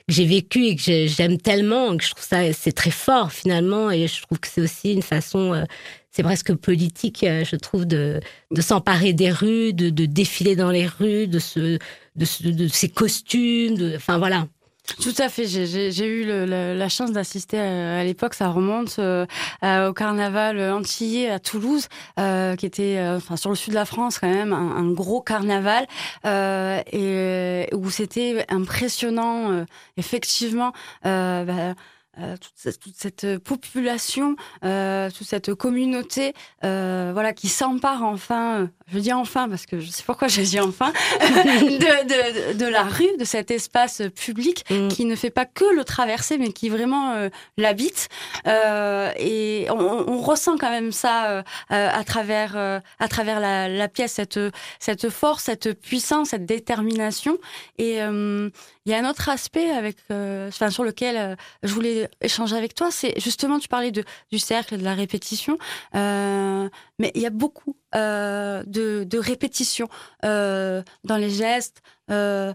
vécu 0.08 0.66
et 0.66 0.74
que 0.74 0.82
j'ai- 0.82 1.06
j'aime 1.06 1.38
tellement, 1.38 1.96
que 1.96 2.02
je 2.04 2.10
trouve 2.10 2.24
ça 2.26 2.52
c'est 2.52 2.72
très 2.72 2.90
fort 2.90 3.30
finalement, 3.30 3.92
et 3.92 4.08
je 4.08 4.20
trouve 4.22 4.40
que 4.40 4.48
c'est 4.48 4.60
aussi 4.60 4.92
une 4.92 5.02
façon, 5.02 5.54
euh, 5.54 5.62
c'est 6.10 6.22
presque 6.22 6.54
politique, 6.54 7.22
euh, 7.24 7.44
je 7.44 7.56
trouve, 7.56 7.84
de 7.86 8.20
de 8.50 8.60
s'emparer 8.60 9.12
des 9.12 9.30
rues, 9.30 9.72
de, 9.72 9.90
de 9.90 10.06
défiler 10.06 10.56
dans 10.56 10.70
les 10.70 10.86
rues, 10.86 11.26
de 11.28 11.40
de, 12.16 12.50
de 12.50 12.68
ces 12.68 12.88
costumes, 12.88 13.76
de, 13.76 13.96
enfin 13.96 14.18
voilà. 14.18 14.46
Tout 15.00 15.14
à 15.18 15.28
fait. 15.28 15.46
J'ai- 15.46 15.92
eu 16.06 16.24
le- 16.24 16.46
le- 16.46 16.74
la 16.74 16.88
chance 16.88 17.12
d'assister 17.12 17.58
à, 17.60 17.98
à 18.00 18.02
l'époque, 18.04 18.34
ça 18.34 18.48
remonte 18.48 18.96
euh, 18.98 19.24
au 19.62 19.92
carnaval 19.92 20.58
antillais 20.72 21.30
à 21.30 21.38
Toulouse, 21.38 21.86
euh, 22.18 22.56
qui 22.56 22.66
était, 22.66 22.96
euh, 22.98 23.18
enfin 23.18 23.36
sur 23.36 23.50
le 23.50 23.56
sud 23.56 23.70
de 23.70 23.74
la 23.78 23.84
France 23.84 24.18
quand 24.18 24.28
même, 24.28 24.52
un, 24.52 24.76
un 24.76 24.90
gros 24.90 25.20
carnaval 25.20 25.86
euh, 26.26 26.80
et 26.92 27.72
où 27.72 27.88
c'était 27.90 28.44
impressionnant, 28.48 29.64
effectivement. 29.96 30.72
Bah, 31.04 31.74
euh, 32.20 32.36
toute, 32.36 32.52
cette, 32.56 32.80
cette 32.94 33.38
population, 33.38 34.36
euh, 34.64 35.10
toute 35.10 35.26
cette 35.26 35.54
communauté, 35.54 36.34
euh, 36.64 37.10
voilà, 37.12 37.32
qui 37.32 37.48
s'empare 37.48 38.02
enfin, 38.02 38.60
euh, 38.60 38.66
je 38.92 38.98
dis 38.98 39.12
enfin 39.12 39.48
parce 39.48 39.66
que 39.66 39.80
je 39.80 39.90
sais 39.90 40.02
pourquoi 40.04 40.28
j'ai 40.28 40.42
dit 40.42 40.60
enfin, 40.60 40.92
de, 41.20 42.52
de, 42.52 42.58
de 42.58 42.66
la 42.66 42.82
rue, 42.82 43.16
de 43.18 43.24
cet 43.24 43.50
espace 43.50 44.02
public 44.14 44.64
Mm. 44.70 44.88
qui 44.88 45.04
ne 45.04 45.16
fait 45.16 45.30
pas 45.30 45.46
que 45.46 45.64
le 45.74 45.84
traverser, 45.84 46.38
mais 46.38 46.52
qui 46.52 46.68
vraiment 46.68 47.12
euh, 47.12 47.28
l'habite. 47.56 48.08
Euh, 48.46 49.10
et 49.18 49.66
on, 49.70 50.08
on 50.08 50.20
ressent 50.20 50.56
quand 50.58 50.70
même 50.70 50.92
ça 50.92 51.26
euh, 51.30 51.42
euh, 51.72 51.88
à 51.92 52.04
travers, 52.04 52.56
euh, 52.56 52.80
à 52.98 53.08
travers 53.08 53.40
la, 53.40 53.68
la 53.68 53.88
pièce, 53.88 54.12
cette, 54.12 54.38
cette 54.78 55.08
force, 55.08 55.44
cette 55.44 55.72
puissance, 55.80 56.28
cette 56.30 56.46
détermination. 56.46 57.38
Et 57.78 57.98
il 57.98 58.92
y 58.92 58.94
a 58.94 58.98
un 58.98 59.08
autre 59.08 59.28
aspect 59.28 59.70
avec, 59.70 59.96
euh, 60.10 60.48
enfin, 60.48 60.70
sur 60.70 60.84
lequel 60.84 61.36
je 61.62 61.72
voulais 61.72 62.08
échanger 62.20 62.56
avec 62.56 62.74
toi, 62.74 62.90
c'est 62.90 63.18
justement, 63.20 63.58
tu 63.58 63.68
parlais 63.68 63.90
de, 63.90 64.04
du 64.30 64.38
cercle, 64.38 64.78
de 64.78 64.84
la 64.84 64.94
répétition, 64.94 65.58
euh, 65.94 66.68
mais 66.98 67.10
il 67.14 67.22
y 67.22 67.26
a 67.26 67.30
beaucoup 67.30 67.76
euh, 67.94 68.62
de, 68.66 69.18
répétitions 69.18 69.88
euh, 70.24 70.82
dans 71.04 71.16
les 71.16 71.30
gestes, 71.30 71.82
euh, 72.10 72.54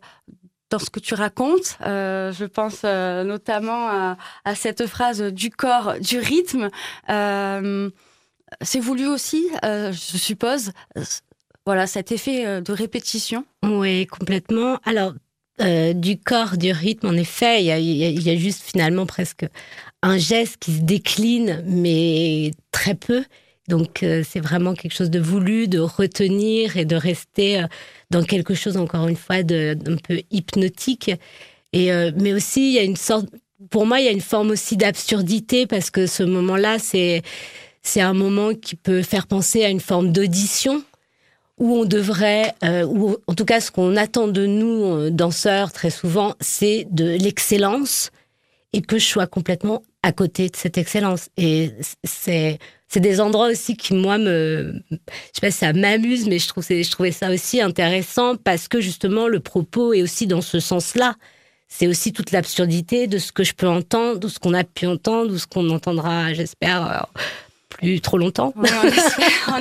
dans 0.70 0.80
ce 0.80 0.90
que 0.90 1.00
tu 1.00 1.14
racontes. 1.14 1.78
Je 1.82 2.46
pense 2.46 2.84
notamment 2.84 4.16
à, 4.46 4.56
cette 4.56 4.88
phrase 4.88 5.22
du 5.22 5.50
corps, 5.50 6.00
du 6.00 6.20
rythme. 6.20 6.70
C'est 8.62 8.80
voulu 8.80 9.08
aussi, 9.08 9.48
je 9.64 10.18
suppose, 10.18 10.72
voilà, 11.66 11.88
cet 11.88 12.12
effet 12.12 12.62
de 12.62 12.72
répétition. 12.74 13.46
Oui, 13.64 14.08
complètement. 14.08 14.80
Alors, 14.86 15.14
du 15.60 16.20
corps, 16.20 16.58
du 16.58 16.72
rythme, 16.72 17.08
en 17.08 17.14
effet, 17.14 17.64
il 17.64 18.22
y 18.22 18.30
a 18.30 18.36
juste 18.36 18.64
finalement 18.64 19.06
presque 19.06 19.46
un 20.02 20.18
geste 20.18 20.58
qui 20.60 20.78
se 20.78 20.82
décline, 20.82 21.64
mais 21.66 22.52
très 22.72 22.96
peu. 22.96 23.24
Donc, 23.68 24.04
euh, 24.04 24.24
c'est 24.28 24.40
vraiment 24.40 24.74
quelque 24.74 24.94
chose 24.94 25.10
de 25.10 25.20
voulu, 25.20 25.68
de 25.68 25.80
retenir 25.80 26.78
et 26.78 26.86
de 26.86 26.96
rester 26.96 27.60
euh, 27.60 27.68
dans 28.12 28.24
quelque 28.24 28.54
chose, 28.54 28.78
encore 28.78 29.08
une 29.08 29.16
fois, 29.16 29.44
d'un 29.44 29.98
peu 30.08 30.22
hypnotique. 30.30 31.12
Et, 31.74 31.92
euh, 31.92 32.12
mais 32.16 32.34
aussi, 32.34 32.70
il 32.70 32.74
y 32.74 32.80
a 32.80 32.84
une 32.84 32.96
sorte, 32.96 33.28
pour 33.72 33.86
moi, 33.86 34.00
il 34.00 34.06
y 34.06 34.08
a 34.08 34.12
une 34.12 34.22
forme 34.22 34.52
aussi 34.52 34.78
d'absurdité 34.78 35.66
parce 35.66 35.90
que 35.90 36.06
ce 36.06 36.22
moment-là, 36.22 36.78
c'est, 36.78 37.24
c'est 37.82 38.02
un 38.02 38.14
moment 38.14 38.54
qui 38.54 38.76
peut 38.76 39.02
faire 39.02 39.26
penser 39.26 39.64
à 39.66 39.70
une 39.70 39.80
forme 39.80 40.12
d'audition 40.12 40.84
où 41.58 41.74
on 41.74 41.86
devrait, 41.86 42.54
ou 42.86 43.16
en 43.28 43.34
tout 43.34 43.46
cas 43.46 43.62
ce 43.62 43.72
qu'on 43.72 43.96
attend 43.96 44.28
de 44.28 44.46
nous, 44.46 45.10
danseurs, 45.10 45.72
très 45.72 45.90
souvent, 45.90 46.36
c'est 46.42 46.86
de 46.92 47.06
l'excellence 47.06 48.12
et 48.74 48.82
que 48.82 48.98
je 48.98 49.06
sois 49.06 49.26
complètement 49.26 49.82
à 50.04 50.12
côté 50.12 50.50
de 50.50 50.56
cette 50.58 50.78
excellence. 50.78 51.30
Et 51.38 51.72
c'est 52.04 52.60
c'est 52.88 53.00
des 53.00 53.20
endroits 53.20 53.48
aussi 53.48 53.76
qui, 53.76 53.94
moi, 53.94 54.18
me... 54.18 54.82
Je 54.92 54.98
sais 55.34 55.42
pas 55.42 55.52
si 55.52 55.58
ça 55.58 55.74
m'amuse, 55.74 56.28
mais 56.28 56.40
je, 56.40 56.48
trouve, 56.48 56.66
je 56.68 56.90
trouvais 56.92 57.12
ça 57.12 57.32
aussi 57.32 57.62
intéressant 57.62 58.36
parce 58.36 58.68
que 58.68 58.80
justement, 58.80 59.28
le 59.28 59.40
propos 59.40 59.94
est 59.94 60.02
aussi 60.02 60.28
dans 60.28 60.42
ce 60.42 60.60
sens-là. 60.60 61.16
C'est 61.68 61.88
aussi 61.88 62.14
toute 62.14 62.32
l'absurdité 62.32 63.08
de 63.08 63.18
ce 63.18 63.32
que 63.32 63.44
je 63.44 63.54
peux 63.54 63.68
entendre, 63.68 64.20
de 64.20 64.28
ce 64.28 64.40
qu'on 64.40 64.54
a 64.54 64.64
pu 64.64 64.86
entendre, 64.86 65.32
de 65.32 65.38
ce 65.38 65.48
qu'on 65.48 65.70
entendra, 65.72 66.34
j'espère, 66.34 66.86
euh, 66.92 67.20
plus 67.78 68.02
trop 68.02 68.18
longtemps. 68.18 68.54
Ouais, 68.56 68.70
on. 69.48 69.54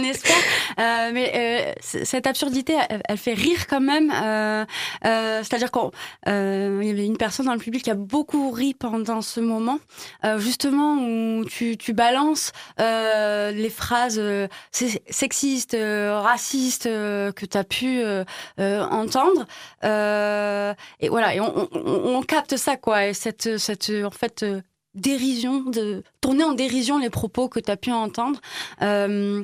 Euh, 0.81 1.11
mais 1.13 1.33
euh, 1.35 1.73
cette 1.81 2.27
absurdité, 2.27 2.77
elle, 3.09 3.17
fait 3.17 3.35
rire 3.35 3.67
quand 3.69 3.81
même. 3.81 4.13
Euh, 4.15 4.65
euh, 5.05 5.43
C'est-à-dire 5.43 5.71
qu'il 5.71 5.91
y 6.27 6.91
avait 6.91 7.07
une 7.07 7.17
personne 7.17 7.47
dans 7.47 7.55
le 7.55 7.59
public 7.61 7.83
qui 7.85 7.91
a 7.91 7.95
beaucoup 7.95 8.51
ri 8.51 8.75
pendant 8.75 9.23
ce 9.23 9.41
moment, 9.41 9.79
euh, 10.25 10.39
justement 10.39 10.97
où 10.97 11.45
tu, 11.45 11.77
tu 11.77 11.93
balances 11.93 12.53
euh, 12.81 13.51
les 13.53 13.71
phrases 13.71 14.19
euh, 14.19 14.49
sexistes, 14.71 15.75
euh, 15.75 16.21
racistes 16.21 16.87
euh, 16.87 17.33
que 17.33 17.47
tu 17.47 17.57
as 17.57 17.65
pu 17.65 18.03
euh, 18.03 18.25
euh, 18.59 18.85
entendre. 18.85 19.47
Euh, 19.85 20.75
et 21.01 21.09
voilà, 21.09 21.35
et 21.35 21.41
on, 21.41 21.69
on, 21.73 22.17
on 22.17 22.23
capte 22.23 22.57
ça, 22.57 22.77
quoi. 22.77 23.07
Et 23.07 23.15
cette, 23.15 23.59
cette 23.59 23.91
en 24.05 24.11
fait, 24.11 24.43
euh, 24.43 24.61
dérision, 24.95 25.61
de 25.63 26.03
tourner 26.21 26.45
en 26.45 26.53
dérision 26.53 26.99
les 26.99 27.11
propos 27.11 27.49
que 27.49 27.61
tu 27.61 27.71
as 27.71 27.77
pu 27.77 27.91
entendre. 27.91 28.41
Euh, 28.83 29.43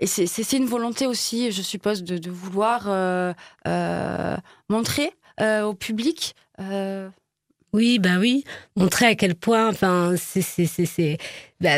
et 0.00 0.06
c'est- 0.06 0.52
une 0.52 0.66
volonté 0.66 1.06
aussi, 1.06 1.50
je 1.50 1.62
suppose, 1.62 2.04
de, 2.04 2.30
vouloir 2.30 2.84
euh, 2.86 3.32
euh, 3.66 4.36
montrer 4.68 5.12
au 5.40 5.74
public. 5.74 6.34
Oui, 7.74 7.98
bah 7.98 8.16
oui, 8.18 8.44
montrer 8.76 9.06
à 9.06 9.14
quel 9.14 9.34
point, 9.34 9.68
enfin, 9.68 10.14
c'est 10.16 11.18
bah, 11.60 11.76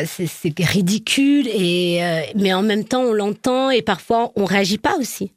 ridicule 0.59 1.47
et 1.47 1.99
mais 2.35 2.53
en 2.53 2.61
même 2.63 2.85
temps 2.85 3.01
on 3.01 3.13
l'entend 3.13 3.69
et 3.69 3.81
parfois 3.81 4.31
on 4.35 4.45
réagit 4.45 4.77
pas 4.77 4.95
aussi. 4.97 5.33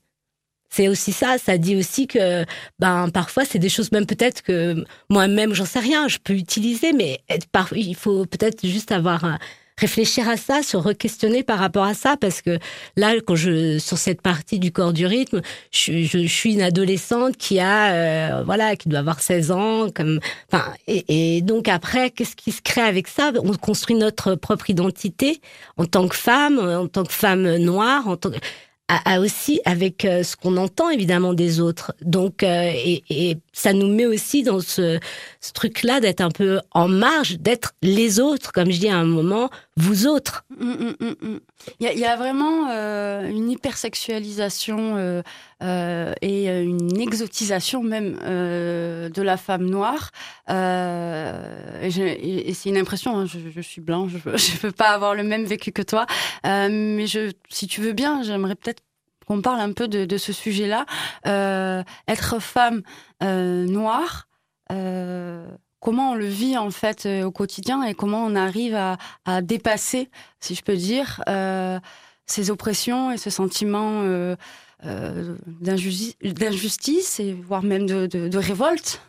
C'est 0.77 0.89
aussi 0.89 1.13
ça, 1.13 1.37
ça 1.39 1.57
dit 1.57 1.77
aussi 1.77 2.09
que 2.09 2.45
ben 2.81 3.09
parfois 3.11 3.45
c'est 3.45 3.61
des 3.61 3.69
choses 3.69 3.93
même 3.93 4.07
peut-être 4.07 4.43
que 4.43 4.85
moi-même 5.09 5.55
j'en 5.55 5.67
sais 5.67 5.79
rien, 5.79 6.09
je 6.09 6.19
peux 6.19 6.33
utiliser, 6.33 6.93
mais 6.93 7.21
être 7.29 7.47
par- 7.47 7.73
il 7.77 7.95
faut 7.95 8.27
peut-être 8.27 8.67
juste 8.67 8.91
avoir 8.91 9.25
un- 9.25 9.39
réfléchir 9.77 10.29
à 10.29 10.37
ça, 10.37 10.63
se 10.63 10.77
re-questionner 10.77 11.43
par 11.43 11.59
rapport 11.59 11.83
à 11.85 11.95
ça, 11.95 12.17
parce 12.17 12.43
que 12.43 12.59
là, 12.97 13.13
quand 13.27 13.35
je 13.35 13.79
sur 13.81 13.99
cette 13.99 14.23
partie 14.23 14.61
du 14.61 14.71
corps 14.71 14.93
du 14.93 15.05
rythme, 15.07 15.41
je, 15.73 16.05
je, 16.05 16.19
je 16.23 16.33
suis 16.33 16.55
une 16.55 16.63
adolescente 16.63 17.37
qui 17.37 17.59
a 17.59 17.93
euh, 17.93 18.43
voilà 18.45 18.77
qui 18.77 18.89
doit 18.89 19.01
avoir 19.01 19.21
16 19.21 19.51
ans, 19.51 19.89
comme 19.95 20.19
enfin 20.53 20.65
et, 20.89 21.37
et 21.37 21.43
donc 21.43 21.69
après 21.69 22.11
qu'est-ce 22.11 22.37
qui 22.37 22.51
se 22.53 22.63
crée 22.63 22.83
avec 22.83 23.09
ça? 23.09 23.33
On 23.45 23.53
construit 23.55 23.97
notre 23.97 24.35
propre 24.37 24.71
identité 24.71 25.41
en 25.77 25.87
tant 25.87 26.07
que 26.09 26.17
femme, 26.17 26.59
en 26.61 26.87
tant 26.89 27.05
que 27.05 27.13
femme 27.13 27.57
noire, 27.59 28.07
en 28.09 28.17
tant 28.17 28.31
que 28.31 28.39
à 28.89 29.21
aussi 29.21 29.61
avec 29.65 30.05
euh, 30.05 30.23
ce 30.23 30.37
qu'on 30.37 30.57
entend 30.57 30.91
évidemment 30.91 31.33
des 31.33 31.61
autres. 31.61 31.95
Donc 32.03 32.43
euh, 32.43 32.71
et, 32.75 33.03
et 33.09 33.39
ça 33.53 33.73
nous 33.73 33.89
met 33.89 34.05
aussi 34.05 34.43
dans 34.43 34.61
ce, 34.61 34.99
ce 35.41 35.53
truc-là 35.53 36.01
d'être 36.01 36.21
un 36.21 36.31
peu 36.31 36.61
en 36.73 36.89
marge, 36.89 37.39
d'être 37.39 37.73
les 37.83 38.21
autres, 38.21 38.53
comme 38.53 38.71
je 38.71 38.81
dis 38.81 38.89
à 38.89 38.97
un 38.97 39.07
moment, 39.07 39.49
vous 39.77 40.07
autres. 40.07 40.45
mm, 40.51 40.71
mm, 40.71 40.95
mm, 41.01 41.15
mm. 41.21 41.41
Il 41.81 41.87
y, 41.87 41.89
a- 41.89 41.93
il 41.93 42.17
vraiment 42.17 42.69
euh, 42.71 43.29
une 43.29 43.51
hypersexualisation 43.51 44.97
euh, 44.97 45.23
euh, 45.63 46.13
et 46.23 46.47
une 46.63 47.01
exotisation 47.01 47.83
même 47.83 48.15
de 48.15 49.23
la 49.23 49.37
femme 49.37 49.65
noire. 49.67 50.11
Et 50.49 51.91
c'est 51.91 52.69
une 52.69 52.77
impression, 52.77 53.19
hein, 53.19 53.27
je, 53.27 53.61
suis 53.61 53.81
blanche, 53.81 54.13
je 54.13 54.29
ne 54.29 54.59
peux 54.61 54.73
pas 54.77 54.91
avoir 54.91 55.15
le 55.15 55.25
même 55.25 55.45
vécu 55.45 55.73
que 55.73 55.83
toi. 55.83 56.07
Mais 56.45 57.07
si 57.49 57.67
tu 57.67 57.81
veux 57.81 57.93
bien, 57.93 58.23
j'aimerais 58.23 58.55
peut-être 58.55 58.83
qu'on 59.27 59.41
parle 59.41 59.61
un 59.61 59.73
peu 59.73 59.89
de, 59.89 60.17
ce 60.19 60.33
sujet-là. 60.33 60.87
Être 62.07 62.39
femme 62.41 62.83
noire, 63.21 64.29
comment 65.85 66.13
on 66.13 66.15
le 66.15 66.27
vit 66.27 66.57
en 66.57 66.71
fait 66.71 67.05
euh, 67.05 67.25
au 67.25 67.31
quotidien 67.31 67.85
et 67.85 67.95
comment 67.95 68.25
on 68.25 68.35
arrive 68.35 68.75
à, 68.75 68.97
dépasser, 69.43 70.09
si 70.41 70.55
je 70.55 70.63
peux 70.63 70.77
dire, 70.77 71.23
euh, 71.29 71.79
ces 72.27 72.51
oppressions 72.51 73.13
et 73.13 73.19
ce 73.19 73.29
sentiment 73.29 74.01
euh, 74.03 74.35
d'injusti- 74.83 76.17
d'injustice 76.23 77.21
et 77.21 77.35
voire 77.35 77.63
même 77.63 77.87
de, 77.87 78.37
révolte? 78.39 79.03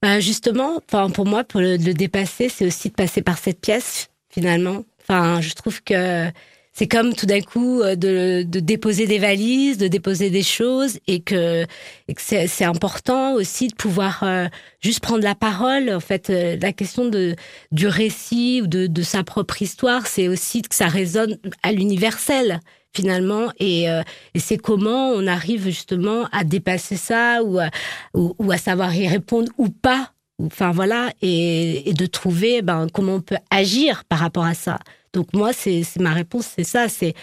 Ben 0.00 0.18
justement, 0.20 0.80
pour 1.12 1.26
moi, 1.26 1.44
pour 1.44 1.60
le, 1.60 1.76
le 1.76 1.92
dépasser, 1.92 2.48
c'est 2.48 2.66
aussi 2.66 2.88
de 2.88 2.94
passer 2.94 3.20
par 3.20 3.36
cette 3.36 3.60
pièce 3.60 4.08
finalement. 4.30 4.84
Enfin, 5.02 5.40
je 5.42 5.52
trouve 5.54 5.82
que 5.82 6.30
c'est 6.78 6.86
comme 6.86 7.12
tout 7.12 7.26
d'un 7.26 7.40
coup 7.40 7.80
euh, 7.80 7.96
de, 7.96 8.44
de 8.44 8.60
déposer 8.60 9.08
des 9.08 9.18
valises, 9.18 9.78
de 9.78 9.88
déposer 9.88 10.30
des 10.30 10.44
choses, 10.44 11.00
et 11.08 11.18
que, 11.18 11.64
et 12.06 12.14
que 12.14 12.22
c'est 12.22 12.64
important 12.64 13.34
aussi 13.34 13.66
de 13.66 13.74
pouvoir 13.74 14.22
euh, 14.22 14.46
juste 14.80 15.00
prendre 15.00 15.24
la 15.24 15.34
parole. 15.34 15.90
En 15.90 15.98
fait, 15.98 16.30
euh, 16.30 16.56
la 16.62 16.72
question 16.72 17.08
de 17.08 17.34
du 17.72 17.88
récit 17.88 18.60
ou 18.62 18.68
de, 18.68 18.86
de 18.86 19.02
sa 19.02 19.24
propre 19.24 19.60
histoire, 19.60 20.06
c'est 20.06 20.28
aussi 20.28 20.62
que 20.62 20.72
ça 20.72 20.86
résonne 20.86 21.36
à 21.64 21.72
l'universel 21.72 22.60
finalement, 22.94 23.50
et, 23.58 23.90
euh, 23.90 24.02
et 24.34 24.38
c'est 24.38 24.56
comment 24.56 25.10
on 25.10 25.26
arrive 25.26 25.64
justement 25.64 26.28
à 26.30 26.44
dépasser 26.44 26.96
ça 26.96 27.42
ou 27.42 27.58
à, 27.58 27.70
ou, 28.14 28.36
ou 28.38 28.52
à 28.52 28.56
savoir 28.56 28.94
y 28.94 29.08
répondre 29.08 29.50
ou 29.58 29.68
pas. 29.68 30.12
Enfin 30.40 30.70
voilà, 30.70 31.10
et, 31.22 31.90
et 31.90 31.92
de 31.92 32.06
trouver 32.06 32.62
ben, 32.62 32.86
comment 32.92 33.16
on 33.16 33.20
peut 33.20 33.38
agir 33.50 34.04
par 34.08 34.20
rapport 34.20 34.44
à 34.44 34.54
ça. 34.54 34.78
Donc 35.12 35.32
moi, 35.34 35.52
c'est 35.52 35.84
ma 36.00 36.12
réponse, 36.12 36.52
c'est 36.56 36.64
ça. 36.64 36.88
C'est 36.88 37.14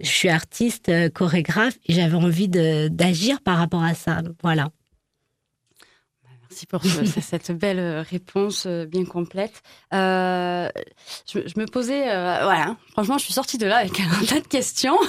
je 0.00 0.08
suis 0.08 0.28
artiste, 0.28 0.88
euh, 0.88 1.08
chorégraphe, 1.08 1.78
et 1.86 1.92
j'avais 1.92 2.16
envie 2.16 2.48
d'agir 2.48 3.40
par 3.42 3.58
rapport 3.58 3.82
à 3.82 3.94
ça. 3.94 4.22
Voilà. 4.42 4.70
Merci 6.54 6.66
pour 6.66 6.84
ce- 6.84 7.20
cette 7.20 7.50
belle 7.50 7.80
euh, 7.80 8.04
réponse 8.08 8.66
euh, 8.68 8.86
bien 8.86 9.04
complète. 9.04 9.60
Euh, 9.92 10.68
je, 11.26 11.40
me 11.58 11.66
posais, 11.66 12.02
voilà, 12.04 12.76
franchement, 12.92 13.18
je 13.18 13.24
suis 13.24 13.32
sortie 13.32 13.58
de 13.58 13.66
là 13.66 13.78
avec 13.78 13.98
un 13.98 14.24
tas 14.24 14.40
de 14.40 14.46
questions. 14.46 14.96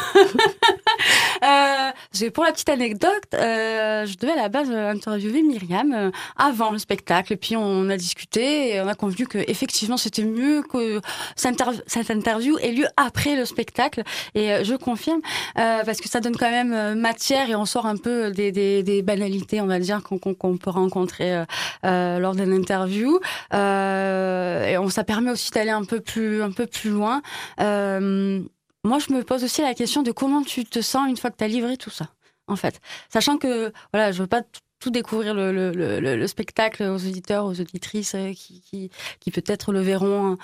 Euh, 1.43 2.29
pour 2.33 2.43
la 2.45 2.51
petite 2.53 2.69
anecdote, 2.69 3.11
je 3.33 4.17
devais 4.17 4.31
à 4.31 4.35
la 4.37 4.49
base 4.49 4.71
interviewer 4.71 5.43
Myriam 5.43 6.11
avant 6.37 6.71
le 6.71 6.79
spectacle. 6.79 7.35
Puis 7.37 7.55
on 7.57 7.89
a 7.89 7.97
discuté 7.97 8.73
et 8.73 8.81
on 8.81 8.87
a 8.87 8.95
convenu 8.95 9.27
que 9.27 9.37
effectivement 9.47 9.97
c'était 9.97 10.23
mieux 10.23 10.63
que 10.63 11.01
cette, 11.35 11.59
interv- 11.59 11.81
cette 11.85 12.09
interview 12.09 12.57
ait 12.59 12.71
lieu 12.71 12.87
après 12.97 13.35
le 13.35 13.45
spectacle. 13.45 14.03
Et 14.33 14.63
je 14.63 14.75
confirme 14.75 15.19
parce 15.55 15.99
que 15.99 16.09
ça 16.09 16.19
donne 16.21 16.35
quand 16.37 16.49
même 16.49 16.97
matière 16.99 17.49
et 17.49 17.55
on 17.55 17.65
sort 17.65 17.85
un 17.85 17.97
peu 17.97 18.31
des, 18.31 19.01
banalités, 19.03 19.61
on 19.61 19.67
va 19.67 19.79
dire, 19.79 20.01
qu'on 20.03 20.57
peut 20.57 20.69
rencontrer 20.71 21.34
euh, 21.36 21.45
euh, 21.86 22.19
lors 22.19 22.36
d'une 22.36 22.53
interview. 22.53 23.19
Euh, 23.53 24.65
et 24.65 24.77
on 24.77 24.89
ça 24.89 25.03
permet 25.03 25.31
aussi 25.31 25.51
d'aller 25.51 25.71
un 25.71 25.83
peu 25.83 25.99
plus 25.99 26.41
un 26.41 26.51
peu 26.51 26.65
plus 26.65 26.89
loin. 26.89 27.21
Moi, 27.59 28.99
je 28.99 29.11
me 29.13 29.23
pose 29.23 29.43
aussi 29.43 29.61
la 29.63 29.73
question 29.73 30.03
de 30.03 30.11
comment 30.11 30.43
tu 30.43 30.63
te 30.63 30.79
sens 30.79 31.09
une 31.09 31.17
fois 31.17 31.31
que 31.31 31.38
tu 31.38 31.43
as 31.43 31.47
livré 31.47 31.75
tout 31.75 31.89
ça, 31.89 32.09
en 32.47 32.55
fait. 32.55 32.79
Sachant 33.09 33.38
que, 33.38 33.73
voilà, 33.91 34.11
je 34.11 34.21
veux 34.21 34.27
pas 34.27 34.43
tout 34.79 34.91
découvrir 34.91 35.33
le, 35.33 35.51
le, 35.51 35.71
le, 35.71 35.99
le- 35.99 36.15
le 36.15 36.27
spectacle 36.27 36.83
aux 36.83 36.97
auditeurs, 37.07 37.45
aux 37.45 37.59
auditrices 37.59 38.15
qui, 38.36 38.91
qui, 39.19 39.31
peut-être 39.31 39.71
le 39.73 39.81
verront 39.81 40.38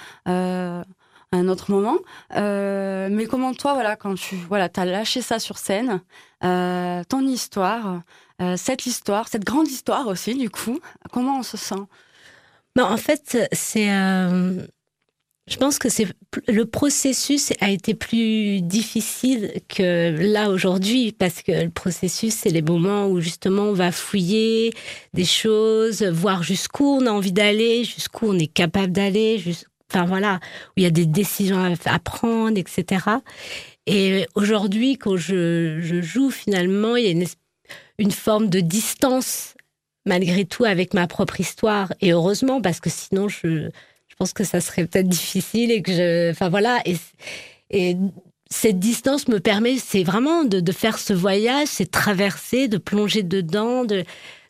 un 1.32 1.48
autre 1.48 1.72
moment. 1.72 1.98
Euh, 2.36 3.10
mais 3.12 3.26
comment 3.26 3.54
toi, 3.54 3.74
voilà, 3.74 3.96
quand 3.96 4.16
tu 4.16 4.36
voilà, 4.36 4.70
as 4.76 4.86
lâché 4.86 5.22
ça 5.22 5.40
sur 5.40 5.58
scène, 5.58 6.02
euh, 6.44 7.04
ton 7.08 7.22
histoire, 7.22 8.02
euh, 8.42 8.56
cette 8.58 8.86
histoire, 8.86 9.28
cette 9.28 9.46
grande 9.46 9.68
histoire 9.68 10.08
aussi, 10.08 10.36
du 10.36 10.50
coup, 10.50 10.80
comment 11.12 11.40
on 11.40 11.44
se 11.44 11.58
sent? 11.58 11.76
En 12.80 12.98
fait, 12.98 13.38
c'est. 13.52 13.88
je 13.88 15.58
pense 15.60 15.78
que 15.78 15.90
c'est 15.90 16.08
le 16.48 16.66
processus 16.66 17.52
a 17.60 17.70
été 17.70 17.94
plus 17.94 18.62
difficile 18.62 19.52
que 19.68 20.16
là 20.18 20.50
aujourd'hui 20.50 21.12
parce 21.12 21.42
que 21.42 21.52
le 21.52 21.70
processus 21.70 22.34
c'est 22.34 22.50
les 22.50 22.62
moments 22.62 23.08
où 23.08 23.20
justement 23.20 23.64
on 23.64 23.74
va 23.74 23.92
fouiller 23.92 24.72
des 25.14 25.26
choses, 25.26 26.04
voir 26.04 26.44
jusqu'où 26.44 26.86
on 26.86 27.06
a 27.06 27.12
envie 27.12 27.34
d'aller, 27.34 27.84
jusqu'où 27.84 28.28
on 28.28 28.40
est 28.40 28.48
capable 28.48 28.94
d'aller, 28.94 29.38
enfin 29.92 30.06
voilà, 30.06 30.40
où 30.70 30.74
il 30.78 30.84
y 30.84 30.88
a 30.88 30.92
des 30.92 31.06
décisions 31.06 31.76
à, 31.86 32.00
prendre, 32.00 32.58
etc. 32.58 33.06
Et 33.88 34.26
aujourd'hui, 34.36 34.98
quand 34.98 35.18
je, 35.18 35.80
je 35.82 36.02
joue, 36.02 36.32
finalement, 36.32 36.96
il 36.96 37.06
y 37.06 37.08
a 37.08 37.12
une, 37.12 37.26
une 37.98 38.12
forme 38.12 38.50
de 38.50 38.60
distance 38.60 39.56
malgré 40.06 40.46
tout 40.46 40.64
avec 40.64 40.94
ma 40.94 41.08
propre 41.08 41.40
histoire. 41.40 41.94
Et 42.02 42.12
heureusement, 42.12 42.62
parce 42.62 42.80
que 42.80 42.90
sinon, 42.90 43.28
je, 43.28 43.70
je 44.08 44.16
pense 44.18 44.34
que 44.34 44.44
ça 44.44 44.62
serait 44.62 44.86
peut-être 44.86 45.10
difficile 45.10 45.72
et 45.72 45.82
que 45.82 45.92
je. 45.92 46.32
Enfin 46.32 46.50
voilà. 46.50 46.80
Et, 46.86 46.96
et 47.70 47.98
cette 48.50 48.80
distance 48.80 49.28
me 49.28 49.40
permet, 49.40 49.78
c'est 49.78 50.04
vraiment 50.04 50.44
de, 50.44 50.60
de 50.60 50.72
faire 50.72 51.00
ce 51.00 51.14
voyage, 51.14 51.68
c'est 51.68 51.90
traverser, 51.90 52.68
de 52.68 52.78
plonger 52.78 53.24
dedans, 53.24 53.86
de, 53.86 54.04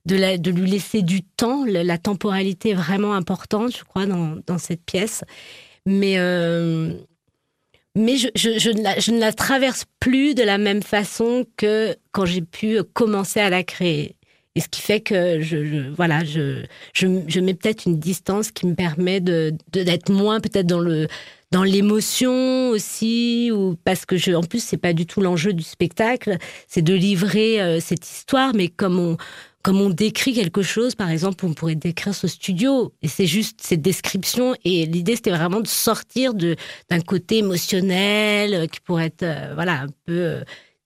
de, 0.06 0.52
lui 0.52 0.70
laisser 0.70 1.02
du 1.02 1.24
temps. 1.24 1.66
La 1.66 1.98
temporalité 1.98 2.70
est 2.70 2.76
vraiment 2.76 3.14
importante, 3.14 3.76
je 3.78 3.84
crois, 3.84 4.06
dans, 4.06 4.58
cette 4.58 4.84
pièce. 4.84 5.24
Mais. 5.86 6.16
euh, 6.18 6.94
mais 7.94 8.16
je, 8.16 9.12
ne 9.12 9.20
la, 9.20 9.34
traverse 9.34 9.84
plus 10.00 10.34
de 10.34 10.44
la 10.44 10.58
même 10.58 10.82
façon 10.82 11.46
que 11.58 11.94
quand 12.14 12.26
j'ai 12.26 12.42
pu 12.42 12.82
commencer 12.94 13.42
à 13.42 13.50
la 13.50 13.64
créer. 13.64 14.16
Et 14.56 14.60
ce 14.60 14.68
qui 14.68 14.82
fait 14.82 15.00
que 15.00 15.42
je, 15.42 15.90
voilà, 15.92 16.24
je, 16.26 17.40
mets 17.40 17.54
peut-être 17.54 17.86
une 17.86 18.00
distance 18.00 18.52
qui 18.52 18.66
me 18.66 18.76
permet 18.76 19.22
de 19.22 19.54
d'être 19.72 20.12
moins 20.12 20.40
peut-être 20.42 20.68
dans 20.68 20.80
le 20.80 21.08
dans 21.52 21.64
l'émotion 21.64 22.70
aussi 22.70 23.50
ou 23.54 23.76
parce 23.84 24.06
que 24.06 24.36
en 24.36 24.44
plus 24.44 24.64
c'est 24.64 24.78
pas 24.78 24.94
du 24.94 25.06
tout 25.06 25.22
l'enjeu 25.22 25.54
du 25.54 25.64
spectacle, 25.64 26.38
c'est 26.68 26.82
de 26.82 26.94
livrer 26.94 27.62
euh, 27.62 27.80
cette 27.80 28.10
histoire 28.10 28.54
mais 28.54 28.68
comme 28.68 29.00
on 29.00 29.18
comme 29.64 29.80
on 29.82 29.90
décrit 29.90 30.34
quelque 30.34 30.62
chose, 30.62 30.96
par 30.96 31.10
exemple, 31.10 31.46
on 31.46 31.54
pourrait 31.54 31.76
décrire 31.76 32.14
ce 32.16 32.28
studio, 32.28 32.94
et 33.02 33.08
c'est 33.08 33.28
juste 33.28 33.60
cette 33.62 33.82
description. 33.82 34.56
Et 34.66 34.86
l'idée, 34.86 35.16
c'était 35.16 35.32
vraiment 35.32 35.60
de 35.62 35.68
sortir 35.68 36.34
de 36.34 36.56
d'un 36.90 37.02
côté 37.02 37.38
émotionnel 37.40 38.54
euh, 38.54 38.68
qui 38.68 38.80
pourrait 38.80 39.06
être, 39.08 39.24
euh, 39.24 39.52
voilà, 39.54 39.82
un 39.82 39.88
peu 40.06 40.14
euh, 40.14 40.44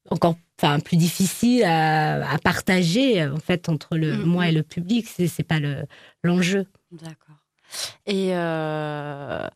encore, 0.09 0.35
enfin, 0.61 0.79
plus 0.79 0.97
difficile 0.97 1.63
à, 1.63 2.29
à 2.31 2.37
partager 2.37 3.25
en 3.25 3.37
fait 3.37 3.69
entre 3.69 3.97
le 3.97 4.13
Mhm. 4.17 4.23
moi 4.25 4.47
et 4.49 4.51
le 4.51 4.63
public. 4.63 5.07
C'est 5.13 5.27
c'est 5.27 5.43
pas 5.43 5.59
le 5.59 5.83
l'enjeu. 6.23 6.65
D'accord. 6.91 7.35
Et 8.05 8.29
euh, 8.35 9.47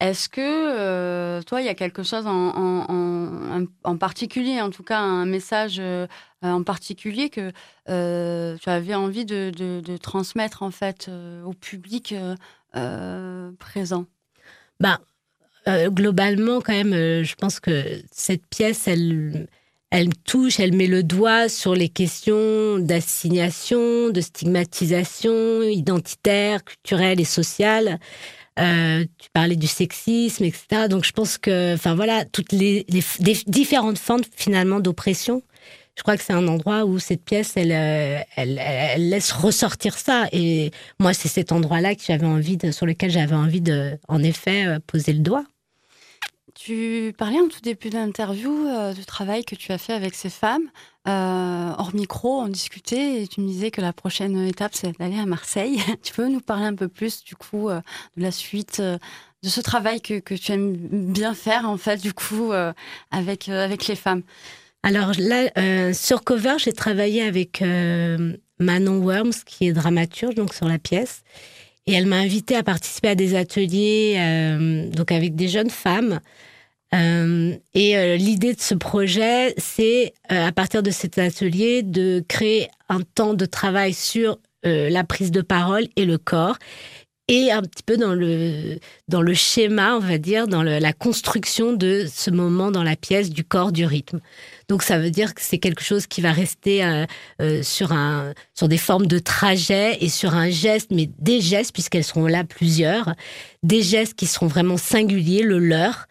est-ce 0.00 0.28
que 0.28 0.40
euh, 0.40 1.42
toi, 1.42 1.60
il 1.60 1.66
y 1.66 1.68
a 1.68 1.74
quelque 1.74 2.02
chose 2.02 2.24
en, 2.26 3.96
particulier, 3.98 4.60
en 4.60 4.70
tout 4.70 4.82
cas 4.82 4.98
un 4.98 5.26
message 5.26 5.76
euh, 5.78 6.06
en 6.42 6.62
particulier 6.62 7.28
que 7.28 7.52
euh, 7.88 8.56
tu 8.58 8.70
avais 8.70 8.94
envie 8.94 9.24
de, 9.24 9.50
de, 9.50 9.96
transmettre 9.98 10.62
en 10.62 10.70
fait 10.70 11.10
au 11.44 11.52
public 11.52 12.14
présent? 13.58 14.06
Euh, 15.68 15.90
globalement, 15.90 16.60
quand 16.60 16.72
même, 16.72 16.94
je 16.94 17.34
pense 17.34 17.60
que 17.60 18.02
cette 18.10 18.46
pièce, 18.46 18.88
elle, 18.88 19.46
elle 19.90 20.14
touche, 20.14 20.58
elle 20.58 20.74
met 20.74 20.86
le 20.86 21.02
doigt 21.02 21.48
sur 21.48 21.74
les 21.74 21.88
questions 21.88 22.78
d'assignation, 22.78 24.08
de 24.10 24.20
stigmatisation 24.20 25.62
identitaire, 25.62 26.64
culturelle 26.64 27.20
et 27.20 27.24
sociale. 27.24 27.98
Euh, 28.58 29.04
tu 29.18 29.30
parlais 29.32 29.56
du 29.56 29.66
sexisme, 29.66 30.44
etc. 30.44 30.88
Donc, 30.88 31.04
je 31.04 31.12
pense 31.12 31.38
que, 31.38 31.74
enfin 31.74 31.94
voilà, 31.94 32.24
toutes 32.24 32.52
les, 32.52 32.84
différentes 33.46 33.98
formes 33.98 34.22
finalement 34.36 34.80
d'oppression. 34.80 35.42
Je 35.96 36.02
crois 36.02 36.16
que 36.16 36.22
c'est 36.22 36.32
un 36.32 36.48
endroit 36.48 36.84
où 36.84 36.98
cette 36.98 37.24
pièce, 37.24 37.56
elle, 37.56 37.72
euh, 37.72 38.20
elle, 38.36 38.58
elle 38.58 39.10
laisse 39.10 39.32
ressortir 39.32 39.98
ça. 39.98 40.28
Et 40.32 40.70
moi, 40.98 41.12
c'est 41.12 41.28
cet 41.28 41.52
endroit-là 41.52 41.94
que 41.94 42.02
j'avais 42.06 42.26
envie 42.26 42.56
de, 42.56 42.70
sur 42.70 42.86
lequel 42.86 43.10
j'avais 43.10 43.34
envie 43.34 43.60
de, 43.60 43.98
en 44.08 44.22
effet, 44.22 44.66
euh, 44.66 44.78
poser 44.86 45.12
le 45.12 45.20
doigt. 45.20 45.44
Tu 46.54 47.14
parlais 47.16 47.38
en 47.38 47.48
tout 47.48 47.60
début 47.60 47.90
d'interview 47.90 48.66
euh, 48.66 48.92
du 48.92 49.04
travail 49.04 49.44
que 49.44 49.54
tu 49.54 49.72
as 49.72 49.78
fait 49.78 49.92
avec 49.92 50.14
ces 50.14 50.30
femmes. 50.30 50.68
Euh, 51.08 51.72
hors 51.78 51.94
micro, 51.94 52.40
on 52.40 52.48
discutait 52.48 53.22
et 53.22 53.26
tu 53.26 53.40
me 53.40 53.46
disais 53.46 53.70
que 53.70 53.80
la 53.80 53.92
prochaine 53.92 54.36
étape, 54.46 54.72
c'est 54.74 54.98
d'aller 54.98 55.18
à 55.18 55.26
Marseille. 55.26 55.80
tu 56.02 56.12
peux 56.12 56.28
nous 56.28 56.40
parler 56.40 56.64
un 56.64 56.74
peu 56.74 56.88
plus, 56.88 57.24
du 57.24 57.36
coup, 57.36 57.68
euh, 57.68 57.80
de 58.16 58.22
la 58.22 58.30
suite, 58.30 58.78
euh, 58.80 58.98
de 59.42 59.48
ce 59.48 59.60
travail 59.60 60.00
que, 60.00 60.18
que 60.18 60.34
tu 60.34 60.52
aimes 60.52 60.76
bien 61.12 61.34
faire, 61.34 61.68
en 61.68 61.78
fait, 61.78 62.02
du 62.02 62.12
coup, 62.12 62.52
avec, 63.10 63.48
avec 63.48 63.86
les 63.86 63.96
femmes? 63.96 64.22
Alors 64.82 65.12
là, 65.16 65.94
sur 65.94 66.22
Cover, 66.24 66.56
j'ai 66.58 66.74
travaillé 66.74 67.22
avec 67.22 67.62
Manon 67.62 68.98
Worms, 68.98 69.32
qui 69.46 69.68
est 69.68 69.72
dramaturge, 69.72 70.34
donc 70.34 70.52
sur 70.52 70.68
la 70.68 70.78
pièce. 70.78 71.22
Et 71.86 71.92
elle 71.92 72.06
m'a 72.06 72.18
invité 72.18 72.56
à 72.56 72.62
participer 72.62 73.08
à 73.08 73.14
des 73.14 73.34
ateliers 73.34 74.16
euh, 74.18 74.88
donc 74.90 75.12
avec 75.12 75.34
des 75.34 75.48
jeunes 75.48 75.70
femmes. 75.70 76.20
Euh, 76.92 77.54
et 77.74 77.96
euh, 77.96 78.16
l'idée 78.16 78.54
de 78.54 78.60
ce 78.60 78.74
projet, 78.74 79.54
c'est 79.58 80.12
à 80.28 80.52
partir 80.52 80.82
de 80.82 80.90
cet 80.90 81.18
atelier 81.18 81.82
de 81.82 82.24
créer 82.28 82.68
un 82.88 83.00
temps 83.00 83.34
de 83.34 83.46
travail 83.46 83.94
sur 83.94 84.38
la 84.62 85.04
prise 85.04 85.30
de 85.30 85.40
parole 85.40 85.86
et 85.96 86.04
le 86.04 86.18
corps 86.18 86.58
et 87.30 87.52
un 87.52 87.62
petit 87.62 87.84
peu 87.84 87.96
dans 87.96 88.12
le 88.12 88.80
dans 89.06 89.22
le 89.22 89.34
schéma, 89.34 89.94
on 89.94 90.00
va 90.00 90.18
dire, 90.18 90.48
dans 90.48 90.64
la 90.64 90.92
construction 90.92 91.72
de 91.72 92.06
ce 92.12 92.28
moment 92.30 92.72
dans 92.72 92.82
la 92.82 92.96
pièce 92.96 93.30
du 93.30 93.44
corps, 93.44 93.70
du 93.70 93.86
rythme. 93.86 94.18
Donc 94.68 94.82
ça 94.82 94.98
veut 94.98 95.10
dire 95.10 95.32
que 95.34 95.40
c'est 95.40 95.58
quelque 95.58 95.82
chose 95.82 96.08
qui 96.08 96.20
va 96.22 96.32
rester 96.32 96.84
euh, 96.84 97.06
euh, 97.40 97.62
sur 97.62 98.68
des 98.68 98.78
formes 98.78 99.06
de 99.06 99.20
trajet 99.20 99.96
et 100.00 100.08
sur 100.08 100.34
un 100.34 100.50
geste, 100.50 100.90
mais 100.90 101.08
des 101.20 101.40
gestes 101.40 101.72
puisqu'elles 101.72 102.04
seront 102.04 102.26
là 102.26 102.42
plusieurs, 102.42 103.14
des 103.62 103.82
gestes 103.82 104.14
qui 104.14 104.26
seront 104.26 104.48
vraiment 104.48 104.76
singuliers, 104.76 105.44
le 105.44 105.60
leur. 105.60 106.08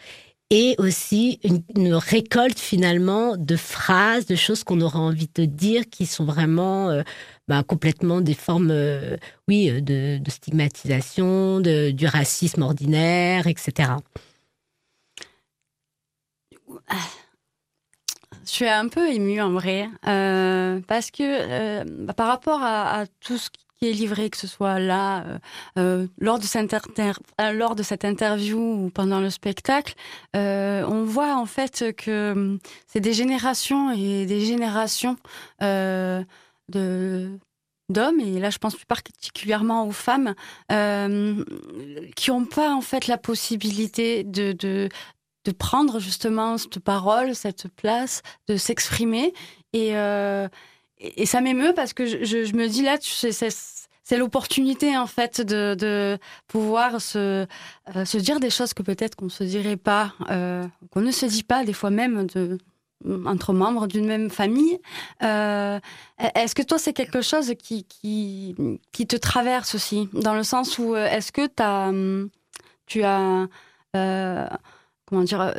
Et 0.52 0.74
aussi 0.80 1.40
une, 1.44 1.62
une 1.76 1.94
récolte 1.94 2.58
finalement 2.58 3.38
de 3.38 3.56
phrases, 3.56 4.26
de 4.26 4.36
choses 4.36 4.64
qu'on 4.64 4.82
aura 4.82 4.98
envie 4.98 5.30
de 5.36 5.46
dire, 5.46 5.84
qui 5.92 6.08
sont 6.08 6.26
vraiment 6.26 6.90
euh, 6.90 7.04
ben, 7.50 7.64
complètement 7.64 8.22
des 8.22 8.36
formes, 8.36 8.70
euh, 8.70 9.18
oui, 9.48 9.72
euh, 9.72 9.82
de, 9.82 10.30
stigmatisation, 10.30 11.60
de, 11.60 11.90
du 11.90 12.06
racisme 12.06 12.62
ordinaire, 12.62 13.48
etc. 13.48 13.94
Je 18.46 18.52
suis 18.52 18.68
un 18.68 18.88
peu 18.88 19.12
émue 19.12 19.42
en 19.42 19.52
vrai, 19.52 19.90
euh, 20.08 20.80
parce 20.88 21.10
que 21.10 21.84
bah, 22.06 22.14
par 22.14 22.28
rapport 22.28 22.62
à, 22.62 23.06
tout 23.20 23.40
ce 23.40 23.50
qui 23.50 23.90
est 23.90 23.94
livré, 23.94 24.30
que 24.30 24.38
ce 24.38 24.46
soit 24.46 24.80
là, 24.80 25.40
lors, 25.76 26.38
de 26.38 26.44
cette 26.44 26.76
lors 27.54 27.76
de 27.76 27.84
cette 27.84 28.06
interview 28.06 28.60
ou 28.60 28.90
pendant 28.92 29.22
le 29.22 29.32
spectacle, 29.32 29.96
on 30.36 31.04
voit 31.04 31.36
en 31.36 31.48
fait 31.48 31.96
que 31.96 32.32
hum, 32.34 32.60
c'est 32.86 33.00
des 33.00 33.14
générations 33.14 33.92
et 33.92 34.28
des 34.28 34.42
générations 34.46 35.18
d'hommes 36.70 38.20
et 38.20 38.40
là 38.40 38.50
je 38.50 38.58
pense 38.58 38.76
plus 38.76 38.86
particulièrement 38.86 39.86
aux 39.86 39.92
femmes 39.92 40.36
euh, 40.72 41.44
qui 42.16 42.30
n'ont 42.30 42.46
pas 42.46 42.74
en 42.74 42.82
fait 42.82 43.08
la 43.08 43.18
possibilité 43.18 44.24
de, 44.24 44.54
de 44.54 44.90
prendre 45.52 46.00
justement 46.00 46.58
cette 46.58 46.80
parole, 46.80 47.36
cette 47.36 47.68
place, 47.70 48.22
de 48.48 48.58
s'exprimer. 48.58 49.34
Et, 49.74 49.96
euh, 49.98 50.48
et, 51.00 51.26
ça 51.26 51.42
m'émeut 51.42 51.74
parce 51.74 51.94
que 51.94 52.06
je, 52.06 52.24
je, 52.24 52.56
me 52.56 52.68
dis 52.68 52.84
là, 52.84 52.98
tu 52.98 53.10
c'est, 53.10 54.18
l'opportunité 54.18 54.98
en 54.98 55.08
fait 55.08 55.42
de, 55.42 55.76
de 55.76 56.18
pouvoir 56.48 57.00
se, 57.00 57.46
euh, 57.96 58.06
se 58.06 58.18
dire 58.18 58.40
des 58.40 58.50
choses 58.50 58.74
que 58.74 58.84
peut-être 58.84 59.16
qu'on 59.16 59.30
se 59.30 59.44
dirait 59.44 59.78
pas, 59.78 60.14
qu'on 60.92 61.02
ne 61.02 61.12
se 61.12 61.26
dit 61.26 61.44
pas 61.44 61.64
des 61.64 61.74
fois 61.74 61.90
même 61.90 62.28
entre 63.26 63.54
membres 63.54 63.88
d'une 63.88 64.06
même 64.06 64.30
famille. 64.30 64.80
Euh, 65.24 65.80
est-ce 66.36 66.56
que 66.56 66.62
toi, 66.62 66.78
c'est 66.78 66.94
quelque 66.94 67.22
chose 67.22 67.54
qui, 67.58 67.86
qui, 67.86 69.08
te 69.08 69.16
traverse 69.16 69.76
aussi, 69.76 70.10
dans 70.14 70.34
le 70.34 70.44
sens 70.44 70.78
où 70.78 70.96
euh, 70.96 71.06
est-ce 71.06 71.32
que 71.32 71.50
hum, 71.62 72.30
tu 72.86 73.04
as, 73.04 73.48
euh, 73.96 74.48
comment 75.06 75.24
dire, 75.24 75.54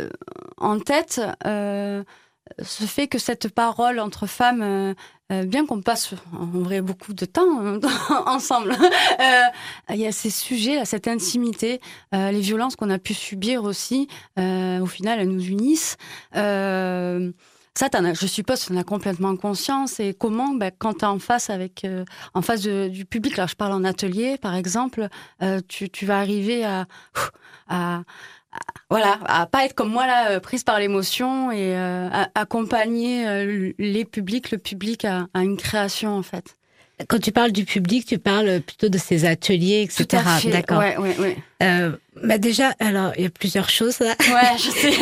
en 0.59 0.78
tête 0.78 1.20
ce 2.62 2.82
fait 2.82 3.07
que 3.07 3.18
cette 3.18 3.49
parole 3.49 4.01
entre 4.01 4.26
femmes, 4.26 4.95
bien 5.47 5.64
qu'on 5.66 5.81
passe 5.81 6.14
en 6.33 6.47
vrai 6.47 6.81
beaucoup 6.81 7.12
de 7.14 7.24
temps 7.24 7.64
euh, 7.64 7.78
ensemble, 8.26 8.72
euh, 8.72 9.43
il 9.91 9.97
y 9.97 10.07
a 10.07 10.12
ces 10.12 10.31
sujets, 10.31 10.85
cette 10.85 11.09
intimité, 11.09 11.81
euh, 12.14 12.31
les 12.31 12.41
violences 12.41 12.76
qu'on 12.76 12.91
a 12.91 12.99
pu 12.99 13.14
subir 13.14 13.64
aussi, 13.64 14.09
euh, 14.39 14.81
au 14.81 14.87
final, 14.87 15.20
elles 15.20 15.28
nous 15.28 15.47
unissent. 15.47 15.97
Euh, 16.37 17.31
ça, 17.74 17.89
t'en 17.89 18.05
as- 18.05 18.14
je 18.14 18.26
suppose, 18.26 18.66
tu 18.66 18.72
en 18.72 18.76
as 18.76 18.85
complètement 18.85 19.37
conscience. 19.37 20.01
Et 20.01 20.12
comment, 20.12 20.55
ben, 20.55 20.72
quand 20.76 20.95
tu 20.95 21.01
es 21.05 21.09
en 21.09 21.18
face 21.20 21.51
avec, 21.51 21.85
euh, 21.85 22.05
en 22.35 22.43
face 22.43 22.62
du 22.62 23.05
public, 23.05 23.37
là, 23.37 23.47
je 23.47 23.55
parle 23.55 23.72
en 23.72 23.85
atelier, 23.85 24.37
par 24.39 24.55
exemple, 24.57 25.07
euh, 25.43 25.61
tu, 25.68 26.05
vas 26.05 26.18
arriver 26.18 26.64
à- 26.64 26.87
voilà, 28.90 29.18
à 29.26 29.46
pas 29.46 29.64
être 29.64 29.74
comme 29.74 29.90
moi 29.90 30.07
là, 30.07 30.30
euh, 30.32 30.40
prise 30.40 30.64
par 30.64 30.78
l'émotion 30.78 31.51
et 31.53 31.76
euh, 31.76 32.09
accompagner 32.34 33.26
euh, 33.28 33.72
les 33.78 34.05
publics, 34.05 34.51
le 34.51 34.59
public 34.59 35.05
à, 35.05 35.26
à 35.34 35.42
une 35.42 35.57
création 35.57 36.16
en 36.16 36.22
fait. 36.22 36.57
Quand 37.09 37.18
tu 37.18 37.32
parles 37.32 37.53
du 37.53 37.64
public, 37.64 38.05
tu 38.05 38.18
parles 38.18 38.61
plutôt 38.61 38.90
de 38.90 38.98
ces 38.98 39.24
ateliers, 39.24 39.82
etc. 39.82 40.05
Tout 40.07 40.16
à 40.16 40.36
fait. 40.38 40.51
D'accord. 40.51 40.78
Ouais, 40.78 40.98
ouais, 40.98 41.16
ouais. 41.18 41.36
Euh, 41.62 41.96
bah 42.22 42.36
déjà, 42.36 42.74
alors 42.78 43.12
il 43.16 43.22
y 43.22 43.26
a 43.26 43.30
plusieurs 43.30 43.70
choses 43.70 44.01
là. 44.01 44.14
Ouais, 44.20 44.59
je 44.59 44.70
sais. 44.70 44.92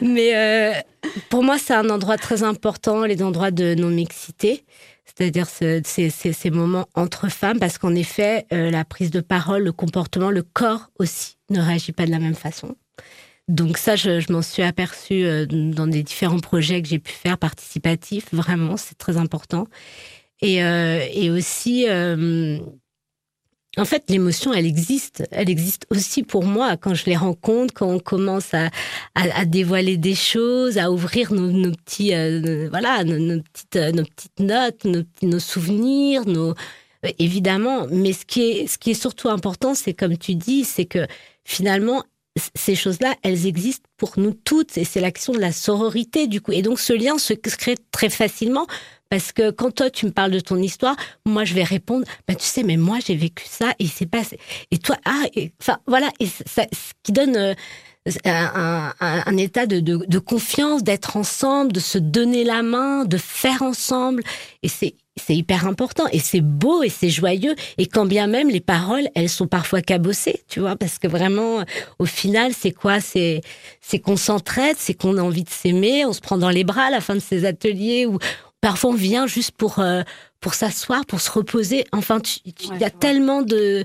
Mais 0.02 0.84
pour 1.28 1.44
moi, 1.44 1.56
c'est 1.58 1.74
un 1.74 1.90
endroit 1.90 2.16
très 2.16 2.42
important, 2.42 3.04
les 3.04 3.22
endroits 3.22 3.52
de 3.52 3.74
non-mixité. 3.74 4.64
C'est-à-dire 5.04 5.48
ce- 5.48 5.80
ces, 5.84 6.10
ces, 6.10 6.32
ces 6.32 6.50
moments 6.50 6.86
entre 6.96 7.28
femmes, 7.28 7.60
parce 7.60 7.78
qu'en 7.78 7.94
effet, 7.94 8.46
euh, 8.52 8.68
la 8.72 8.84
prise 8.84 9.12
de 9.12 9.20
parole, 9.20 9.62
le 9.62 9.70
comportement, 9.70 10.30
le 10.32 10.42
corps 10.42 10.90
aussi 10.98 11.36
ne 11.50 11.60
réagit 11.60 11.92
pas 11.92 12.04
de 12.04 12.10
la 12.10 12.18
même 12.18 12.34
façon. 12.34 12.74
Donc 13.48 13.76
ça, 13.76 13.94
je, 13.94 14.32
m'en 14.32 14.42
suis 14.42 14.62
aperçue 14.62 15.24
euh, 15.24 15.46
dans 15.46 15.86
des 15.86 16.02
différents 16.02 16.38
projets 16.38 16.80
que 16.80 16.88
j'ai 16.88 16.98
pu 16.98 17.12
faire 17.12 17.36
participatifs. 17.36 18.26
Vraiment, 18.32 18.76
c'est 18.76 18.96
très 18.96 19.18
important. 19.18 19.66
Et, 20.40 20.64
euh, 20.64 21.36
aussi, 21.36 21.86
euh, 21.88 22.58
en 23.76 23.84
fait, 23.84 24.04
l'émotion, 24.08 24.54
elle 24.54 24.66
existe. 24.66 25.24
Elle 25.30 25.50
existe 25.50 25.86
aussi 25.90 26.22
pour 26.22 26.44
moi 26.44 26.78
quand 26.78 26.94
je 26.94 27.04
les 27.04 27.16
rencontre, 27.16 27.74
quand 27.74 27.88
on 27.88 27.98
commence 27.98 28.52
à, 28.54 28.70
dévoiler 29.44 29.98
des 29.98 30.14
choses, 30.14 30.78
à 30.78 30.90
ouvrir 30.90 31.32
nos, 31.34 31.72
petits, 31.72 32.10
voilà, 32.70 33.04
nos, 33.04 33.42
petites, 33.42 34.40
notes, 34.40 34.84
nos, 34.84 35.02
nos 35.22 35.38
souvenirs, 35.38 36.24
nos 36.26 36.54
évidemment. 37.18 37.86
Mais 37.90 38.12
ce 38.12 38.24
qui 38.24 38.42
est, 38.42 38.66
ce 38.66 38.78
qui 38.78 38.92
est 38.92 39.00
surtout 39.00 39.28
important, 39.28 39.74
c'est 39.74 39.94
comme 39.94 40.16
tu 40.16 40.34
dis, 40.34 40.64
c'est 40.64 40.86
que 40.86 41.06
finalement, 41.44 42.04
ces 42.54 42.74
choses-là, 42.74 43.14
elles 43.22 43.46
existent 43.46 43.88
pour 43.96 44.12
nous 44.16 44.32
toutes, 44.32 44.76
et 44.76 44.84
c'est 44.84 45.00
la 45.00 45.12
question 45.12 45.32
de 45.32 45.38
la 45.40 45.52
sororité 45.52 46.26
du 46.26 46.40
coup. 46.40 46.52
Et 46.52 46.62
donc, 46.62 46.80
ce 46.80 46.92
lien 46.92 47.18
se 47.18 47.32
crée 47.34 47.76
très 47.92 48.10
facilement. 48.10 48.66
Parce 49.10 49.30
que 49.32 49.50
quand 49.52 49.70
toi 49.70 49.90
tu 49.90 50.06
me 50.06 50.10
parles 50.10 50.32
de 50.32 50.40
ton 50.40 50.56
histoire, 50.56 50.96
moi 51.24 51.44
je 51.44 51.54
vais 51.54 51.62
répondre, 51.62 52.04
bah 52.26 52.34
tu 52.34 52.44
sais, 52.46 52.64
mais 52.64 52.76
moi 52.76 52.98
j'ai 53.06 53.14
vécu 53.14 53.44
ça 53.48 53.72
et 53.78 53.86
c'est 53.86 54.06
passé. 54.06 54.38
Et 54.72 54.78
toi, 54.78 54.96
ah, 55.04 55.22
enfin 55.60 55.78
voilà, 55.86 56.10
et 56.18 56.26
ça, 56.26 56.64
ce 56.72 56.92
qui 57.04 57.12
donne 57.12 57.36
euh, 57.36 57.54
un, 58.24 58.92
un- 59.00 59.22
un 59.26 59.36
état 59.36 59.66
de, 59.66 59.78
de, 59.78 59.98
de 60.08 60.18
confiance, 60.18 60.82
d'être 60.82 61.16
ensemble, 61.16 61.70
de 61.72 61.80
se 61.80 61.98
donner 61.98 62.42
la 62.42 62.62
main, 62.62 63.04
de 63.04 63.16
faire 63.16 63.62
ensemble. 63.62 64.24
Et 64.64 64.68
c'est 64.68 64.94
c'est 65.16 65.36
hyper 65.36 65.66
important 65.66 66.04
et 66.12 66.18
c'est 66.18 66.40
beau 66.40 66.82
et 66.82 66.88
c'est 66.88 67.08
joyeux. 67.10 67.54
Et 67.78 67.86
quand 67.86 68.04
bien 68.06 68.26
même 68.26 68.50
les 68.50 68.60
paroles, 68.60 69.08
elles 69.14 69.28
sont 69.28 69.46
parfois 69.46 69.80
cabossées, 69.80 70.42
tu 70.48 70.60
vois, 70.60 70.74
parce 70.76 70.98
que 70.98 71.06
vraiment, 71.06 71.62
au 71.98 72.04
final, 72.04 72.52
c'est 72.52 72.72
quoi? 72.72 73.00
C'est 73.00 73.40
c'est 73.80 74.00
qu'on 74.00 74.16
s'entraide, 74.16 74.76
c'est 74.78 74.94
qu'on 74.94 75.16
a 75.18 75.22
envie 75.22 75.44
de 75.44 75.50
s'aimer, 75.50 76.04
on 76.04 76.12
se 76.12 76.20
prend 76.20 76.36
dans 76.38 76.50
les 76.50 76.64
bras 76.64 76.84
à 76.86 76.90
la 76.90 77.00
fin 77.00 77.14
de 77.14 77.20
ces 77.20 77.44
ateliers 77.44 78.06
où 78.06 78.18
parfois 78.60 78.90
on 78.90 78.94
vient 78.94 79.26
juste 79.26 79.52
pour 79.52 79.78
euh, 79.78 80.02
pour 80.40 80.54
s'asseoir, 80.54 81.06
pour 81.06 81.20
se 81.20 81.30
reposer. 81.30 81.84
Enfin, 81.92 82.18
il 82.44 82.52
Ouais, 82.70 82.78
y 82.80 82.84
a 82.84 82.86
ouais. 82.86 82.90
tellement 82.98 83.42
de 83.42 83.84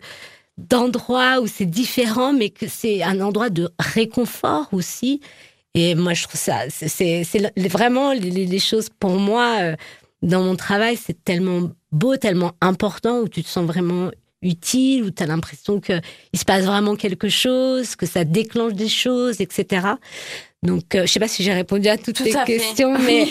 d'endroits 0.58 1.40
où 1.42 1.48
c'est 1.48 1.66
différent, 1.66 2.34
mais 2.34 2.50
que 2.50 2.68
c'est 2.68 3.02
un 3.04 3.22
endroit 3.22 3.50
de 3.50 3.70
réconfort 3.80 4.68
aussi. 4.74 5.22
Et 5.76 5.96
moi, 5.96 6.14
je 6.14 6.24
trouve 6.24 6.40
ça, 6.40 6.62
c'est- 6.70 7.24
c'est 7.24 7.52
vraiment 7.70 8.12
les, 8.12 8.32
les- 8.32 8.46
les 8.46 8.60
choses 8.60 8.90
pour 9.00 9.12
moi 9.12 9.58
euh, 9.62 9.76
dans 10.22 10.44
mon 10.44 10.56
travail, 10.56 10.98
c'est 10.98 11.24
tellement 11.24 11.72
beau, 11.92 12.18
tellement 12.18 12.52
important 12.62 13.20
où 13.20 13.28
tu 13.28 13.44
te 13.44 13.48
sens 13.50 13.66
vraiment 13.66 14.12
utile, 14.42 15.04
où 15.04 15.12
tu 15.12 15.22
as 15.24 15.26
l'impression 15.26 15.80
que 15.80 15.94
il 16.34 16.40
se 16.40 16.46
passe 16.46 16.64
vraiment 16.66 16.96
quelque 16.96 17.30
chose, 17.30 17.96
que 17.96 18.06
ça 18.06 18.24
déclenche 18.24 18.74
des 18.74 18.88
choses, 18.88 19.42
etc. 19.42 19.88
Donc, 20.64 20.96
euh, 20.96 21.06
je 21.06 21.12
sais 21.12 21.20
pas 21.20 21.28
si 21.28 21.44
j'ai 21.44 21.54
répondu 21.54 21.88
à 21.88 21.98
toutes 21.98 22.16
Tout 22.18 22.24
tes 22.24 22.36
à 22.36 22.46
fait. 22.46 22.58
questions, 22.58 22.98
mais 23.06 23.28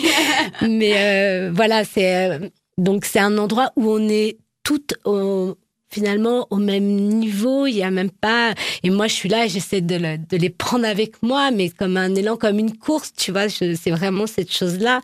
mais 0.61 0.93
euh, 0.97 1.51
voilà, 1.53 1.83
c'est 1.83 2.29
euh, 2.31 2.49
donc 2.77 3.05
c'est 3.05 3.19
un 3.19 3.37
endroit 3.37 3.71
où 3.75 3.89
on 3.89 4.07
est 4.09 4.37
toutes 4.63 4.93
au- 5.05 5.55
finalement 5.89 6.47
au 6.49 6.57
même 6.57 6.83
niveau. 6.85 7.65
Il 7.67 7.75
y 7.75 7.83
a 7.83 7.91
même 7.91 8.11
pas. 8.11 8.53
Et 8.83 8.89
moi, 8.89 9.07
je 9.07 9.13
suis 9.13 9.29
là, 9.29 9.47
j'essaie 9.47 9.81
de, 9.81 9.95
le- 9.95 10.17
de 10.17 10.37
les 10.37 10.49
prendre 10.49 10.85
avec 10.85 11.21
moi, 11.23 11.51
mais 11.51 11.69
comme 11.69 11.97
un 11.97 12.13
élan, 12.15 12.37
comme 12.37 12.59
une 12.59 12.77
course, 12.77 13.13
tu 13.13 13.31
vois. 13.31 13.49
C'est 13.49 13.91
vraiment 13.91 14.27
cette 14.27 14.51
chose-là. 14.51 15.01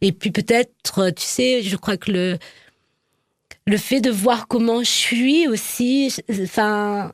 Et 0.00 0.12
puis 0.12 0.30
peut-être, 0.30 1.10
tu 1.10 1.24
sais, 1.24 1.62
je 1.62 1.76
crois 1.76 1.96
que 1.96 2.10
le 2.12 2.38
le 3.66 3.76
fait 3.76 4.00
de 4.00 4.10
voir 4.10 4.48
comment 4.48 4.80
je 4.80 4.88
suis 4.90 5.46
aussi, 5.48 6.14
enfin. 6.42 7.12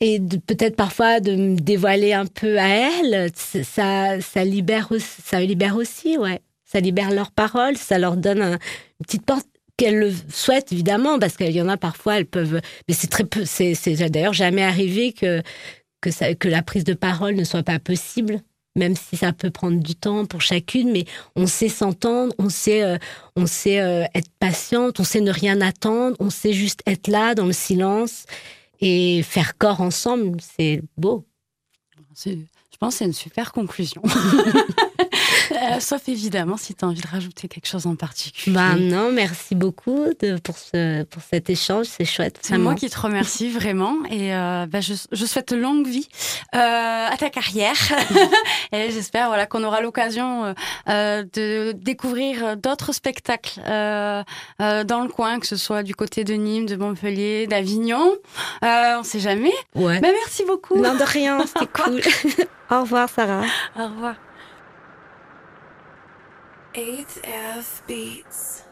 Et 0.00 0.20
peut-être 0.20 0.76
parfois 0.76 1.20
de 1.20 1.34
me 1.34 1.56
dévoiler 1.56 2.12
un 2.12 2.26
peu 2.26 2.58
à 2.58 2.68
elle, 2.68 3.30
ça, 3.34 4.20
ça 4.20 4.44
libère, 4.44 4.90
ça 4.98 5.40
libère 5.40 5.76
aussi, 5.76 6.18
ouais. 6.18 6.40
Ça 6.64 6.80
libère 6.80 7.10
leurs 7.10 7.30
paroles, 7.30 7.76
ça 7.76 7.98
leur 7.98 8.16
donne 8.16 8.42
un- 8.42 8.52
une 8.54 9.06
petite 9.06 9.24
porte 9.24 9.46
qu'elles 9.76 9.98
le 9.98 10.12
souhaitent 10.32 10.72
évidemment, 10.72 11.18
parce 11.18 11.36
qu'il 11.36 11.50
y 11.50 11.62
en 11.62 11.68
a 11.68 11.76
parfois, 11.76 12.18
elles 12.18 12.26
peuvent. 12.26 12.60
Mais 12.88 12.94
c'est 12.94 13.08
très 13.08 13.24
peu. 13.24 13.44
C'est 13.44 13.74
d'ailleurs 14.10 14.32
jamais 14.32 14.62
arrivé 14.62 15.12
que 15.12 15.42
que 16.00 16.10
ça, 16.10 16.34
que 16.34 16.48
la 16.48 16.62
prise 16.62 16.84
de 16.84 16.92
parole 16.92 17.34
ne 17.34 17.44
soit 17.44 17.62
pas 17.62 17.78
possible, 17.78 18.42
même 18.76 18.94
si 18.94 19.16
ça 19.16 19.32
peut 19.32 19.50
prendre 19.50 19.80
du 19.82 19.94
temps 19.94 20.26
pour 20.26 20.42
chacune. 20.42 20.92
Mais 20.92 21.06
on 21.34 21.46
sait 21.46 21.70
s'entendre, 21.70 22.34
on 22.38 22.50
sait, 22.50 22.82
euh, 22.82 22.98
on 23.36 23.46
sait 23.46 23.80
euh, 23.80 24.04
être 24.14 24.28
patiente, 24.38 25.00
on 25.00 25.04
sait 25.04 25.22
ne 25.22 25.32
rien 25.32 25.62
attendre, 25.62 26.16
on 26.20 26.28
sait 26.28 26.52
juste 26.52 26.82
être 26.86 27.08
là 27.08 27.34
dans 27.34 27.46
le 27.46 27.54
silence 27.54 28.26
et 28.80 29.22
faire 29.22 29.56
corps 29.56 29.80
ensemble. 29.80 30.38
C'est 30.40 30.82
beau. 30.98 31.24
Je 32.24 32.36
pense 32.78 32.94
que 32.94 32.98
c'est 32.98 33.04
une 33.06 33.12
super 33.14 33.52
conclusion. 33.52 34.02
Euh, 35.72 35.80
sauf 35.80 36.08
évidemment 36.08 36.56
si 36.56 36.74
tu 36.74 36.84
as 36.84 36.88
envie 36.88 37.00
de 37.00 37.06
rajouter 37.08 37.48
quelque 37.48 37.66
chose 37.66 37.86
en 37.86 37.94
particulier. 37.96 38.54
Bah 38.54 38.74
non, 38.76 39.10
merci 39.12 39.54
beaucoup 39.54 40.06
de, 40.20 40.38
pour, 40.38 40.58
ce, 40.58 41.02
pour 41.04 41.22
cet 41.22 41.50
échange, 41.50 41.86
c'est 41.86 42.04
chouette. 42.04 42.38
C'est 42.42 42.58
moi 42.58 42.74
qui 42.74 42.88
te 42.90 42.98
remercie 43.00 43.50
vraiment 43.60 43.96
et 44.10 44.34
euh, 44.34 44.66
bah, 44.66 44.80
je, 44.80 44.94
je 45.12 45.24
souhaite 45.26 45.52
longue 45.52 45.86
vie 45.86 46.08
euh, 46.54 46.58
à 46.58 47.16
ta 47.18 47.30
carrière 47.30 47.76
et 48.72 48.90
j'espère 48.90 49.28
voilà 49.28 49.46
qu'on 49.46 49.64
aura 49.64 49.80
l'occasion 49.80 50.44
euh, 50.44 50.54
euh, 50.88 51.24
de 51.32 51.72
découvrir 51.72 52.56
d'autres 52.56 52.92
spectacles 52.92 53.60
euh, 53.66 54.22
euh, 54.60 54.84
dans 54.84 55.02
le 55.02 55.08
coin, 55.08 55.38
que 55.40 55.46
ce 55.46 55.56
soit 55.56 55.82
du 55.82 55.94
côté 55.94 56.24
de 56.24 56.34
Nîmes, 56.34 56.66
de 56.66 56.76
Montpellier, 56.76 57.46
d'Avignon. 57.46 58.12
Euh, 58.64 58.98
on 58.98 59.02
sait 59.02 59.20
jamais. 59.20 59.52
Ouais. 59.74 60.00
Bah, 60.00 60.08
merci 60.12 60.44
beaucoup. 60.46 60.76
Non, 60.80 60.94
de 60.94 61.02
rien, 61.04 61.44
c'était 61.46 61.66
cool. 61.72 62.00
Au 62.70 62.80
revoir, 62.82 63.08
Sarah. 63.08 63.44
Au 63.78 63.84
revoir. 63.84 64.14
8th 66.74 67.20
F 67.22 67.82
beats. 67.86 68.64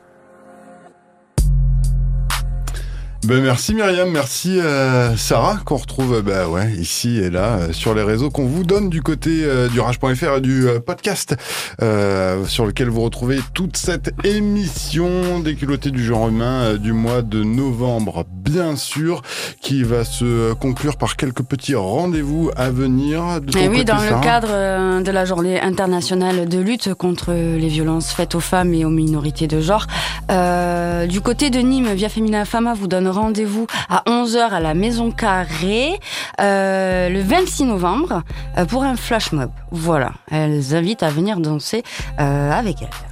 Ben 3.25 3.41
merci 3.41 3.73
Myriam, 3.73 4.11
merci 4.11 4.59
euh, 4.59 5.17
Sarah 5.17 5.59
qu'on 5.65 5.77
retrouve 5.77 6.23
bah 6.23 6.49
ouais 6.49 6.73
ici 6.73 7.19
et 7.19 7.31
là 7.31 7.59
euh, 7.61 7.73
sur 7.73 7.95
les 7.95 8.03
réseaux 8.03 8.31
qu'on 8.31 8.47
vous 8.47 8.65
donne 8.65 8.91
du 8.91 9.01
côté 9.01 9.45
euh, 9.45 9.69
du 9.69 9.79
rage.fr 9.79 10.39
et 10.39 10.41
du 10.41 10.67
euh, 10.67 10.81
podcast 10.81 11.37
euh, 11.81 12.45
sur 12.47 12.67
lequel 12.67 12.89
vous 12.89 13.03
retrouvez 13.03 13.39
toute 13.55 13.77
cette 13.77 14.13
émission 14.25 15.39
des 15.39 15.55
culottés 15.55 15.93
du 15.93 16.05
genre 16.05 16.29
humain 16.29 16.75
du 16.75 16.93
mois 16.93 17.23
de 17.23 17.45
novembre 17.45 18.25
bien 18.53 18.77
sûr 18.77 19.23
qui 19.61 19.83
va 19.83 20.05
se 20.05 20.53
conclure 20.55 20.97
par 20.97 21.17
quelques 21.17 21.43
petits 21.43 21.75
rendez-vous 21.75 22.51
à 22.57 22.71
venir. 22.71 23.41
De 23.41 23.57
Et 23.57 23.69
oui, 23.69 23.79
côté, 23.79 23.85
dans 23.85 23.97
le 23.97 24.09
Sarah 24.09 24.21
cadre 24.21 24.49
euh, 24.51 25.01
de 25.01 25.11
la 25.11 25.25
journée 25.25 25.61
internationale 25.61 26.49
de 26.49 26.59
lutte 26.59 26.93
contre 26.95 27.33
les 27.33 27.69
violences 27.69 28.13
faites 28.13 28.35
aux 28.35 28.41
femmes 28.41 28.75
et 28.75 28.85
aux 28.85 28.91
minorités 28.91 29.47
de 29.47 29.61
genre, 29.61 29.87
euh, 30.31 31.07
du 31.07 31.21
côté 31.21 31.51
de 31.51 31.61
Nîmes, 31.61 31.93
Via 31.95 32.09
Femina 32.09 32.45
Fama 32.45 32.75
vous 32.75 32.89
donne 32.89 33.09
rendez-vous 33.13 33.67
à 33.89 34.03
11h 34.07 34.51
à 34.51 34.61
la 34.61 34.75
Maison 34.75 35.11
Carrée 35.11 35.99
euh, 36.41 37.09
le 37.09 37.21
26 37.21 37.65
novembre 37.65 38.23
euh, 38.59 38.65
pour 38.65 38.83
un 38.83 38.97
flash 38.97 39.33
mob. 39.33 39.51
Voilà, 39.71 40.13
elles 40.31 40.75
invitent 40.75 41.03
à 41.03 41.11
venir 41.11 41.39
danser 41.39 41.83
euh, 42.21 42.51
avec 42.51 42.83
elles. 42.83 43.12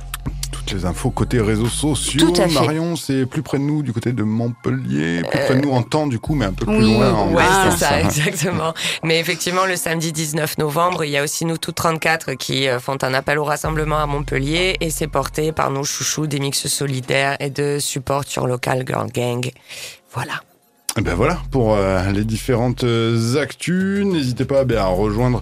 Toutes 0.70 0.78
les 0.80 0.86
infos 0.86 1.10
côté 1.10 1.40
réseaux 1.40 1.66
sociaux. 1.66 2.30
Tout 2.30 2.40
à. 2.40 2.46
Marion, 2.46 2.96
c'est 2.96 3.26
plus 3.26 3.42
près 3.42 3.58
de 3.58 3.64
nous 3.64 3.82
du 3.82 3.92
côté 3.92 4.12
de 4.12 4.22
Montpellier, 4.22 5.22
plus 5.22 5.38
près 5.40 5.54
de 5.56 5.60
nous 5.60 5.72
en 5.72 5.82
temps 5.82 6.06
du 6.06 6.18
coup, 6.18 6.34
mais 6.34 6.46
un 6.46 6.52
peu 6.52 6.66
plus 6.66 6.76
oui, 6.76 6.94
loin 6.94 7.12
en 7.12 7.32
Ouais, 7.32 7.42
distance, 7.42 7.74
c'est 7.78 7.84
ça, 7.84 7.94
hein. 7.94 8.04
exactement. 8.04 8.74
Mais 9.04 9.18
effectivement, 9.18 9.66
le 9.66 9.76
samedi 9.76 10.12
19 10.12 10.58
novembre, 10.58 11.04
il 11.04 11.10
y 11.10 11.16
a 11.16 11.22
aussi 11.22 11.44
nous 11.44 11.58
tous 11.58 11.72
34 11.72 12.34
qui 12.34 12.68
euh, 12.68 12.78
font 12.78 12.98
un 13.02 13.14
appel 13.14 13.38
au 13.38 13.44
rassemblement 13.44 13.98
à 13.98 14.06
Montpellier 14.06 14.76
et 14.80 14.90
c'est 14.90 15.08
porté 15.08 15.52
par 15.52 15.70
nos 15.70 15.84
chouchous 15.84 16.26
des 16.26 16.38
mix 16.40 16.66
solidaires 16.66 17.36
et 17.40 17.50
de 17.50 17.78
support 17.78 18.24
sur 18.26 18.46
local 18.46 18.84
girl 18.86 19.08
gang. 19.12 19.50
Voilà. 20.12 20.40
Eh 20.98 21.02
Ben 21.02 21.14
voilà 21.14 21.38
pour 21.52 21.76
euh, 21.76 22.10
les 22.10 22.24
différentes 22.24 22.82
euh, 22.82 23.40
actus. 23.40 24.04
N'hésitez 24.04 24.44
pas 24.44 24.64
ben, 24.64 24.78
à 24.78 24.86
rejoindre 24.86 25.40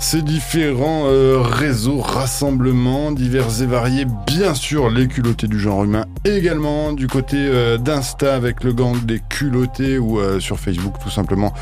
ces 0.00 0.22
différents 0.22 1.04
euh, 1.06 1.38
réseaux, 1.42 2.00
rassemblements 2.00 3.12
divers 3.12 3.60
et 3.62 3.66
variés. 3.66 4.06
Bien 4.26 4.54
sûr, 4.54 4.88
les 4.90 5.06
culottés 5.06 5.48
du 5.48 5.60
genre 5.60 5.84
humain 5.84 6.06
également 6.24 6.92
du 6.94 7.08
côté 7.08 7.36
euh, 7.36 7.76
d'Insta 7.76 8.34
avec 8.34 8.64
le 8.64 8.72
gang 8.72 8.96
des 9.04 9.20
culottés 9.28 9.98
ou 9.98 10.18
euh, 10.18 10.40
sur 10.40 10.58
Facebook 10.58 10.94
tout 11.02 11.10
simplement 11.10 11.52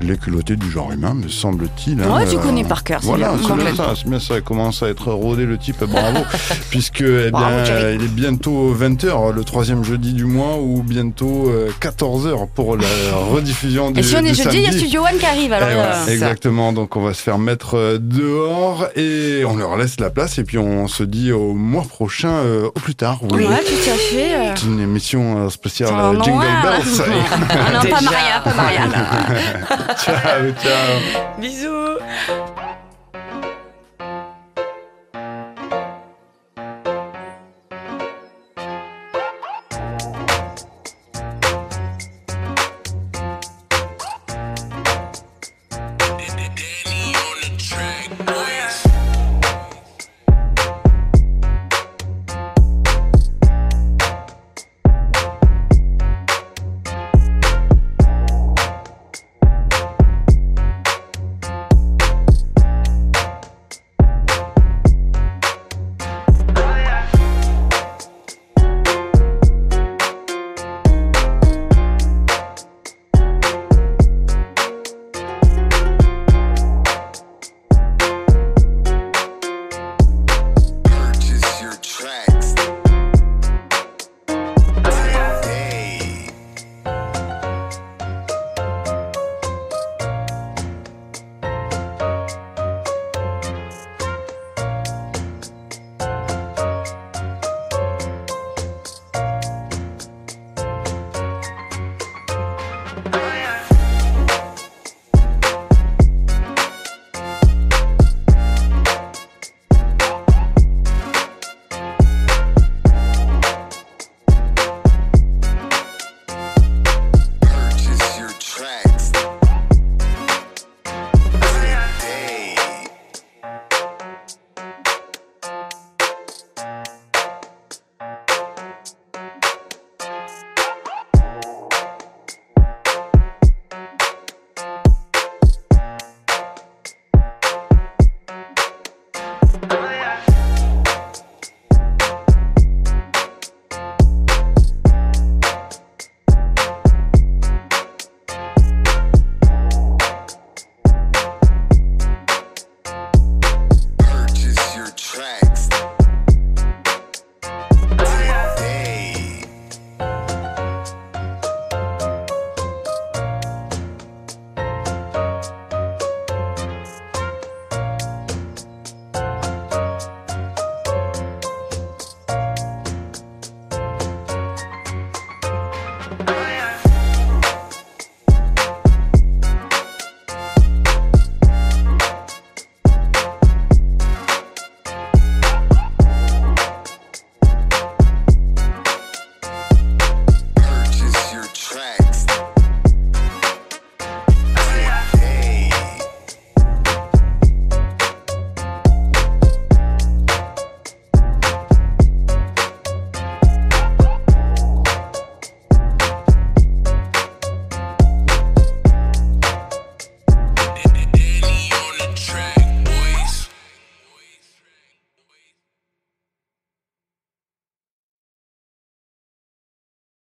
les 0.00 0.16
culottés 0.16 0.54
du 0.56 0.70
genre 0.70 0.92
humain, 0.92 1.14
me 1.14 1.28
semble-t-il. 1.28 2.00
hein. 2.00 2.14
Ouais, 2.16 2.26
tu 2.28 2.38
connais 2.38 2.64
par 2.64 2.84
cœur, 2.84 3.00
Voilà, 3.02 3.34
c'est 3.42 3.54
bien 3.56 3.74
ça, 3.74 3.94
c'est 3.96 4.08
bien 4.08 4.20
ça. 4.20 4.40
Commence 4.40 4.84
à 4.84 4.88
être 4.88 5.12
rodé 5.12 5.46
le 5.46 5.58
type. 5.58 5.82
Bravo, 5.84 6.20
puisque 6.70 7.00
eh 7.02 7.22
bien, 7.22 7.30
Bravo, 7.32 7.64
Jerry. 7.64 7.96
il 7.96 8.04
est 8.04 8.08
bientôt 8.14 8.72
20h 8.72 9.32
le 9.34 9.42
troisième 9.44 9.82
jeudi 9.82 10.12
du 10.12 10.24
mois 10.26 10.58
ou 10.58 10.82
bientôt 10.84 11.50
14h 11.80 12.48
pour 12.54 12.76
la 12.76 12.84
rediffusion 13.30 13.90
du, 13.90 14.00
Et 14.00 14.02
si 14.02 14.14
on 14.16 14.24
est 14.24 14.34
jeudi, 14.34 14.56
il 14.58 14.62
y 14.62 14.66
a. 14.66 14.72
Studio 14.72 15.02
One 15.02 15.18
qui 15.18 15.26
arrive. 15.26 15.52
Alors, 15.52 15.68
Eh 15.70 15.74
voilà, 15.74 16.02
euh, 16.02 16.06
exactement, 16.08 16.72
donc 16.72 16.96
on 16.96 17.02
va 17.02 17.14
se 17.14 17.22
faire 17.22 17.38
mettre 17.38 17.76
euh, 17.76 17.98
dehors 18.00 18.86
et 18.96 19.44
on 19.46 19.56
leur 19.56 19.76
laisse 19.76 19.98
la 20.00 20.10
place 20.10 20.38
et 20.38 20.44
puis 20.44 20.58
on 20.58 20.88
se 20.88 21.02
dit 21.02 21.32
au 21.32 21.54
mois 21.54 21.84
prochain, 21.88 22.30
euh, 22.32 22.66
au 22.66 22.80
plus 22.80 22.94
tard. 22.94 23.18
Oui. 23.22 23.44
Ouais, 23.44 23.62
tout 23.62 23.90
à 23.90 23.94
fait. 23.94 24.34
euh. 24.34 24.52
C'est 24.56 24.66
une 24.66 24.80
émission 24.80 25.46
euh, 25.46 25.50
spéciale 25.50 25.90
euh, 25.94 26.12
non, 26.14 26.22
Jingle 26.22 26.38
ouais. 26.40 26.62
Bells. 26.62 27.04
Ah 27.50 27.72
non, 27.72 27.90
pas. 27.90 28.00
Maria, 28.00 28.40
pas 28.42 28.54
Maria. 28.54 28.80
ciao, 29.96 30.52
ciao. 30.62 31.40
Bisous 31.40 31.98